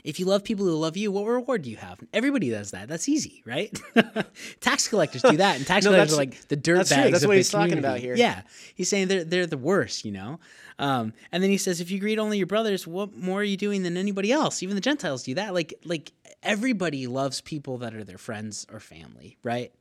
if 0.05 0.19
you 0.21 0.27
love 0.27 0.45
people 0.45 0.65
who 0.65 0.73
love 0.73 0.97
you, 0.97 1.11
what 1.11 1.27
reward 1.27 1.63
do 1.63 1.71
you 1.71 1.77
have? 1.77 1.99
Everybody 2.13 2.51
does 2.51 2.71
that. 2.73 2.89
That's 2.89 3.09
easy, 3.09 3.43
right? 3.47 3.77
tax 4.61 4.89
collectors 4.89 5.23
do 5.23 5.37
that, 5.39 5.57
and 5.57 5.67
tax 5.67 5.85
No, 5.85 5.91
collectors 5.93 6.15
are 6.15 6.17
like 6.17 6.49
the 6.49 6.57
dirt 6.57 6.77
that's 6.77 6.89
true. 6.91 6.97
bags 6.97 7.13
That's 7.13 7.25
of 7.25 7.29
what 7.29 7.37
he's 7.37 7.51
talking 7.51 7.79
about 7.79 7.99
here. 7.99 8.15
Yeah, 8.15 8.43
he's 8.75 8.89
saying 8.89 9.09
they're 9.09 9.25
they're 9.25 9.47
the 9.47 9.59
worst, 9.59 10.05
you 10.05 10.13
know. 10.13 10.41
Um, 10.79 11.13
and 11.33 11.43
then 11.43 11.51
he 11.51 11.59
says, 11.59 11.81
if 11.81 11.91
you 11.91 11.99
greet 11.99 12.19
only 12.19 12.39
your 12.39 12.47
brothers, 12.47 12.87
what 12.87 13.17
more 13.17 13.41
are 13.41 13.45
you 13.45 13.57
doing 13.57 13.83
than 13.83 13.97
anybody 13.97 14.31
else? 14.31 14.63
Even 14.63 14.77
the 14.77 14.81
Gentiles 14.81 15.25
do 15.25 15.35
that. 15.35 15.55
Like 15.55 15.75
like 15.85 16.13
everybody 16.43 17.07
loves 17.07 17.41
people 17.41 17.79
that 17.79 17.95
are 17.95 18.05
their 18.05 18.19
friends 18.19 18.67
or 18.73 18.81
family, 18.81 19.39
right? 19.43 19.73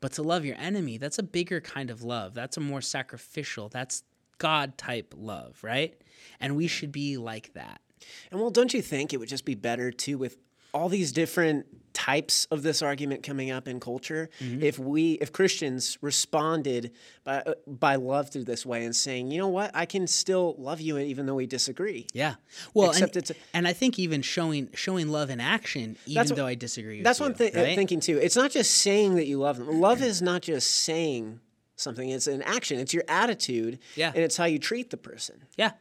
But 0.00 0.12
to 0.14 0.22
love 0.22 0.44
your 0.44 0.56
enemy, 0.56 0.98
that's 0.98 1.18
a 1.18 1.22
bigger 1.22 1.60
kind 1.60 1.90
of 1.90 2.02
love. 2.02 2.34
That's 2.34 2.56
a 2.56 2.60
more 2.60 2.80
sacrificial. 2.80 3.68
That's 3.68 4.02
God 4.38 4.76
type 4.76 5.14
love, 5.16 5.58
right? 5.62 6.00
And 6.40 6.56
we 6.56 6.66
should 6.66 6.92
be 6.92 7.16
like 7.16 7.52
that. 7.54 7.80
And 8.30 8.40
well, 8.40 8.50
don't 8.50 8.72
you 8.74 8.82
think 8.82 9.12
it 9.12 9.18
would 9.18 9.28
just 9.28 9.44
be 9.44 9.54
better 9.54 9.90
too 9.90 10.18
with 10.18 10.36
all 10.74 10.88
these 10.90 11.12
different 11.12 11.66
types 11.94 12.46
of 12.50 12.62
this 12.62 12.82
argument 12.82 13.22
coming 13.22 13.50
up 13.50 13.66
in 13.66 13.80
culture 13.80 14.28
Mm-hmm. 14.40 14.62
if 14.62 14.78
we 14.78 15.12
if 15.12 15.32
Christians 15.32 15.96
responded 16.02 16.92
by 17.24 17.38
uh, 17.38 17.54
by 17.66 17.94
love 17.96 18.28
through 18.28 18.44
this 18.44 18.66
way 18.66 18.84
and 18.84 18.94
saying, 18.94 19.30
"You 19.30 19.38
know 19.38 19.48
what? 19.48 19.70
I 19.74 19.86
can 19.86 20.06
still 20.06 20.54
love 20.58 20.80
you 20.82 20.98
even 20.98 21.24
though 21.24 21.36
we 21.36 21.46
disagree." 21.46 22.06
Yeah. 22.12 22.34
Well, 22.74 22.90
Except 22.90 23.16
and, 23.16 23.22
it's 23.22 23.30
a- 23.30 23.34
and 23.54 23.66
I 23.66 23.72
think 23.72 23.98
even 23.98 24.20
showing 24.20 24.68
showing 24.74 25.08
love 25.08 25.30
in 25.30 25.40
action, 25.40 25.96
even 26.04 26.26
what- 26.28 26.36
though 26.36 26.46
I 26.46 26.54
disagree 26.54 26.96
with 26.98 27.04
That's 27.04 27.20
what 27.20 27.30
I'm 27.30 27.34
thi- 27.34 27.52
right? 27.54 27.74
thinking 27.74 28.00
too. 28.00 28.18
It's 28.18 28.36
not 28.36 28.50
just 28.50 28.72
saying 28.72 29.14
that 29.14 29.26
you 29.26 29.38
love 29.38 29.56
them. 29.56 29.80
Love 29.80 30.02
is 30.02 30.20
not 30.20 30.42
just 30.42 30.70
saying 30.70 31.40
something. 31.76 32.10
It's 32.10 32.26
an 32.26 32.42
action. 32.42 32.78
It's 32.78 32.92
your 32.92 33.04
attitude. 33.08 33.78
Yeah. 33.94 34.08
And 34.14 34.18
it's 34.22 34.36
how 34.36 34.44
you 34.44 34.58
treat 34.58 34.90
the 34.90 34.98
person. 34.98 35.44
Yeah, 35.56 35.72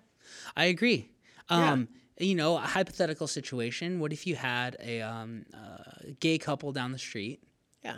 I 0.56 0.66
agree. 0.66 1.10
Um, 1.50 1.90
You 2.18 2.36
know, 2.36 2.56
a 2.56 2.62
hypothetical 2.62 3.28
situation. 3.28 4.00
What 4.00 4.14
if 4.14 4.26
you 4.26 4.36
had 4.36 4.78
a 4.82 5.02
um, 5.02 5.46
uh, 5.54 6.12
gay 6.20 6.38
couple 6.38 6.72
down 6.72 6.92
the 6.94 6.98
street 7.00 7.42
Yeah. 7.84 7.98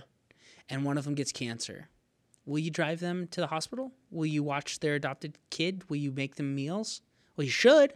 and 0.69 0.83
one 0.83 0.97
of 0.97 1.03
them 1.05 1.13
gets 1.13 1.31
cancer? 1.31 1.87
Will 2.45 2.59
you 2.59 2.71
drive 2.71 2.99
them 2.99 3.27
to 3.27 3.41
the 3.41 3.47
hospital? 3.47 3.91
Will 4.09 4.25
you 4.25 4.41
watch 4.41 4.79
their 4.79 4.95
adopted 4.95 5.37
kid? 5.51 5.87
Will 5.89 5.97
you 5.97 6.11
make 6.11 6.35
them 6.35 6.55
meals? 6.55 7.01
Well, 7.35 7.45
you 7.45 7.51
should, 7.51 7.93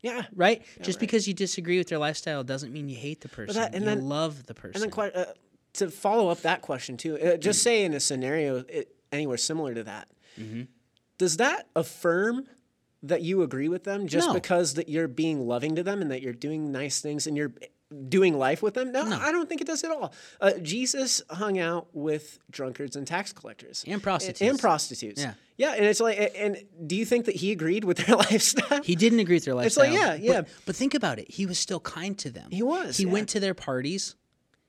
Yeah. 0.00 0.22
right? 0.34 0.62
Just 0.80 0.98
because 0.98 1.28
you 1.28 1.34
disagree 1.34 1.76
with 1.76 1.88
their 1.88 1.98
lifestyle 1.98 2.42
doesn't 2.42 2.72
mean 2.72 2.88
you 2.88 2.96
hate 2.96 3.20
the 3.20 3.28
person. 3.28 3.54
that- 3.56 3.74
and 3.74 3.84
you 3.84 3.90
then- 3.90 4.08
love 4.08 4.46
the 4.46 4.54
person. 4.54 4.76
And 4.76 4.82
then 4.84 4.90
quite, 4.90 5.14
uh, 5.14 5.34
to 5.74 5.90
follow 5.90 6.28
up 6.28 6.40
that 6.42 6.62
question 6.62 6.96
too, 6.96 7.18
uh, 7.18 7.36
just 7.36 7.62
say 7.62 7.84
in 7.84 7.92
a 7.92 8.00
scenario 8.00 8.64
it, 8.68 8.94
anywhere 9.12 9.36
similar 9.36 9.74
to 9.74 9.82
that, 9.84 10.08
Mm-hmm. 10.38 10.62
does 11.18 11.36
that 11.36 11.68
affirm 11.76 12.48
that 13.04 13.22
you 13.22 13.42
agree 13.42 13.68
with 13.68 13.84
them 13.84 14.06
just 14.06 14.28
No. 14.28 14.34
because 14.34 14.74
that 14.74 14.88
you're 14.88 15.08
being 15.08 15.46
loving 15.46 15.76
to 15.76 15.82
them 15.82 16.00
and 16.02 16.10
that 16.10 16.22
you're 16.22 16.32
doing 16.32 16.72
nice 16.72 17.00
things 17.00 17.26
and 17.26 17.36
you're 17.36 17.52
doing 18.08 18.36
life 18.38 18.62
with 18.62 18.74
them? 18.74 18.92
No, 18.92 19.02
I 19.02 19.30
don't 19.30 19.48
think 19.48 19.60
it 19.60 19.66
does 19.66 19.84
at 19.84 19.90
all. 19.90 20.12
Uh, 20.40 20.52
Jesus 20.62 21.22
hung 21.30 21.58
out 21.58 21.86
with 21.92 22.38
drunkards 22.50 22.96
and 22.96 23.06
tax 23.06 23.32
collectors 23.32 23.84
And 23.86 24.02
prostitutes. 24.02 24.40
and 24.50 24.58
prostitutes. 24.58 25.20
Yeah. 25.20 25.34
yeah, 25.58 25.74
and 25.74 25.84
it's 25.84 26.00
like, 26.00 26.32
and 26.36 26.56
do 26.86 26.96
you 26.96 27.04
think 27.04 27.26
that 27.26 27.36
he 27.36 27.52
agreed 27.52 27.84
with 27.84 27.98
their 27.98 28.16
lifestyle? 28.26 28.82
He 28.82 28.96
didn't 28.96 29.20
agree 29.20 29.36
with 29.36 29.44
their 29.44 29.54
lifestyle. 29.54 29.84
It's 29.84 29.92
like, 29.94 30.00
yeah, 30.00 30.14
yeah. 30.14 30.40
But, 30.40 30.48
but 30.66 30.76
think 30.76 30.94
about 30.94 31.18
it. 31.18 31.30
He 31.30 31.46
was 31.46 31.58
still 31.58 31.80
kind 31.80 32.18
to 32.18 32.30
them. 32.30 32.50
He 32.50 32.62
was, 32.62 32.96
He 32.96 33.04
yeah. 33.04 33.12
went 33.12 33.28
to 33.30 33.40
their 33.40 33.54
parties. 33.54 34.16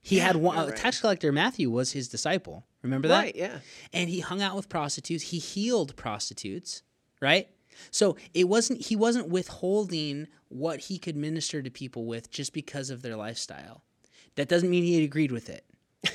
He 0.02 0.20
had 0.20 0.36
one. 0.36 0.58
uh, 0.58 0.66
right. 0.68 0.76
Tax 0.76 1.00
collector 1.02 1.32
Matthew 1.32 1.72
was 1.72 1.94
his 1.94 2.10
disciple. 2.10 2.64
Remember 2.84 3.08
that? 3.08 3.18
Right, 3.18 3.36
yeah. 3.36 3.60
And 3.92 4.08
he 4.08 4.20
hung 4.20 4.42
out 4.44 4.56
with 4.56 4.70
prostitutes. 4.70 5.24
He 5.24 5.40
healed 5.40 5.96
prostitutes. 5.96 6.84
Right. 7.22 7.48
So 7.92 8.18
it 8.34 8.48
wasn't. 8.48 8.82
He 8.82 8.96
wasn't 8.96 9.30
withholding 9.30 10.28
what 10.50 10.80
he 10.82 10.98
could 10.98 11.16
minister 11.16 11.62
to 11.62 11.70
people 11.70 12.06
with 12.06 12.30
just 12.32 12.54
because 12.54 12.90
of 12.90 13.02
their 13.02 13.16
lifestyle. 13.16 13.84
That 14.36 14.48
doesn't 14.48 14.70
mean 14.70 14.84
he 14.84 15.04
agreed 15.04 15.32
with 15.32 15.50
it. 15.50 15.66
Can 16.04 16.14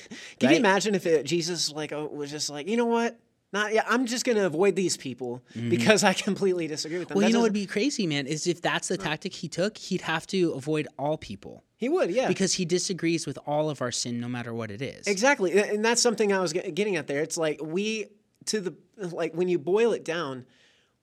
Right? 0.49 0.51
you 0.53 0.57
imagine 0.59 0.95
if 0.95 1.07
it, 1.07 1.25
Jesus 1.25 1.73
like 1.73 1.93
oh, 1.93 2.07
was 2.07 2.31
just 2.31 2.51
like, 2.51 2.69
you 2.69 2.77
know 2.77 2.87
what? 2.87 3.19
Not 3.53 3.75
yeah, 3.75 3.83
I'm 3.89 4.07
just 4.07 4.25
gonna 4.25 4.47
avoid 4.47 4.77
these 4.77 4.97
people 4.97 5.43
because 5.69 6.05
I 6.05 6.13
completely 6.13 6.69
disagree 6.69 6.99
with 7.01 7.09
them. 7.09 7.15
Mm-hmm. 7.15 7.19
Well, 7.19 7.23
That 7.23 7.29
you 7.31 7.33
know 7.33 7.41
what 7.41 7.47
would 7.47 7.53
be 7.53 7.67
crazy, 7.67 8.07
man, 8.07 8.29
is 8.29 8.47
if 8.47 8.63
that's 8.63 8.87
the 8.89 8.97
tactic 8.97 9.35
he 9.35 9.49
took, 9.49 9.77
he'd 9.77 10.03
have 10.03 10.25
to 10.29 10.53
avoid 10.53 10.87
all 10.99 11.19
people 11.19 11.65
he 11.77 11.89
would, 11.89 12.11
yeah, 12.13 12.29
because 12.29 12.53
he 12.55 12.65
disagrees 12.65 13.27
with 13.27 13.39
all 13.47 13.69
of 13.69 13.83
our 13.83 13.91
sin, 13.91 14.21
no 14.21 14.29
matter 14.29 14.55
what 14.55 14.71
it 14.71 14.81
is. 14.81 15.07
exactly, 15.09 15.59
and 15.59 15.85
that's 15.85 16.01
something 16.01 16.33
I 16.33 16.39
was 16.39 16.53
getting 16.53 16.95
at 16.95 17.09
there. 17.09 17.23
It's 17.23 17.37
like 17.37 17.59
we 17.61 18.07
to 18.47 18.61
the 18.61 18.75
like 18.97 19.35
when 19.35 19.49
you 19.49 19.59
boil 19.59 19.93
it 19.95 20.05
down, 20.05 20.47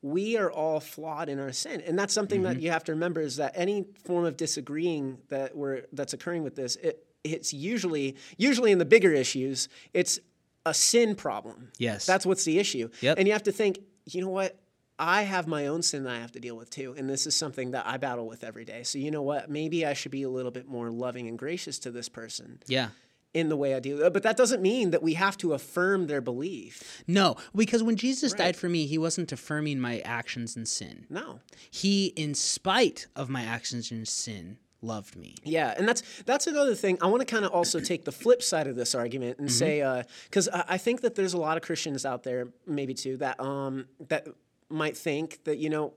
we 0.01 0.37
are 0.37 0.51
all 0.51 0.79
flawed 0.79 1.27
in 1.29 1.39
our 1.39 1.51
sin, 1.51 1.81
and 1.81 1.97
that's 1.97 2.13
something 2.13 2.41
Mm-hmm. 2.41 2.53
that 2.53 2.61
you 2.61 2.71
have 2.71 2.83
to 2.85 2.91
remember 2.93 3.21
is 3.21 3.37
that 3.37 3.53
any 3.55 3.85
form 4.05 4.25
of 4.25 4.37
disagreeing 4.37 5.17
that 5.29 5.55
we're 5.55 5.83
that's 5.91 6.13
occurring 6.13 6.43
with 6.43 6.55
this, 6.55 6.75
it, 6.77 7.05
it's 7.23 7.53
usually 7.53 8.15
usually 8.37 8.71
in 8.71 8.77
the 8.77 8.85
bigger 8.85 9.11
issues, 9.11 9.67
it's 9.93 10.19
a 10.65 10.73
sin 10.73 11.15
problem. 11.15 11.71
Yes. 11.77 12.05
That's 12.05 12.25
what's 12.25 12.43
the 12.43 12.59
issue. 12.59 12.89
Yep. 13.01 13.17
And 13.17 13.27
you 13.27 13.33
have 13.33 13.43
to 13.43 13.51
think, 13.51 13.79
you 14.05 14.21
know 14.21 14.29
what? 14.29 14.59
I 14.99 15.21
have 15.23 15.47
my 15.47 15.67
own 15.67 15.81
sin 15.83 16.03
that 16.03 16.13
I 16.15 16.19
have 16.19 16.31
to 16.33 16.39
deal 16.39 16.57
with 16.57 16.69
too. 16.69 16.95
And 16.97 17.07
this 17.09 17.27
is 17.27 17.35
something 17.35 17.71
that 17.71 17.85
I 17.87 17.97
battle 17.97 18.27
with 18.27 18.43
every 18.43 18.65
day. 18.65 18.83
So, 18.83 18.97
you 18.97 19.11
know 19.11 19.21
what? 19.21 19.49
Maybe 19.49 19.85
I 19.85 19.93
should 19.93 20.11
be 20.11 20.23
a 20.23 20.29
little 20.29 20.51
bit 20.51 20.67
more 20.67 20.89
loving 20.89 21.27
and 21.27 21.37
gracious 21.37 21.77
to 21.79 21.91
this 21.91 22.09
person 22.09 22.59
Yeah. 22.67 22.89
In 23.37 23.49
the 23.49 23.57
way 23.57 23.75
I 23.75 23.79
do. 23.79 24.09
But 24.09 24.23
that 24.23 24.35
doesn't 24.37 24.61
mean 24.61 24.91
that 24.91 25.03
we 25.03 25.13
have 25.13 25.37
to 25.37 25.53
affirm 25.53 26.07
their 26.07 26.21
belief. 26.21 27.03
No, 27.07 27.35
because 27.55 27.83
when 27.83 27.95
Jesus 27.95 28.31
Right. 28.33 28.39
died 28.45 28.55
for 28.57 28.67
me, 28.69 28.85
he 28.87 28.97
wasn't 28.97 29.31
affirming 29.31 29.79
my 29.79 29.99
actions 29.99 30.57
in 30.57 30.65
sin. 30.65 31.05
No. 31.09 31.39
He, 31.69 32.07
in 32.15 32.33
spite 32.33 33.07
of 33.15 33.29
my 33.29 33.43
actions 33.43 33.91
in 33.91 34.05
sin, 34.05 34.57
loved 34.81 35.15
me. 35.15 35.35
Yeah, 35.43 35.73
and 35.77 35.87
that's 35.87 36.03
that's 36.25 36.47
another 36.47 36.75
thing. 36.75 36.97
I 37.01 37.07
want 37.07 37.21
to 37.21 37.25
kind 37.25 37.45
of 37.45 37.51
also 37.51 37.79
take 37.79 38.05
the 38.05 38.11
flip 38.11 38.41
side 38.43 38.67
of 38.67 38.75
this 38.75 38.93
argument 38.95 39.39
and 39.39 39.51
say, 39.51 40.03
because 40.29 40.47
I, 40.49 40.63
I 40.69 40.77
think 40.77 41.01
that 41.01 41.15
there's 41.15 41.33
a 41.33 41.37
lot 41.39 41.57
of 41.57 41.63
Christians 41.63 42.05
out 42.05 42.23
there, 42.23 42.47
maybe 42.65 42.93
too, 42.93 43.17
that 43.17 43.39
um 43.39 43.85
that 44.07 44.27
might 44.69 44.95
think 44.97 45.43
that 45.45 45.57
you 45.57 45.69
know, 45.69 45.93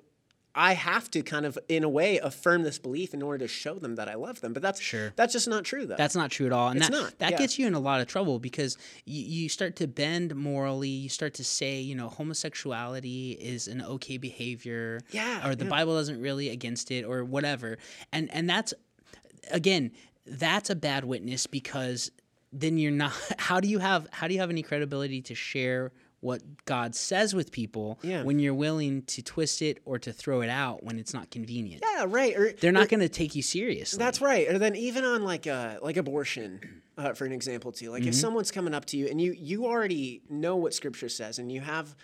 I 0.55 0.73
have 0.75 1.11
to 1.13 1.23
kind 1.23 1.47
of, 1.47 1.57
in 1.69 1.85
a 1.85 1.89
way, 1.89 2.19
affirm 2.19 2.63
this 2.65 2.79
belief 2.79 3.15
in 3.15 3.23
order 3.23 3.39
to 3.39 3.49
show 3.49 3.75
them 3.75 3.95
that 3.95 4.09
I 4.09 4.15
love 4.15 4.41
them. 4.41 4.53
But 4.53 4.63
that's 4.63 4.81
Sure. 4.81 5.13
that's 5.15 5.33
just 5.33 5.47
not 5.47 5.65
true, 5.65 5.87
though. 5.87 5.95
That's 5.97 6.17
not 6.17 6.31
true 6.31 6.47
at 6.47 6.53
all. 6.53 6.69
And 6.69 6.79
It's 6.79 6.89
that, 6.89 6.93
not, 6.93 7.19
that 7.21 7.31
yeah. 7.33 7.39
gets 7.39 7.59
you 7.59 7.67
in 7.69 7.75
a 7.75 7.79
lot 7.81 8.01
of 8.01 8.09
trouble 8.09 8.39
because 8.41 8.77
you, 9.05 9.23
you 9.23 9.49
start 9.49 9.77
to 9.77 9.87
bend 9.87 10.35
morally. 10.35 10.89
You 10.89 11.09
start 11.09 11.35
to 11.35 11.45
say, 11.45 11.81
you 11.81 11.95
know, 11.95 12.09
homosexuality 12.09 13.33
is 13.33 13.69
an 13.69 13.83
okay 13.83 14.19
behavior. 14.19 15.01
Yeah, 15.13 15.49
Or 15.49 15.55
the 15.55 15.65
yeah. 15.65 15.71
Bible 15.71 15.95
doesn't 15.95 16.21
really 16.21 16.49
against 16.49 16.91
it 16.91 17.05
or 17.05 17.25
whatever. 17.25 17.79
And 18.13 18.31
and 18.33 18.49
that's 18.51 18.75
again, 19.51 19.93
that's 20.27 20.71
a 20.71 20.75
bad 20.75 21.05
witness 21.05 21.47
because 21.47 22.11
then 22.53 22.77
you're 22.79 22.91
not 22.93 23.13
how 23.39 23.61
do 23.61 23.69
you 23.69 23.79
have 23.79 24.09
how 24.11 24.27
do 24.27 24.35
you 24.35 24.41
have 24.41 24.51
any 24.51 24.63
credibility 24.63 25.23
to 25.23 25.35
share 25.35 25.93
what 26.21 26.43
God 26.67 26.95
says 26.95 27.35
with 27.35 27.51
people 27.51 27.99
Yeah. 28.03 28.23
when 28.23 28.39
you're 28.39 28.55
willing 28.55 29.03
to 29.03 29.23
twist 29.23 29.63
it 29.63 29.79
or 29.85 29.99
to 30.01 30.13
throw 30.13 30.43
it 30.43 30.51
out 30.51 30.83
when 30.85 30.99
it's 30.99 31.15
not 31.15 31.31
convenient? 31.31 31.83
yeah, 31.95 32.05
right. 32.07 32.37
Or, 32.37 32.53
They're 32.53 32.73
not 32.73 32.89
going 32.89 33.01
to 33.01 33.09
take 33.09 33.35
you 33.35 33.43
seriously. 33.43 33.99
That's 33.99 34.21
right. 34.21 34.49
Or 34.49 34.59
then 34.59 34.77
even 34.77 35.05
on 35.05 35.25
like 35.25 35.47
uh, 35.47 35.79
like 35.83 35.97
abortion, 35.97 36.83
uh, 36.99 37.15
for 37.15 37.25
an 37.25 37.33
example 37.33 37.73
too. 37.73 37.91
Like 37.91 38.05
if 38.05 38.15
someone's 38.15 38.51
coming 38.51 38.75
up 38.75 38.85
to 38.87 38.97
you 38.99 39.07
and 39.09 39.21
you 39.21 39.33
you 39.33 39.67
already 39.67 40.23
know 40.29 40.57
what 40.57 40.75
Scripture 40.75 41.09
says 41.09 41.39
and 41.39 41.51
you 41.51 41.61
have 41.63 41.97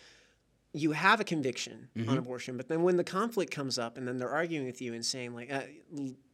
you 0.72 0.92
have 0.92 1.20
a 1.20 1.24
conviction 1.24 1.88
on 2.07 2.18
abortion, 2.18 2.57
but 2.59 2.68
then 2.68 2.83
when 2.83 2.96
the 2.98 3.05
conflict 3.05 3.50
comes 3.50 3.79
up 3.79 3.96
and 3.96 4.07
then 4.07 4.18
they're 4.18 4.31
arguing 4.31 4.66
with 4.66 4.83
you 4.83 4.92
and 4.92 5.05
saying 5.07 5.35
like, 5.35 5.50
uh, 5.50 5.62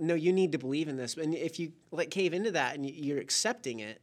no, 0.00 0.14
you 0.14 0.32
need 0.32 0.50
to 0.50 0.58
believe 0.58 0.88
in 0.88 0.96
this, 0.96 1.16
and 1.16 1.32
if 1.34 1.60
you 1.60 1.72
like 1.92 2.10
cave 2.10 2.32
into 2.34 2.50
that 2.50 2.74
and 2.74 2.88
you're 2.88 3.18
accepting 3.20 3.78
it 3.80 4.02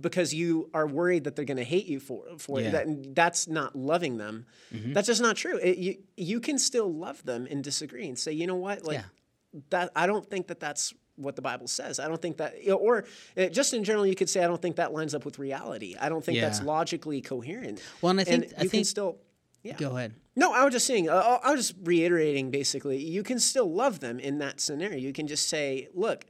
because 0.00 0.34
you 0.34 0.68
are 0.74 0.86
worried 0.86 1.24
that 1.24 1.36
they're 1.36 1.44
going 1.44 1.56
to 1.56 1.64
hate 1.64 1.86
you 1.86 1.98
for 2.00 2.24
for 2.38 2.60
Yeah. 2.60 2.70
that, 2.70 3.14
that's 3.14 3.48
not 3.48 3.74
loving 3.76 4.18
them. 4.18 4.46
That's 4.70 5.06
just 5.06 5.22
not 5.22 5.36
true. 5.36 5.56
It, 5.58 5.78
you 5.78 5.96
you 6.16 6.40
can 6.40 6.58
still 6.58 6.92
love 6.92 7.24
them 7.24 7.46
and 7.50 7.62
disagree 7.64 8.06
and 8.08 8.18
say, 8.18 8.32
you 8.32 8.46
know 8.46 8.56
what, 8.56 8.84
like 8.84 8.98
Yeah. 8.98 9.04
that 9.70 9.90
I 9.96 10.06
don't 10.06 10.28
think 10.28 10.48
that 10.48 10.60
that's 10.60 10.92
what 11.16 11.36
the 11.36 11.42
Bible 11.42 11.68
says. 11.68 11.98
I 12.00 12.08
don't 12.08 12.20
think 12.20 12.38
that, 12.38 12.54
or 12.72 13.04
uh, 13.36 13.46
just 13.46 13.74
in 13.74 13.84
general, 13.84 14.06
you 14.06 14.14
could 14.14 14.28
say 14.30 14.42
I 14.42 14.46
don't 14.46 14.60
think 14.60 14.76
that 14.76 14.92
lines 14.94 15.14
up 15.14 15.24
with 15.26 15.38
reality. 15.38 15.94
I 16.00 16.08
don't 16.08 16.24
think 16.24 16.40
that's 16.40 16.62
logically 16.62 17.20
coherent. 17.20 17.82
Well, 18.00 18.10
and 18.10 18.20
I 18.20 18.24
think- 18.24 18.44
you 18.44 18.50
I 18.56 18.60
can 18.60 18.68
think- 18.70 18.86
still. 18.86 19.18
Yeah. 19.62 19.76
Go 19.76 19.96
ahead. 19.96 20.14
No, 20.34 20.52
I 20.52 20.64
was 20.64 20.72
just 20.72 20.86
saying. 20.88 21.08
Uh, 21.08 21.38
I 21.40 21.52
was 21.52 21.68
just 21.68 21.78
reiterating. 21.84 22.50
Basically, 22.50 22.96
you 22.98 23.22
can 23.22 23.38
still 23.38 23.72
love 23.72 24.00
them 24.00 24.18
in 24.18 24.38
that 24.38 24.60
scenario. 24.60 24.98
You 24.98 25.12
can 25.12 25.28
just 25.28 25.48
say, 25.48 25.86
"Look, 25.94 26.24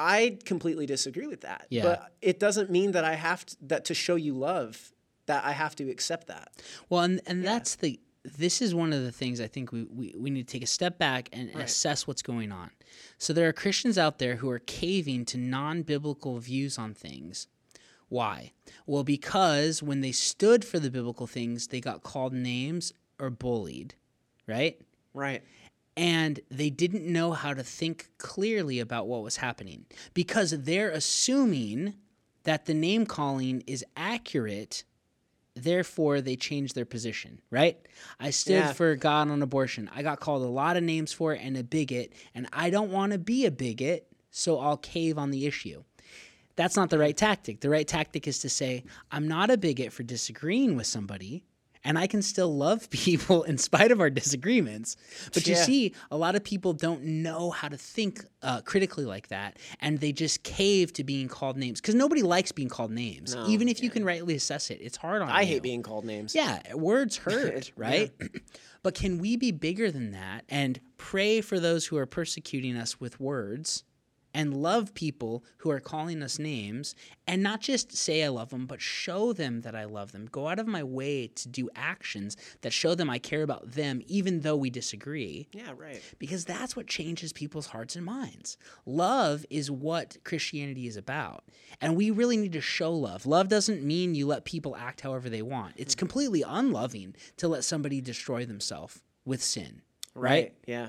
I 0.00 0.38
completely 0.44 0.86
disagree 0.86 1.26
with 1.26 1.42
that." 1.42 1.66
Yeah. 1.68 1.82
But 1.82 2.12
it 2.22 2.40
doesn't 2.40 2.70
mean 2.70 2.92
that 2.92 3.04
I 3.04 3.14
have 3.14 3.44
to, 3.46 3.56
that 3.62 3.84
to 3.86 3.94
show 3.94 4.16
you 4.16 4.34
love 4.34 4.92
that 5.26 5.44
I 5.44 5.52
have 5.52 5.76
to 5.76 5.88
accept 5.88 6.26
that. 6.26 6.50
Well, 6.88 7.02
and 7.02 7.20
and 7.26 7.44
that's 7.44 7.76
the 7.76 8.00
this 8.24 8.60
is 8.60 8.74
one 8.74 8.92
of 8.92 9.02
the 9.02 9.12
things 9.12 9.40
I 9.40 9.46
think 9.46 9.72
we, 9.72 9.84
we, 9.84 10.14
we 10.18 10.30
need 10.30 10.46
to 10.46 10.52
take 10.52 10.62
a 10.62 10.66
step 10.66 10.98
back 10.98 11.28
and 11.32 11.48
assess 11.54 12.06
what's 12.06 12.22
going 12.22 12.52
on. 12.52 12.70
So 13.16 13.32
there 13.32 13.48
are 13.48 13.52
Christians 13.52 13.96
out 13.96 14.18
there 14.18 14.36
who 14.36 14.50
are 14.50 14.58
caving 14.58 15.24
to 15.26 15.38
non-biblical 15.38 16.38
views 16.38 16.76
on 16.76 16.92
things. 16.92 17.46
Why? 18.08 18.52
Well, 18.86 19.04
because 19.04 19.82
when 19.82 20.00
they 20.00 20.12
stood 20.12 20.64
for 20.64 20.78
the 20.78 20.90
biblical 20.90 21.26
things, 21.26 21.68
they 21.68 21.80
got 21.80 22.02
called 22.02 22.34
names 22.34 22.92
or 23.18 23.30
bullied, 23.30 23.94
right? 24.46 24.78
Right. 25.14 25.42
And 26.00 26.40
they 26.50 26.70
didn't 26.70 27.04
know 27.04 27.32
how 27.32 27.52
to 27.52 27.62
think 27.62 28.08
clearly 28.16 28.80
about 28.80 29.06
what 29.06 29.22
was 29.22 29.36
happening 29.36 29.84
because 30.14 30.50
they're 30.62 30.90
assuming 30.90 31.94
that 32.44 32.64
the 32.64 32.72
name 32.74 33.04
calling 33.04 33.62
is 33.66 33.84
accurate 33.96 34.84
therefore 35.54 36.20
they 36.22 36.36
changed 36.36 36.74
their 36.74 36.86
position 36.86 37.40
right 37.50 37.76
i 38.18 38.30
stood 38.30 38.52
Yeah. 38.54 38.72
for 38.72 38.96
god 38.96 39.28
on 39.30 39.42
abortion 39.42 39.90
i 39.94 40.02
got 40.02 40.20
called 40.20 40.42
a 40.42 40.48
lot 40.48 40.76
of 40.78 40.82
names 40.82 41.12
for 41.12 41.34
it 41.34 41.40
and 41.42 41.56
a 41.56 41.62
bigot 41.64 42.12
and 42.34 42.46
i 42.52 42.70
don't 42.70 42.90
want 42.90 43.12
to 43.12 43.18
be 43.18 43.44
a 43.44 43.50
bigot 43.50 44.06
so 44.30 44.58
i'll 44.58 44.78
cave 44.78 45.18
on 45.18 45.30
the 45.30 45.46
issue 45.46 45.82
that's 46.56 46.76
not 46.76 46.90
the 46.90 46.98
right 46.98 47.16
tactic. 47.16 47.60
The 47.60 47.70
right 47.70 47.88
tactic 47.88 48.28
is 48.28 48.40
to 48.40 48.50
say, 48.50 48.84
I'm 49.10 49.26
not 49.26 49.50
a 49.50 49.56
bigot 49.56 49.94
for 49.94 50.02
disagreeing 50.02 50.76
with 50.76 50.86
somebody, 50.86 51.42
and 51.84 51.98
I 51.98 52.06
can 52.06 52.22
still 52.22 52.54
love 52.56 52.90
people 52.90 53.42
in 53.44 53.58
spite 53.58 53.90
of 53.90 54.00
our 54.00 54.10
disagreements. 54.10 54.96
But 55.32 55.46
you 55.46 55.54
see, 55.54 55.94
a 56.10 56.16
lot 56.16 56.36
of 56.36 56.44
people 56.44 56.72
don't 56.72 57.02
know 57.02 57.50
how 57.50 57.68
to 57.68 57.76
think 57.76 58.24
uh, 58.42 58.60
critically 58.62 59.04
like 59.04 59.28
that, 59.28 59.58
and 59.80 59.98
they 60.00 60.12
just 60.12 60.42
cave 60.42 60.92
to 60.94 61.04
being 61.04 61.28
called 61.28 61.56
names 61.56 61.80
because 61.80 61.94
nobody 61.94 62.22
likes 62.22 62.52
being 62.52 62.68
called 62.68 62.90
names. 62.90 63.34
No, 63.34 63.46
Even 63.46 63.68
if 63.68 63.82
you 63.82 63.90
can 63.90 64.04
rightly 64.04 64.34
assess 64.34 64.70
it, 64.70 64.78
it's 64.82 64.96
hard 64.96 65.22
on 65.22 65.28
I 65.28 65.42
you. 65.42 65.46
hate 65.46 65.62
being 65.62 65.82
called 65.82 66.04
names. 66.04 66.34
Yeah, 66.34 66.60
words 66.74 67.16
hurt, 67.18 67.72
right? 67.76 68.10
but 68.82 68.94
can 68.94 69.18
we 69.18 69.36
be 69.36 69.50
bigger 69.52 69.90
than 69.90 70.12
that 70.12 70.44
and 70.48 70.80
pray 70.96 71.40
for 71.40 71.58
those 71.60 71.86
who 71.86 71.96
are 71.96 72.06
persecuting 72.06 72.76
us 72.76 73.00
with 73.00 73.18
words 73.20 73.84
and 74.34 74.54
love 74.54 74.94
people 74.94 75.44
who 75.58 75.70
are 75.70 75.80
calling 75.80 76.22
us 76.22 76.38
names 76.38 76.94
and 77.26 77.42
not 77.42 77.60
just 77.60 77.96
say 77.96 78.24
I 78.24 78.28
love 78.28 78.50
them, 78.50 78.66
but 78.66 78.80
show 78.80 79.32
them 79.32 79.62
that 79.62 79.74
I 79.74 79.84
love 79.84 80.12
them? 80.12 80.26
Go 80.26 80.48
out 80.48 80.58
of 80.58 80.66
my 80.66 80.82
way 80.82 81.28
to 81.28 81.48
do 81.48 81.68
actions 81.74 82.36
that 82.62 82.72
show 82.72 82.94
them 82.94 83.10
I 83.10 83.18
care 83.18 83.42
about 83.42 83.72
them, 83.72 84.02
even 84.06 84.40
though 84.40 84.56
we 84.56 84.70
disagree 84.70 85.48
Yeah. 85.52 85.72
Right. 85.76 86.02
because 86.18 86.44
that's 86.44 86.76
what 86.76 86.86
changes 86.86 87.32
people's 87.32 87.66
hearts 87.66 87.96
and 87.96 88.04
minds. 88.04 88.56
Love 88.86 89.44
is 89.50 89.70
what 89.70 90.16
Christianity 90.24 90.86
is 90.86 90.96
about. 90.96 91.44
And 91.80 91.96
we 91.96 92.10
really 92.10 92.36
need 92.36 92.52
to 92.52 92.60
show 92.60 92.92
love. 92.92 93.26
Love 93.26 93.48
doesn't 93.48 93.82
mean 93.82 94.14
you 94.14 94.26
let 94.26 94.44
people 94.44 94.76
act 94.76 95.00
however 95.00 95.28
they 95.28 95.42
want, 95.42 95.74
it's 95.76 95.94
mm-hmm. 95.94 96.00
completely 96.00 96.42
unloving 96.42 97.14
to 97.38 97.48
let 97.48 97.64
somebody 97.64 98.00
destroy 98.00 98.44
themselves 98.44 99.00
with 99.24 99.42
sin. 99.42 99.82
Right? 100.14 100.54
Yeah. 100.66 100.88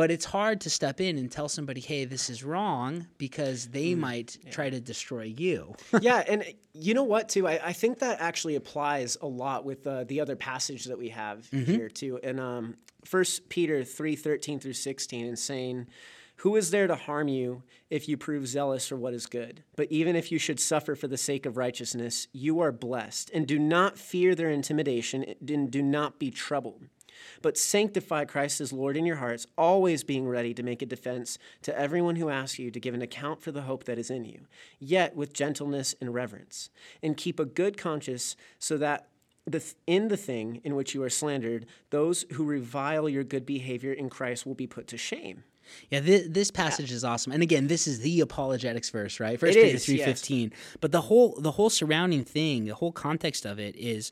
But 0.00 0.10
it's 0.10 0.24
hard 0.24 0.62
to 0.62 0.70
step 0.70 0.98
in 0.98 1.18
and 1.18 1.30
tell 1.30 1.46
somebody, 1.50 1.82
hey, 1.82 2.06
this 2.06 2.30
is 2.30 2.42
wrong 2.42 3.06
because 3.18 3.66
they 3.68 3.92
Mm, 3.92 3.98
might 3.98 4.38
try 4.50 4.70
to 4.70 4.80
destroy 4.80 5.24
you. 5.24 5.74
yeah, 6.00 6.24
and 6.26 6.42
you 6.72 6.94
know 6.94 7.02
what 7.04 7.28
too? 7.28 7.46
I, 7.46 7.60
I 7.62 7.72
think 7.74 7.98
that 7.98 8.18
actually 8.18 8.54
applies 8.56 9.18
a 9.20 9.26
lot 9.26 9.66
with 9.66 9.86
uh, 9.86 10.04
the 10.04 10.22
other 10.22 10.36
passage 10.36 10.86
that 10.86 10.96
we 10.96 11.10
have 11.10 11.46
here 11.50 11.90
too. 11.90 12.18
And 12.22 12.40
um, 12.40 12.76
First 13.04 13.50
Peter 13.50 13.84
three 13.84 14.16
thirteen 14.16 14.58
through 14.58 14.72
sixteen, 14.72 15.26
and 15.26 15.38
saying, 15.38 15.86
"Who 16.36 16.56
is 16.56 16.70
there 16.70 16.86
to 16.86 16.94
harm 16.94 17.28
you 17.28 17.62
if 17.90 18.08
you 18.08 18.16
prove 18.16 18.46
zealous 18.46 18.88
for 18.88 18.96
what 18.96 19.12
is 19.12 19.26
good? 19.26 19.64
But 19.76 19.92
even 19.92 20.16
if 20.16 20.32
you 20.32 20.38
should 20.38 20.60
suffer 20.60 20.94
for 20.94 21.08
the 21.08 21.18
sake 21.18 21.44
of 21.44 21.58
righteousness, 21.58 22.26
you 22.32 22.60
are 22.60 22.72
blessed. 22.72 23.30
And 23.34 23.46
do 23.46 23.58
not 23.58 23.98
fear 23.98 24.34
their 24.34 24.50
intimidation, 24.50 25.26
and 25.46 25.70
do 25.70 25.82
not 25.82 26.18
be 26.18 26.30
troubled." 26.30 26.84
But 27.42 27.58
sanctify 27.58 28.24
Christ 28.24 28.60
as 28.60 28.72
Lord 28.72 28.96
in 28.96 29.06
your 29.06 29.16
hearts, 29.16 29.46
always 29.56 30.04
being 30.04 30.28
ready 30.28 30.54
to 30.54 30.62
make 30.62 30.82
a 30.82 30.86
defense 30.86 31.38
to 31.62 31.78
everyone 31.78 32.16
who 32.16 32.28
asks 32.28 32.58
you 32.58 32.70
to 32.70 32.80
give 32.80 32.94
an 32.94 33.02
account 33.02 33.40
for 33.40 33.52
the 33.52 33.62
hope 33.62 33.84
that 33.84 33.98
is 33.98 34.10
in 34.10 34.24
you, 34.24 34.46
yet 34.78 35.16
with 35.16 35.32
gentleness 35.32 35.94
and 36.00 36.14
reverence. 36.14 36.70
And 37.02 37.16
keep 37.16 37.40
a 37.40 37.44
good 37.44 37.76
conscience, 37.76 38.36
so 38.58 38.76
that 38.78 39.08
the, 39.46 39.60
th- 39.60 39.74
in 39.86 40.08
the 40.08 40.16
thing 40.16 40.60
in 40.64 40.74
which 40.76 40.94
you 40.94 41.02
are 41.02 41.10
slandered, 41.10 41.66
those 41.90 42.24
who 42.32 42.44
revile 42.44 43.08
your 43.08 43.24
good 43.24 43.46
behavior 43.46 43.92
in 43.92 44.10
Christ 44.10 44.46
will 44.46 44.54
be 44.54 44.66
put 44.66 44.86
to 44.88 44.98
shame. 44.98 45.44
Yeah, 45.88 46.00
this, 46.00 46.26
this 46.28 46.50
passage 46.50 46.90
is 46.90 47.04
awesome. 47.04 47.32
And 47.32 47.44
again, 47.44 47.68
this 47.68 47.86
is 47.86 48.00
the 48.00 48.20
apologetics 48.22 48.90
verse, 48.90 49.20
right? 49.20 49.38
First 49.38 49.56
Peter 49.56 49.78
three 49.78 49.98
fifteen. 49.98 50.50
yes. 50.50 50.76
But 50.80 50.90
the 50.90 51.02
whole 51.02 51.40
the 51.40 51.52
whole 51.52 51.70
surrounding 51.70 52.24
thing, 52.24 52.64
the 52.64 52.74
whole 52.74 52.90
context 52.90 53.44
of 53.44 53.60
it 53.60 53.76
is 53.76 54.10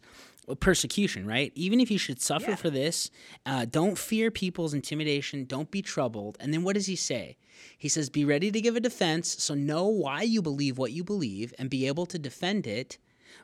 persecution, 0.57 1.27
right? 1.27 1.53
Even 1.55 1.81
if 1.81 1.91
you 1.91 1.99
should 1.99 2.21
suffer 2.21 2.51
Yeah. 2.51 2.57
for 2.57 2.71
this, 2.71 3.11
uh, 3.47 3.65
don't 3.65 3.99
fear 3.99 4.31
people's 4.31 4.75
intimidation. 4.75 5.45
Don't 5.45 5.71
be 5.71 5.83
troubled. 5.83 6.37
And 6.41 6.53
then 6.53 6.63
what 6.63 6.75
does 6.75 6.87
he 6.87 6.97
say? 6.97 7.37
He 7.77 7.89
says, 7.89 8.09
"Be 8.11 8.25
ready 8.25 8.51
to 8.51 8.61
give 8.61 8.77
a 8.77 8.81
defense. 8.81 9.29
So 9.43 9.55
know 9.55 9.87
why 9.87 10.23
you 10.23 10.41
believe 10.43 10.79
what 10.79 10.93
you 10.93 11.05
believe, 11.05 11.53
and 11.59 11.69
be 11.69 11.87
able 11.87 12.07
to 12.07 12.19
defend 12.19 12.67
it, 12.67 12.99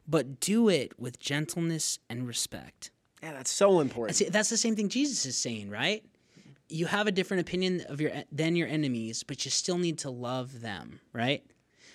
but 0.07 0.41
do 0.41 0.69
it 0.69 0.99
with 0.99 1.19
gentleness 1.19 1.99
and 2.09 2.27
respect." 2.27 2.91
Yeah, 3.23 3.33
that's 3.33 3.51
so 3.53 3.81
important. 3.81 4.17
See, 4.17 4.29
that's 4.29 4.51
the 4.51 4.57
same 4.57 4.77
thing 4.77 4.89
Jesus 4.89 5.25
is 5.27 5.37
saying, 5.37 5.71
right? 5.71 6.05
You 6.69 6.87
have 6.87 7.07
a 7.07 7.13
different 7.13 7.41
opinion 7.43 7.83
of 7.89 8.01
your 8.01 8.13
than 8.33 8.57
your 8.57 8.69
enemies, 8.69 9.23
but 9.23 9.45
you 9.45 9.51
still 9.51 9.79
need 9.79 9.99
to 9.99 10.11
love 10.11 10.61
them, 10.61 11.01
right? 11.13 11.43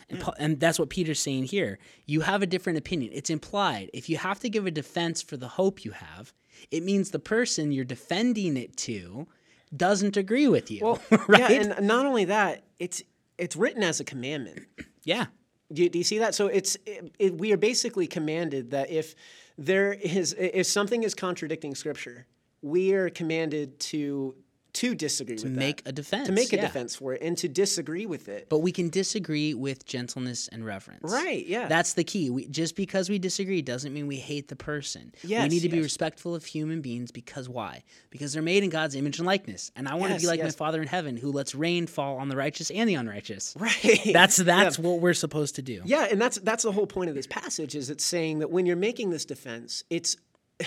Mm. 0.10 0.14
And, 0.14 0.20
Paul, 0.20 0.34
and 0.40 0.60
that's 0.60 0.80
what 0.80 0.90
Peter's 0.90 1.20
saying 1.20 1.46
here. 1.46 1.80
You 2.06 2.22
have 2.22 2.42
a 2.42 2.48
different 2.48 2.78
opinion. 2.80 3.12
It's 3.14 3.30
implied. 3.30 3.90
If 3.94 4.10
you 4.10 4.18
have 4.18 4.40
to 4.40 4.50
give 4.50 4.66
a 4.66 4.72
defense 4.72 5.22
for 5.22 5.38
the 5.38 5.48
hope 5.48 5.86
you 5.86 5.92
have, 5.92 6.34
it 6.72 6.84
means 6.84 7.12
the 7.12 7.20
person 7.20 7.72
you're 7.72 7.86
defending 7.86 8.58
it 8.58 8.76
to 8.78 9.28
doesn't 9.76 10.18
agree 10.18 10.48
with 10.48 10.72
you, 10.72 10.82
Well, 10.84 11.00
right? 11.28 11.40
yeah, 11.40 11.52
and 11.52 11.88
not 11.88 12.06
only 12.06 12.26
that, 12.26 12.64
it's 12.80 13.04
it's 13.38 13.56
written 13.56 13.84
as 13.84 14.00
a 14.00 14.04
commandment. 14.04 14.66
yeah. 15.04 15.28
Do 15.72 15.84
you, 15.84 15.90
do 15.90 16.00
you 16.00 16.04
see 16.04 16.18
that? 16.18 16.34
So 16.34 16.48
it's 16.48 16.76
it, 16.86 17.14
it, 17.20 17.38
we 17.38 17.54
are 17.54 17.58
basically 17.58 18.08
commanded 18.08 18.72
that 18.72 18.90
if 18.90 19.14
there 19.58 19.94
is 19.94 20.36
if 20.38 20.66
something 20.66 21.04
is 21.04 21.14
contradicting 21.14 21.76
Scripture, 21.76 22.26
we 22.62 22.94
are 22.94 23.10
commanded 23.10 23.80
to 23.80 24.36
to 24.74 24.96
disagree 24.96 25.36
to 25.38 25.46
with 25.46 25.54
make 25.58 25.84
that, 25.84 25.90
a 25.90 25.94
defense. 25.94 26.28
to 26.28 26.32
make 26.34 26.54
a 26.54 26.58
yeah. 26.58 26.62
defense 26.64 26.96
for 26.96 27.14
it, 27.14 27.22
and 27.22 27.38
to 27.40 27.48
disagree 27.48 28.06
with 28.06 28.30
it. 28.30 28.48
But 28.50 28.60
we 28.60 28.72
can 28.72 28.90
disagree 28.90 29.54
with 29.54 29.86
gentleness 29.86 30.48
and 30.48 30.66
reverence. 30.66 31.12
Right, 31.12 31.46
yeah. 31.46 31.68
That's 31.68 31.94
the 31.94 32.04
key. 32.04 32.30
We, 32.30 32.46
just 32.48 32.76
because 32.76 33.10
we 33.10 33.20
disagree 33.20 33.62
doesn't 33.62 33.94
mean 33.94 34.08
we 34.08 34.18
hate 34.18 34.48
the 34.48 34.56
person. 34.56 35.14
yes, 35.24 35.44
we 35.44 35.50
need 35.50 35.62
to 35.62 35.70
be 35.70 35.82
respectful 35.82 36.36
of 36.36 36.46
human 36.46 36.82
beings 36.82 37.12
because 37.12 37.50
why? 37.50 37.84
Because 38.10 38.34
they're 38.34 38.42
made 38.44 38.64
in 38.64 38.70
God's 38.70 38.96
image 38.96 39.18
and 39.20 39.26
likeness. 39.26 39.72
And 39.76 39.88
I 39.88 39.96
want 39.96 40.10
to 40.10 40.14
Yes, 40.14 40.22
be 40.22 40.28
like 40.28 40.44
my. 40.44 40.50
Father 40.50 40.82
in 40.82 40.88
heaven 40.88 41.16
who 41.18 41.32
lets 41.32 41.56
rain 41.56 41.88
fall 41.88 42.18
on 42.18 42.28
the 42.30 42.36
righteous 42.36 42.70
and 42.72 42.88
the 42.90 42.96
unrighteous. 42.96 43.56
right. 43.58 44.02
That's 44.14 44.38
that's 44.38 44.78
what 44.78 45.00
we're 45.00 45.14
supposed 45.14 45.56
to 45.56 45.62
do. 45.62 45.82
Yeah, 45.86 46.08
and 46.10 46.20
that's 46.22 46.38
that's 46.40 46.64
the 46.64 46.72
whole 46.72 46.88
point 46.88 47.10
of 47.10 47.16
this 47.16 47.28
passage 47.28 47.76
is 47.76 47.90
it's 47.90 48.04
saying 48.04 48.40
that 48.40 48.52
when 48.52 48.66
you're 48.66 48.76
making 48.76 49.10
this 49.12 49.26
defense, 49.26 49.84
it's 49.90 50.18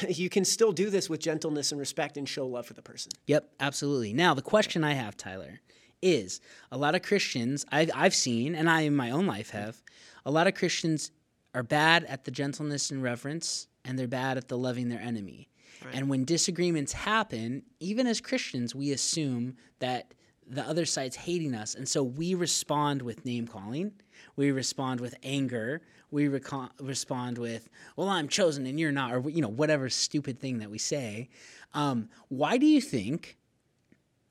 you 0.08 0.28
can 0.28 0.44
still 0.44 0.72
do 0.72 0.90
this 0.90 1.08
with 1.08 1.20
gentleness 1.20 1.72
and 1.72 1.78
respect 1.78 2.16
and 2.16 2.28
show 2.28 2.46
love 2.46 2.66
for 2.66 2.74
the 2.74 2.82
person. 2.82 3.12
Yep, 3.26 3.48
absolutely. 3.60 4.12
Now, 4.12 4.34
the 4.34 4.42
question 4.42 4.84
I 4.84 4.92
have, 4.92 5.16
Tyler, 5.16 5.60
is 6.00 6.40
a 6.70 6.76
lot 6.76 6.94
of 6.94 7.02
Christians 7.02 7.64
I've, 7.70 7.90
I've 7.94 8.14
seen, 8.14 8.54
and 8.54 8.68
I 8.68 8.82
in 8.82 8.96
my 8.96 9.10
own 9.10 9.26
life 9.26 9.48
mm-hmm. 9.48 9.58
have, 9.58 9.82
a 10.24 10.30
lot 10.30 10.46
of 10.46 10.54
Christians 10.54 11.10
are 11.54 11.62
bad 11.62 12.04
at 12.04 12.24
the 12.24 12.30
gentleness 12.30 12.90
and 12.90 13.02
reverence, 13.02 13.68
and 13.84 13.98
they're 13.98 14.08
bad 14.08 14.36
at 14.36 14.48
the 14.48 14.56
loving 14.56 14.88
their 14.88 15.00
enemy. 15.00 15.48
And 15.92 16.08
when 16.08 16.24
disagreements 16.24 16.92
happen, 16.92 17.62
even 17.80 18.06
as 18.06 18.20
Christians, 18.20 18.72
we 18.72 18.92
assume 18.92 19.56
that 19.80 20.14
the 20.46 20.62
other 20.62 20.84
side's 20.84 21.16
hating 21.16 21.54
us. 21.54 21.74
And 21.74 21.88
so 21.88 22.02
we 22.02 22.34
respond 22.34 23.02
with 23.02 23.24
name 23.24 23.46
calling, 23.46 23.92
we 24.36 24.50
respond 24.50 25.00
with 25.00 25.14
anger, 25.22 25.82
we 26.12 26.28
respond 26.28 27.38
with, 27.38 27.68
well, 27.96 28.08
I'm 28.08 28.28
chosen 28.28 28.66
and 28.66 28.78
you're 28.78 28.92
not, 28.92 29.14
or, 29.14 29.30
you 29.30 29.40
know, 29.40 29.48
whatever 29.48 29.88
stupid 29.88 30.38
thing 30.38 30.58
that 30.58 30.70
we 30.70 30.78
say. 30.78 31.30
Um, 31.74 32.10
why 32.28 32.58
do 32.58 32.66
you 32.66 32.80
think 32.80 33.38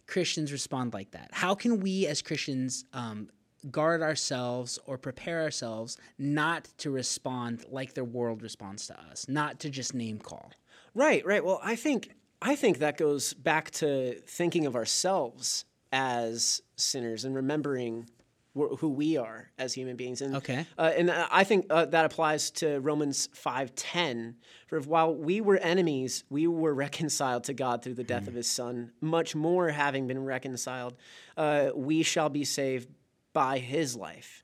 Christians 0.08 0.52
respond 0.52 0.94
like 0.94 1.12
that? 1.12 1.30
How 1.32 1.56
can 1.56 1.80
we 1.80 2.06
as 2.06 2.22
Christians 2.22 2.86
um, 2.94 3.30
guard 3.72 4.02
ourselves 4.02 4.78
or 4.86 4.98
prepare 4.98 5.42
ourselves 5.42 5.98
not 6.20 6.70
to 6.78 6.92
respond 6.92 7.66
like 7.70 7.96
the 7.96 8.04
world 8.04 8.44
responds 8.44 8.88
to 8.88 9.00
us, 9.10 9.28
not 9.28 9.60
to 9.62 9.70
just 9.70 9.96
name 9.96 10.20
call? 10.20 10.52
Right, 10.94 11.26
right. 11.26 11.44
Well, 11.44 11.60
I 11.64 11.76
think 11.76 12.12
I 12.44 12.56
think 12.56 12.80
that 12.80 12.98
goes 12.98 13.34
back 13.34 13.72
to 13.72 14.20
thinking 14.26 14.66
of 14.66 14.76
ourselves 14.76 15.66
as 15.92 16.62
sinners 16.76 17.24
and 17.24 17.36
remembering 17.36 18.10
who 18.54 18.89
we 18.89 19.16
are 19.18 19.49
as 19.58 19.74
human 19.74 19.95
beings. 19.95 20.22
And 20.22 20.36
Okay. 20.36 20.66
uh, 20.78 20.91
and 20.97 21.10
uh, 21.10 21.28
I 21.32 21.43
think 21.43 21.68
uh, 21.70 21.86
that 21.86 22.06
applies 22.06 22.52
to 22.52 22.80
Romans 22.80 23.30
five 23.34 23.74
ten. 23.76 24.36
For 24.68 24.80
while 24.82 25.16
we 25.16 25.41
were 25.41 25.58
enemies, 25.58 26.24
we 26.30 26.47
were 26.47 26.74
reconciled 26.74 27.45
to 27.45 27.54
God 27.54 27.82
through 27.84 27.93
the 27.95 28.04
death 28.04 28.28
of 28.28 28.34
His 28.34 28.49
Son. 28.49 28.91
Much 29.02 29.36
more, 29.36 29.70
having 29.70 30.08
been 30.08 30.24
reconciled, 30.24 30.95
uh, 31.38 31.70
we 31.76 32.04
shall 32.04 32.30
be 32.30 32.43
saved 32.43 32.89
by 33.34 33.60
His 33.60 33.95
life. 33.95 34.43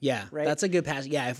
Yeah, 0.00 0.24
Right? 0.32 0.44
that's 0.44 0.64
a 0.64 0.68
good 0.68 0.84
pass. 0.84 1.06
Yeah, 1.06 1.32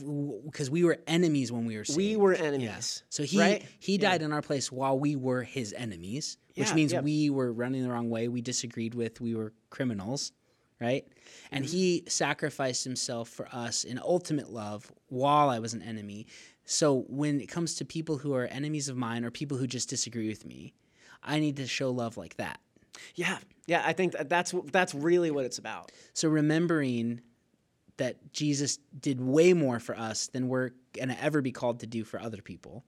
because 0.45 0.71
we 0.71 0.85
were 0.85 0.99
enemies 1.09 1.51
when 1.51 1.65
we 1.65 1.77
were 1.77 1.85
saved. 1.85 1.97
We 1.97 2.15
were 2.17 2.35
Yeah. 2.35 2.43
enemies. 2.45 3.03
So 3.09 3.25
he 3.25 3.41
right? 3.41 3.65
he 3.81 3.99
died 3.99 4.23
in 4.23 4.33
our 4.33 4.41
place 4.43 4.71
while 4.71 4.97
we 4.97 5.17
were 5.17 5.43
his 5.43 5.73
enemies, 5.73 6.37
which 6.55 6.69
Yeah, 6.69 6.75
means 6.75 6.93
yeah. 6.93 7.01
we 7.01 7.29
were 7.29 7.53
running 7.53 7.83
the 7.83 7.89
wrong 7.91 8.09
way. 8.09 8.29
We 8.29 8.41
disagreed 8.41 8.95
with. 8.95 9.21
We 9.21 9.35
were 9.35 9.53
criminals, 9.71 10.31
right? 10.83 11.07
And 11.51 11.65
Mm-hmm. 11.65 11.73
he 11.77 12.05
sacrificed 12.09 12.85
himself 12.85 13.29
for 13.29 13.47
us 13.53 13.85
in 13.85 13.99
ultimate 13.99 14.51
love 14.51 14.91
while 15.09 15.49
I 15.49 15.59
was 15.61 15.73
an 15.75 15.83
enemy. 15.83 16.27
So 16.65 17.05
when 17.09 17.41
it 17.41 17.47
comes 17.49 17.75
to 17.77 17.85
people 17.85 18.19
who 18.19 18.35
are 18.35 18.47
enemies 18.47 18.89
of 18.89 18.97
mine 18.97 19.25
or 19.25 19.31
people 19.31 19.57
who 19.59 19.67
just 19.67 19.89
disagree 19.89 20.29
with 20.29 20.45
me, 20.47 20.75
I 21.23 21.39
need 21.41 21.57
to 21.57 21.67
show 21.67 21.91
love 21.91 22.17
like 22.17 22.37
that. 22.37 22.59
Yeah, 23.15 23.39
yeah. 23.67 23.83
I 23.85 23.93
think 23.93 24.15
that's 24.29 24.55
that's 24.71 24.95
really 24.95 25.31
what 25.31 25.45
it's 25.45 25.59
about. 25.59 25.93
So 26.15 26.29
remembering 26.29 27.21
that 27.99 28.33
Jesus 28.33 28.79
did 28.99 29.21
way 29.21 29.53
more 29.53 29.79
for 29.79 29.97
us 29.97 30.29
than 30.29 30.49
we're 30.49 30.71
going 30.95 31.09
to 31.09 31.23
ever 31.23 31.43
be 31.43 31.53
called 31.53 31.81
to 31.81 31.87
do 31.87 32.05
for 32.05 32.21
other 32.21 32.43
people. 32.43 32.85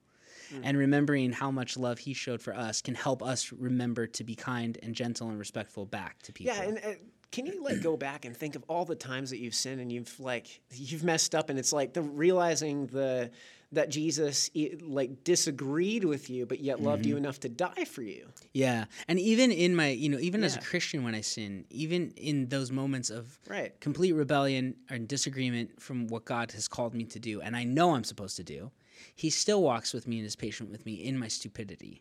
And 0.63 0.79
remembering 0.79 1.33
how 1.33 1.51
much 1.51 1.77
love 1.77 1.99
he 1.99 2.15
showed 2.15 2.41
for 2.41 2.55
us 2.55 2.81
can 2.81 2.95
help 2.95 3.25
us 3.25 3.51
remember 3.51 4.07
to 4.07 4.23
be 4.23 4.37
kind 4.37 4.79
and 4.85 4.95
gentle 4.95 5.29
and 5.29 5.37
respectful 5.37 5.85
back 5.85 6.23
to 6.23 6.33
people. 6.33 6.55
Yeah, 6.55 6.63
and 6.63 6.79
uh, 6.79 6.93
can 7.35 7.47
you 7.47 7.63
like 7.63 7.81
go 7.83 7.97
back 7.97 8.25
and 8.25 8.37
think 8.37 8.55
of 8.57 8.63
all 8.69 8.85
the 8.85 8.95
times 8.95 9.31
that 9.31 9.39
you've 9.39 9.55
sinned 9.55 9.81
and 9.81 9.91
you've 9.93 10.19
like 10.21 10.47
you've 10.73 11.05
messed 11.05 11.35
up, 11.35 11.51
and 11.51 11.59
it's 11.59 11.73
like 11.73 11.93
the 11.93 12.03
realizing 12.03 12.87
the 12.89 13.31
that 13.73 13.89
Jesus 13.91 14.51
like 14.83 15.25
disagreed 15.25 16.05
with 16.05 16.31
you, 16.31 16.47
but 16.47 16.61
yet 16.61 16.81
loved 16.81 17.03
Mm-hmm. 17.03 17.11
you 17.11 17.17
enough 17.17 17.41
to 17.41 17.49
die 17.49 17.85
for 17.85 18.03
you. 18.03 18.29
Yeah. 18.53 18.85
And 19.09 19.19
even 19.19 19.51
in 19.51 19.75
my, 19.75 19.89
you 19.89 20.09
know, 20.09 20.19
even 20.19 20.45
as 20.45 20.55
a 20.57 20.61
Christian 20.61 21.03
when 21.03 21.15
I 21.17 21.23
sin, 21.23 21.65
even 21.71 22.13
in 22.17 22.47
those 22.51 22.71
moments 22.71 23.11
of 23.11 23.37
Right. 23.49 23.73
complete 23.81 24.13
rebellion 24.13 24.77
or 24.91 24.99
disagreement 24.99 25.83
from 25.83 26.07
what 26.07 26.25
God 26.25 26.53
has 26.53 26.69
called 26.69 26.95
me 26.95 27.05
to 27.07 27.19
do, 27.19 27.41
and 27.41 27.57
I 27.57 27.65
know 27.65 27.95
I'm 27.97 28.05
supposed 28.05 28.37
to 28.37 28.45
do, 28.45 28.71
he 29.17 29.29
still 29.29 29.61
walks 29.63 29.93
with 29.93 30.07
me 30.07 30.19
and 30.19 30.27
is 30.27 30.37
patient 30.37 30.71
with 30.71 30.87
me 30.87 30.95
in 30.95 31.19
my 31.19 31.27
stupidity. 31.29 32.01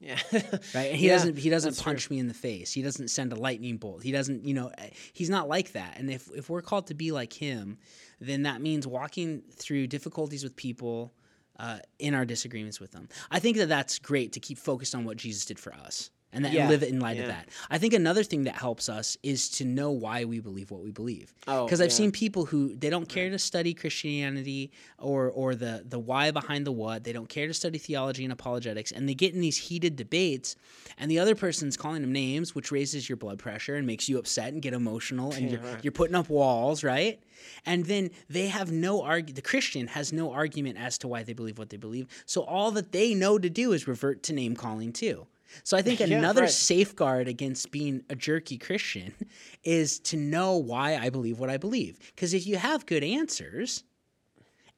Yeah, 0.00 0.18
right? 0.32 0.90
And 0.90 0.96
he 0.96 1.08
Yeah, 1.08 1.14
doesn't 1.14 1.38
he 1.38 1.50
doesn't 1.50 1.78
punch 1.78 2.08
me 2.08 2.18
in 2.18 2.28
the 2.28 2.34
face. 2.34 2.72
He 2.72 2.82
doesn't 2.82 3.08
send 3.08 3.32
a 3.32 3.36
lightning 3.36 3.78
bolt. 3.78 4.02
He 4.02 4.12
doesn't, 4.12 4.44
you 4.44 4.54
know, 4.54 4.70
eh, 4.78 4.90
he's 5.12 5.28
not 5.28 5.48
like 5.48 5.72
that. 5.72 5.98
And 5.98 6.08
if 6.10 6.28
if 6.34 6.48
we're 6.48 6.62
called 6.62 6.86
to 6.88 6.94
be 6.94 7.10
like 7.10 7.32
him, 7.32 7.78
then 8.20 8.42
that 8.44 8.60
means 8.60 8.86
walking 8.86 9.42
through 9.52 9.88
difficulties 9.88 10.44
with 10.44 10.54
people 10.54 11.12
uh, 11.58 11.78
in 11.98 12.14
our 12.14 12.24
disagreements 12.24 12.78
with 12.78 12.92
them. 12.92 13.08
I 13.30 13.40
think 13.40 13.56
that 13.56 13.68
that's 13.68 13.98
great 13.98 14.32
to 14.34 14.40
keep 14.40 14.58
focused 14.58 14.94
on 14.94 15.04
what 15.04 15.16
Jesus 15.16 15.44
did 15.44 15.58
for 15.58 15.74
us. 15.74 16.10
And, 16.30 16.44
that, 16.44 16.52
Yeah, 16.52 16.68
live 16.68 16.82
in 16.82 17.00
light 17.00 17.18
of 17.18 17.26
that. 17.28 17.48
I 17.70 17.78
think 17.78 17.94
another 17.94 18.22
thing 18.22 18.44
that 18.44 18.54
helps 18.56 18.90
us 18.90 19.16
is 19.22 19.48
to 19.50 19.64
know 19.64 19.90
why 19.90 20.24
we 20.24 20.40
believe 20.40 20.70
what 20.70 20.82
we 20.82 20.90
believe. 20.90 21.34
Oh, 21.46 21.64
Because 21.64 21.80
I've 21.80 21.88
yeah. 21.88 21.94
seen 21.94 22.12
people 22.12 22.44
who 22.44 22.76
they 22.76 22.90
don't 22.90 23.08
care 23.08 23.30
to 23.30 23.38
study 23.38 23.72
Christianity 23.74 24.70
or 24.98 25.30
or 25.30 25.54
the 25.54 25.84
the 25.88 25.98
why 25.98 26.30
behind 26.30 26.66
the 26.66 26.72
what. 26.72 27.04
They 27.04 27.12
don't 27.12 27.28
care 27.28 27.46
to 27.46 27.54
study 27.54 27.78
theology 27.78 28.24
and 28.24 28.32
apologetics, 28.32 28.92
and 28.92 29.08
they 29.08 29.14
get 29.14 29.34
in 29.34 29.40
these 29.40 29.56
heated 29.56 29.96
debates, 29.96 30.54
and 30.98 31.10
the 31.10 31.18
other 31.18 31.34
person's 31.34 31.76
calling 31.76 32.02
them 32.02 32.12
names, 32.12 32.54
which 32.54 32.70
raises 32.70 33.08
your 33.08 33.16
blood 33.16 33.38
pressure 33.38 33.76
and 33.76 33.86
makes 33.86 34.08
you 34.08 34.18
upset 34.18 34.52
and 34.52 34.60
get 34.60 34.74
emotional, 34.74 35.32
and 35.32 35.50
you're, 35.50 35.60
you're 35.82 35.92
putting 35.92 36.14
up 36.14 36.28
walls, 36.28 36.84
right? 36.84 37.20
And 37.64 37.86
then 37.86 38.10
they 38.28 38.48
have 38.48 38.70
no 38.70 39.02
argue. 39.02 39.34
The 39.34 39.42
Christian 39.42 39.86
has 39.88 40.12
no 40.12 40.32
argument 40.32 40.78
as 40.78 40.98
to 40.98 41.08
why 41.08 41.22
they 41.22 41.32
believe 41.32 41.58
what 41.58 41.70
they 41.70 41.76
believe. 41.76 42.06
So 42.26 42.42
all 42.42 42.70
that 42.72 42.92
they 42.92 43.14
know 43.14 43.38
to 43.38 43.48
do 43.48 43.72
is 43.72 43.88
revert 43.88 44.22
to 44.24 44.32
name 44.32 44.54
calling 44.56 44.92
too. 44.92 45.26
So 45.64 45.76
I 45.76 45.82
think 45.82 46.00
Yeah, 46.08 46.18
another 46.18 46.42
right. 46.42 46.50
safeguard 46.50 47.28
against 47.28 47.70
being 47.70 48.02
a 48.10 48.14
jerky 48.14 48.58
Christian 48.58 49.14
is 49.64 49.98
to 50.00 50.16
know 50.16 50.56
why 50.56 50.96
I 50.96 51.10
believe 51.10 51.38
what 51.38 51.50
I 51.50 51.56
believe. 51.56 51.98
Because 52.14 52.34
if 52.34 52.46
you 52.46 52.56
have 52.56 52.86
good 52.86 53.04
answers 53.04 53.84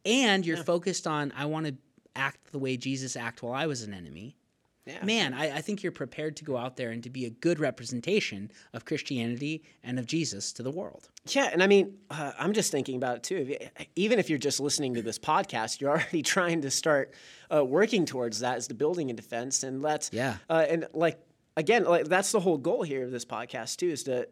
and 0.05 0.47
you're 0.47 0.57
focused 0.57 1.07
on, 1.07 1.33
I 1.37 1.47
want 1.47 1.67
to 1.67 1.75
act 2.17 2.53
the 2.53 2.59
way 2.59 2.77
Jesus 2.77 3.17
acted 3.17 3.43
while 3.45 3.55
I 3.55 3.67
was 3.67 3.83
an 3.83 3.95
enemy, 3.95 4.37
Yeah. 4.91 5.05
man, 5.05 5.35
I, 5.35 5.57
I 5.57 5.61
think 5.61 5.83
you're 5.83 5.93
prepared 5.93 6.37
to 6.37 6.45
go 6.45 6.57
out 6.57 6.77
there 6.77 6.91
and 6.91 7.03
to 7.05 7.11
be 7.11 7.25
a 7.27 7.31
good 7.31 7.59
representation 7.59 8.51
of 8.73 8.85
Christianity 8.85 9.63
and 9.83 9.99
of 9.99 10.07
Jesus 10.07 10.53
to 10.55 10.63
the 10.63 10.71
world. 10.71 11.09
Yeah, 11.29 11.51
and 11.53 11.63
I 11.63 11.67
mean, 11.67 11.99
uh, 12.11 12.33
I'm 12.39 12.53
just 12.53 12.71
thinking 12.73 12.97
about 12.97 13.17
it 13.19 13.23
too. 13.23 13.37
If 13.37 13.49
you- 13.49 13.85
even 13.97 14.19
if 14.19 14.29
you're 14.31 14.39
just 14.39 14.61
listening 14.61 14.95
to 14.95 15.03
this 15.03 15.19
podcast, 15.19 15.81
you're 15.81 15.91
already 15.97 16.23
trying 16.23 16.63
to 16.63 16.71
start 16.71 17.13
uh, 17.55 17.65
working 17.65 18.05
towards 18.07 18.41
that 18.41 18.57
as 18.57 18.69
the 18.69 18.75
building 18.75 19.11
and 19.11 19.17
defense, 19.17 19.63
and 19.63 19.83
let's 19.83 20.11
Yeah. 20.13 20.37
uh, 20.49 20.67
and 20.69 20.87
like 20.95 21.19
again, 21.57 21.85
like 21.85 22.07
that's 22.07 22.33
the 22.33 22.41
whole 22.41 22.59
goal 22.59 22.83
here 22.83 23.05
of 23.05 23.11
this 23.11 23.25
podcast 23.25 23.77
too, 23.77 23.89
is 23.89 24.05
to 24.05 24.29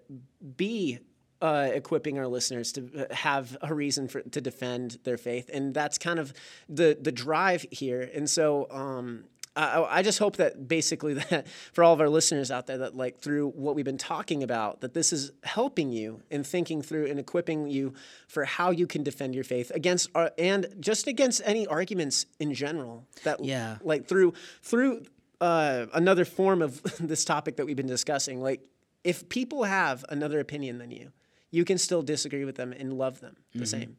be 0.57 0.99
uh, 1.41 1.71
equipping 1.73 2.19
our 2.19 2.27
listeners 2.27 2.73
to 2.73 3.07
uh, 3.11 3.15
have 3.15 3.57
a 3.63 3.73
reason 3.73 4.09
for 4.09 4.23
to 4.23 4.41
defend 4.41 4.99
their 5.05 5.17
faith, 5.17 5.49
and 5.53 5.73
that's 5.75 5.97
kind 5.99 6.19
of 6.19 6.33
the 6.69 6.99
the 7.01 7.13
drive 7.13 7.65
here. 7.71 8.09
And 8.15 8.29
so, 8.29 8.67
um, 8.71 9.25
I, 9.59 9.99
I 9.99 10.03
just 10.03 10.19
hope 10.19 10.37
that 10.37 10.69
basically 10.69 11.15
that 11.31 11.49
for 11.73 11.83
all 11.85 11.93
of 11.93 12.01
our 12.01 12.09
listeners 12.09 12.51
out 12.51 12.67
there, 12.67 12.79
that 12.79 12.95
like 12.95 13.19
through 13.21 13.51
what 13.51 13.75
we've 13.75 13.85
been 13.85 13.99
talking 13.99 14.43
about, 14.43 14.81
that 14.83 14.95
this 14.95 15.13
is 15.13 15.33
helping 15.43 15.91
you 15.93 16.23
in 16.31 16.45
thinking 16.45 16.81
through 16.83 17.07
and 17.07 17.19
equipping 17.19 17.67
you 17.69 17.93
for 18.29 18.45
how 18.45 18.71
you 18.71 18.87
can 18.87 19.03
defend 19.03 19.35
your 19.35 19.45
faith 19.45 19.71
against 19.75 20.09
uh, 20.15 20.31
and 20.39 20.67
just 20.81 21.07
against 21.07 21.43
any 21.45 21.67
arguments 21.67 22.27
in 22.39 22.55
general. 22.55 23.07
That 23.25 23.45
Yeah. 23.45 23.79
like 23.83 24.07
through 24.07 24.35
through 24.63 25.05
uh, 25.41 25.87
another 25.93 26.25
form 26.25 26.63
of 26.63 26.83
this 27.01 27.25
topic 27.25 27.57
that 27.57 27.67
we've 27.67 27.77
been 27.77 27.87
discussing. 27.87 28.41
Like 28.41 28.61
if 29.05 29.29
people 29.29 29.65
have 29.65 30.05
another 30.09 30.41
opinion 30.41 30.79
than 30.79 30.91
you, 30.91 31.13
you 31.51 31.65
can 31.65 31.79
still 31.79 32.03
disagree 32.03 32.45
with 32.45 32.57
them 32.57 32.73
and 32.73 32.93
love 32.93 33.21
them 33.21 33.37
the 33.55 33.67
same. 33.67 33.97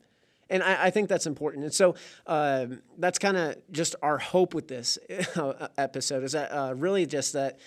And 0.49 0.63
I, 0.63 0.85
I 0.85 0.89
think 0.89 1.09
that's 1.09 1.27
important. 1.27 1.63
And 1.65 1.73
so 1.73 1.95
um, 2.27 2.81
that's 2.97 3.19
kind 3.19 3.37
of 3.37 3.55
just 3.71 3.95
our 4.01 4.17
hope 4.17 4.53
with 4.53 4.67
this 4.67 4.97
episode 5.77 6.23
is 6.23 6.31
that 6.33 6.51
uh, 6.51 6.73
really 6.75 7.05
just 7.05 7.33
that 7.33 7.59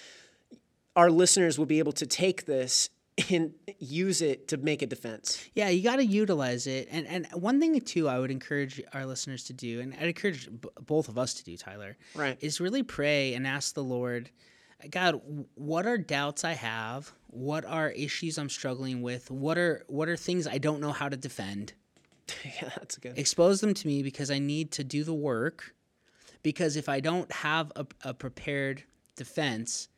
our 0.96 1.10
listeners 1.10 1.58
will 1.58 1.66
be 1.66 1.78
able 1.78 1.92
to 1.92 2.06
take 2.06 2.44
this 2.44 2.90
and 3.30 3.52
use 3.78 4.22
it 4.22 4.48
to 4.48 4.56
make 4.56 4.82
a 4.82 4.86
defense. 4.86 5.42
Yeah, 5.54 5.68
you 5.68 5.82
got 5.82 5.96
to 5.96 6.04
utilize 6.04 6.66
it. 6.66 6.88
And 6.90 7.06
and 7.06 7.26
one 7.34 7.60
thing 7.60 7.78
too, 7.80 8.08
I 8.08 8.18
would 8.18 8.30
encourage 8.30 8.82
our 8.92 9.04
listeners 9.06 9.44
to 9.44 9.52
do, 9.52 9.80
and 9.80 9.94
I'd 9.94 10.08
encourage 10.08 10.48
b- 10.48 10.68
both 10.80 11.08
of 11.08 11.18
us 11.18 11.34
to 11.34 11.44
do, 11.44 11.56
Tyler, 11.56 11.96
Right. 12.14 12.38
is 12.40 12.60
really 12.60 12.82
pray 12.82 13.34
and 13.34 13.46
ask 13.46 13.74
the 13.74 13.84
Lord. 13.84 14.30
God, 14.90 15.20
what 15.54 15.86
are 15.86 15.96
doubts 15.98 16.42
I 16.42 16.54
have? 16.54 17.12
What 17.28 17.64
are 17.64 17.90
issues 17.90 18.36
I'm 18.38 18.48
struggling 18.48 19.00
with? 19.02 19.30
What 19.30 19.56
are 19.58 19.84
what 19.88 20.08
are 20.08 20.16
things 20.16 20.46
I 20.46 20.58
don't 20.58 20.80
know 20.80 20.92
how 20.92 21.08
to 21.08 21.16
defend? 21.16 21.74
yeah, 22.44 22.70
that's 22.76 22.98
good. 22.98 23.18
Expose 23.18 23.60
them 23.60 23.74
to 23.74 23.86
me 23.86 24.02
because 24.02 24.30
I 24.30 24.38
need 24.38 24.70
to 24.72 24.84
do 24.84 25.04
the 25.04 25.14
work. 25.14 25.74
Because 26.42 26.76
if 26.76 26.88
I 26.88 27.00
don't 27.00 27.30
have 27.30 27.70
a, 27.76 27.86
a 28.04 28.14
prepared 28.14 28.82
defense, 29.16 29.88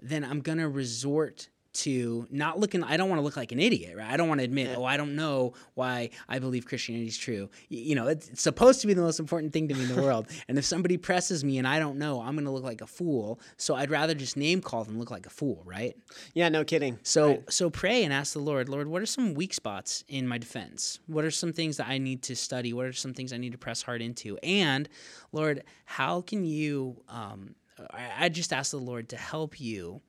then 0.00 0.24
I'm 0.24 0.40
gonna 0.40 0.68
resort 0.68 1.48
to 1.72 2.26
not 2.30 2.58
looking 2.58 2.82
i 2.84 2.96
don't 2.96 3.08
want 3.08 3.18
to 3.18 3.24
look 3.24 3.36
like 3.36 3.52
an 3.52 3.60
idiot 3.60 3.96
right? 3.96 4.10
I 4.10 4.16
don't 4.16 4.28
want 4.28 4.40
to 4.40 4.44
admit 4.44 4.68
yeah. 4.68 4.76
oh 4.76 4.84
i 4.84 4.96
don't 4.96 5.14
know 5.14 5.54
why 5.74 6.10
i 6.28 6.38
believe 6.38 6.66
christianity 6.66 7.06
is 7.06 7.16
true. 7.16 7.48
You 7.68 7.94
know 7.94 8.08
it's, 8.08 8.28
it's, 8.28 8.42
supposed 8.42 8.80
to 8.80 8.86
be 8.86 8.94
the 8.94 9.02
most 9.02 9.20
important 9.20 9.52
thing 9.52 9.68
to 9.68 9.74
me 9.74 9.82
in 9.82 9.94
the 9.94 10.02
world. 10.02 10.26
And 10.48 10.58
if 10.58 10.64
somebody 10.64 10.96
presses 10.96 11.44
me 11.44 11.58
and 11.58 11.68
i 11.68 11.78
don't 11.78 11.98
know 11.98 12.20
i'm 12.20 12.34
going 12.34 12.44
to 12.44 12.50
look 12.50 12.64
like 12.64 12.80
a 12.80 12.86
fool. 12.86 13.40
So 13.56 13.74
i'd 13.74 13.90
rather 13.90 14.14
just 14.14 14.36
name 14.36 14.60
call 14.60 14.84
than 14.84 14.98
look 14.98 15.10
like 15.10 15.26
a 15.26 15.30
fool 15.30 15.62
right? 15.64 15.96
Yeah 16.34 16.48
no 16.48 16.64
kidding. 16.64 16.98
So 17.02 17.28
right. 17.28 17.52
so 17.52 17.70
pray 17.70 18.04
and 18.04 18.12
ask 18.12 18.32
the 18.32 18.40
lord 18.40 18.68
lord 18.68 18.88
what 18.88 19.02
are 19.02 19.06
some 19.06 19.34
weak 19.34 19.54
spots 19.54 20.04
in 20.08 20.26
my 20.26 20.38
defense? 20.38 20.98
What 21.06 21.24
are 21.24 21.30
some 21.30 21.52
things 21.52 21.76
that 21.76 21.88
i 21.88 21.98
need 21.98 22.22
to 22.22 22.36
study? 22.36 22.72
What 22.72 22.86
are 22.86 22.92
some 22.92 23.14
things 23.14 23.32
i 23.32 23.36
need 23.36 23.52
to 23.52 23.58
press 23.58 23.82
hard 23.82 24.02
into? 24.02 24.38
And 24.38 24.88
lord 25.32 25.62
how 25.84 26.22
can 26.22 26.44
you 26.44 27.02
um, 27.08 27.54
I, 27.92 28.24
I 28.24 28.28
just 28.28 28.52
ask 28.52 28.72
the 28.72 28.78
lord 28.78 29.08
to 29.10 29.16
help 29.16 29.60
you 29.60 30.00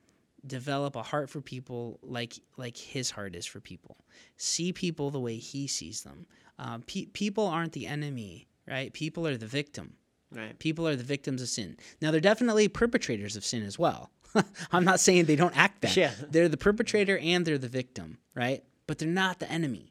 develop 0.46 0.96
a 0.96 1.04
heart 1.04 1.30
for 1.30 1.42
people 1.42 2.00
like 2.02 2.40
like 2.58 2.78
his 2.78 3.12
heart 3.12 3.36
is 3.36 3.46
for 3.46 3.60
people. 3.60 3.98
See 4.38 4.74
people 4.74 5.12
the 5.12 5.20
way 5.20 5.38
he 5.38 5.68
sees 5.68 6.04
them. 6.04 6.26
Uh, 6.58 6.80
pe- 6.86 7.06
people 7.06 7.48
aren't 7.48 7.74
the 7.74 7.88
enemy, 7.88 8.48
right? 8.68 8.92
People 8.94 9.28
are 9.28 9.38
the 9.38 9.48
victim. 9.48 9.94
Right. 10.34 10.58
People 10.60 10.88
are 10.88 10.96
the 10.96 11.04
victims 11.04 11.42
of 11.42 11.50
sin. 11.50 11.78
Now 12.02 12.12
they're 12.12 12.22
definitely 12.22 12.68
perpetrators 12.70 13.36
of 13.36 13.44
sin 13.44 13.64
as 13.64 13.78
well. 13.78 14.12
I'm 14.72 14.86
not 14.86 15.00
saying 15.02 15.26
they 15.26 15.36
don't 15.36 15.58
act 15.58 15.82
bad. 15.82 15.98
Yeah. 15.98 16.14
They're 16.30 16.48
the 16.48 16.58
perpetrator 16.58 17.18
and 17.18 17.46
they're 17.46 17.58
the 17.58 17.68
victim, 17.68 18.18
right? 18.34 18.64
But 18.88 18.98
they're 18.98 19.10
not 19.10 19.40
the 19.40 19.52
enemy. 19.52 19.91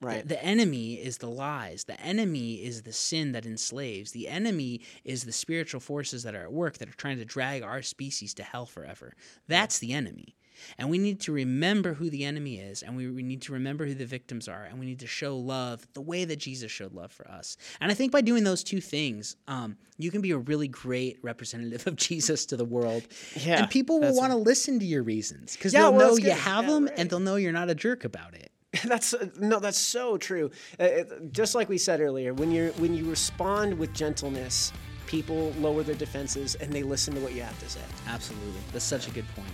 Right. 0.00 0.22
The, 0.22 0.34
the, 0.34 0.44
enemy 0.44 0.94
is 0.94 1.18
the 1.18 1.28
lies. 1.28 1.84
The 1.84 2.00
enemy 2.00 2.54
is 2.54 2.82
the 2.82 2.92
sin 2.92 3.32
that 3.32 3.44
enslaves. 3.44 4.12
The 4.12 4.28
enemy 4.28 4.82
is 5.04 5.24
the 5.24 5.32
spiritual 5.32 5.80
forces 5.80 6.22
that 6.22 6.36
are 6.36 6.44
at 6.44 6.52
work 6.52 6.78
that 6.78 6.88
are 6.88 6.96
trying 6.96 7.18
to 7.18 7.24
drag 7.24 7.62
our 7.62 7.82
species 7.82 8.32
to 8.34 8.44
hell 8.44 8.64
forever. 8.64 9.14
That's 9.48 9.80
the 9.80 9.92
enemy. 9.92 10.36
And 10.76 10.90
we 10.90 10.98
need 10.98 11.20
to 11.20 11.32
remember 11.32 11.94
who 11.94 12.10
the 12.10 12.24
enemy 12.24 12.58
is, 12.58 12.82
and 12.82 12.96
we, 12.96 13.08
we 13.10 13.22
need 13.22 13.42
to 13.42 13.52
remember 13.52 13.86
who 13.86 13.94
the 13.94 14.06
victims 14.06 14.48
are, 14.48 14.64
and 14.64 14.78
we 14.78 14.86
need 14.86 15.00
to 15.00 15.06
show 15.06 15.36
love 15.36 15.86
the 15.94 16.00
way 16.00 16.24
that 16.24 16.36
Jesus 16.36 16.70
showed 16.70 16.94
love 16.94 17.12
for 17.12 17.28
us. 17.30 17.56
And 17.80 17.90
I 17.90 17.94
think 17.94 18.12
by 18.12 18.20
doing 18.20 18.44
those 18.44 18.64
two 18.64 18.80
things, 18.80 19.36
um, 19.46 19.76
you 19.98 20.10
can 20.10 20.20
be 20.20 20.32
a 20.32 20.38
really 20.38 20.68
great 20.68 21.18
representative 21.22 21.86
of 21.86 21.96
Jesus 22.08 22.46
to 22.46 22.56
the 22.56 22.64
world. 22.64 23.04
Yeah, 23.36 23.60
and 23.60 23.70
people 23.70 24.00
will 24.00 24.16
want 24.16 24.32
to 24.32 24.38
listen 24.38 24.78
to 24.80 24.84
your 24.84 25.02
reasons 25.02 25.56
because 25.56 25.72
yeah, 25.72 25.82
they'll 25.82 25.94
well, 25.94 26.10
know 26.10 26.16
you 26.16 26.30
have 26.30 26.64
yeah, 26.64 26.70
them, 26.70 26.84
right. 26.86 26.94
and 26.96 27.10
they'll 27.10 27.20
know 27.20 27.36
you're 27.36 27.52
not 27.52 27.70
a 27.70 27.74
jerk 27.74 28.04
about 28.04 28.34
it. 28.34 28.52
That's 28.84 29.14
no, 29.38 29.60
that's 29.60 29.78
so 29.78 30.18
true. 30.18 30.50
Uh, 30.78 30.88
just 31.30 31.54
like 31.54 31.70
we 31.70 31.78
said 31.78 32.02
earlier, 32.02 32.34
when 32.34 32.50
you 32.50 32.68
when 32.76 32.94
you 32.94 33.08
respond 33.08 33.78
with 33.78 33.94
gentleness, 33.94 34.74
people 35.06 35.54
lower 35.58 35.82
their 35.82 35.94
defenses 35.94 36.54
and 36.56 36.70
they 36.70 36.82
listen 36.82 37.14
to 37.14 37.20
what 37.20 37.32
you 37.32 37.40
have 37.40 37.58
to 37.60 37.70
say. 37.70 37.80
Absolutely, 38.06 38.60
that's 38.72 38.84
such 38.84 39.08
a 39.08 39.10
good 39.10 39.26
point. 39.34 39.48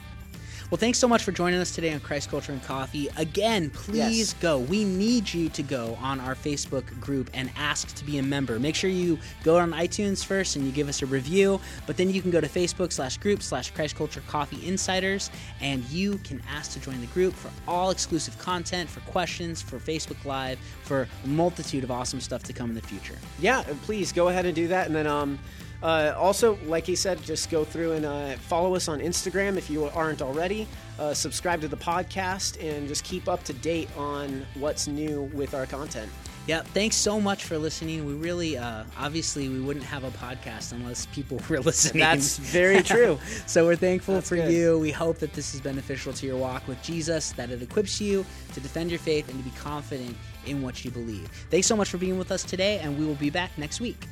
Well, 0.70 0.78
thanks 0.78 0.98
so 0.98 1.06
much 1.06 1.22
for 1.22 1.30
joining 1.30 1.60
us 1.60 1.74
today 1.74 1.92
on 1.92 2.00
Christ 2.00 2.30
Culture 2.30 2.50
and 2.50 2.62
Coffee. 2.62 3.08
Again, 3.18 3.68
please 3.68 4.18
yes. 4.18 4.32
go. 4.34 4.58
We 4.58 4.84
need 4.84 5.32
you 5.32 5.50
to 5.50 5.62
go 5.62 5.96
on 6.00 6.20
our 6.20 6.34
Facebook 6.34 6.98
group 6.98 7.28
and 7.34 7.50
ask 7.56 7.94
to 7.96 8.04
be 8.04 8.16
a 8.16 8.22
member. 8.22 8.58
Make 8.58 8.74
sure 8.74 8.88
you 8.88 9.18
go 9.42 9.58
on 9.58 9.72
iTunes 9.72 10.24
first 10.24 10.56
and 10.56 10.64
you 10.64 10.72
give 10.72 10.88
us 10.88 11.02
a 11.02 11.06
review, 11.06 11.60
but 11.86 11.98
then 11.98 12.08
you 12.08 12.22
can 12.22 12.30
go 12.30 12.40
to 12.40 12.48
Facebook 12.48 12.92
slash 12.92 13.18
group 13.18 13.42
slash 13.42 13.72
Christ 13.72 13.94
Culture 13.94 14.22
Coffee 14.26 14.66
Insiders 14.66 15.30
and 15.60 15.84
you 15.90 16.16
can 16.18 16.42
ask 16.50 16.72
to 16.72 16.80
join 16.80 16.98
the 17.02 17.08
group 17.08 17.34
for 17.34 17.50
all 17.68 17.90
exclusive 17.90 18.36
content, 18.38 18.88
for 18.88 19.00
questions, 19.00 19.60
for 19.60 19.78
Facebook 19.78 20.24
Live, 20.24 20.58
for 20.82 21.06
a 21.24 21.28
multitude 21.28 21.84
of 21.84 21.90
awesome 21.90 22.20
stuff 22.20 22.42
to 22.42 22.54
come 22.54 22.70
in 22.70 22.74
the 22.74 22.82
future. 22.82 23.18
Yeah, 23.38 23.62
please 23.82 24.12
go 24.12 24.28
ahead 24.28 24.46
and 24.46 24.54
do 24.54 24.66
that. 24.68 24.86
And 24.86 24.96
then, 24.96 25.06
um, 25.06 25.38
uh, 25.84 26.14
also, 26.16 26.58
like 26.64 26.86
he 26.86 26.96
said, 26.96 27.22
just 27.22 27.50
go 27.50 27.62
through 27.62 27.92
and 27.92 28.06
uh, 28.06 28.36
follow 28.36 28.74
us 28.74 28.88
on 28.88 29.00
Instagram 29.00 29.58
if 29.58 29.68
you 29.68 29.84
aren't 29.84 30.22
already. 30.22 30.66
Uh, 30.98 31.12
subscribe 31.12 31.60
to 31.60 31.68
the 31.68 31.76
podcast 31.76 32.58
and 32.64 32.88
just 32.88 33.04
keep 33.04 33.28
up 33.28 33.42
to 33.44 33.52
date 33.52 33.90
on 33.94 34.46
what's 34.54 34.86
new 34.86 35.24
with 35.34 35.52
our 35.52 35.66
content. 35.66 36.10
Yeah, 36.46 36.62
thanks 36.62 36.96
so 36.96 37.20
much 37.20 37.44
for 37.44 37.58
listening. 37.58 38.06
We 38.06 38.14
really, 38.14 38.56
uh, 38.56 38.84
obviously, 38.98 39.50
we 39.50 39.60
wouldn't 39.60 39.84
have 39.84 40.04
a 40.04 40.10
podcast 40.12 40.72
unless 40.72 41.04
people 41.06 41.38
were 41.50 41.60
listening. 41.60 42.00
That's 42.00 42.38
very 42.38 42.82
true. 42.82 43.18
so 43.46 43.66
we're 43.66 43.76
thankful 43.76 44.14
That's 44.14 44.30
for 44.30 44.36
good. 44.36 44.52
you. 44.52 44.78
We 44.78 44.90
hope 44.90 45.18
that 45.18 45.34
this 45.34 45.54
is 45.54 45.60
beneficial 45.60 46.14
to 46.14 46.26
your 46.26 46.36
walk 46.38 46.66
with 46.66 46.82
Jesus, 46.82 47.32
that 47.32 47.50
it 47.50 47.60
equips 47.60 48.00
you 48.00 48.24
to 48.54 48.60
defend 48.60 48.90
your 48.90 49.00
faith 49.00 49.28
and 49.28 49.36
to 49.36 49.44
be 49.44 49.54
confident 49.56 50.16
in 50.46 50.62
what 50.62 50.82
you 50.82 50.90
believe. 50.90 51.28
Thanks 51.50 51.66
so 51.66 51.76
much 51.76 51.90
for 51.90 51.98
being 51.98 52.16
with 52.16 52.32
us 52.32 52.42
today, 52.42 52.78
and 52.78 52.98
we 52.98 53.04
will 53.04 53.16
be 53.16 53.28
back 53.28 53.50
next 53.58 53.82
week. 53.82 54.06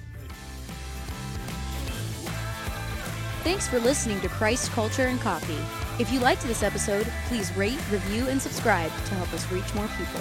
Thanks 3.42 3.66
for 3.66 3.80
listening 3.80 4.20
to 4.20 4.28
Christ 4.28 4.70
Culture 4.70 5.08
and 5.08 5.20
Coffee. 5.20 5.58
If 6.00 6.12
you 6.12 6.20
liked 6.20 6.42
this 6.42 6.62
episode, 6.62 7.08
please 7.26 7.52
rate, 7.56 7.80
review, 7.90 8.28
and 8.28 8.40
subscribe 8.40 8.92
to 9.06 9.14
help 9.16 9.32
us 9.34 9.50
reach 9.50 9.74
more 9.74 9.88
people. 9.98 10.20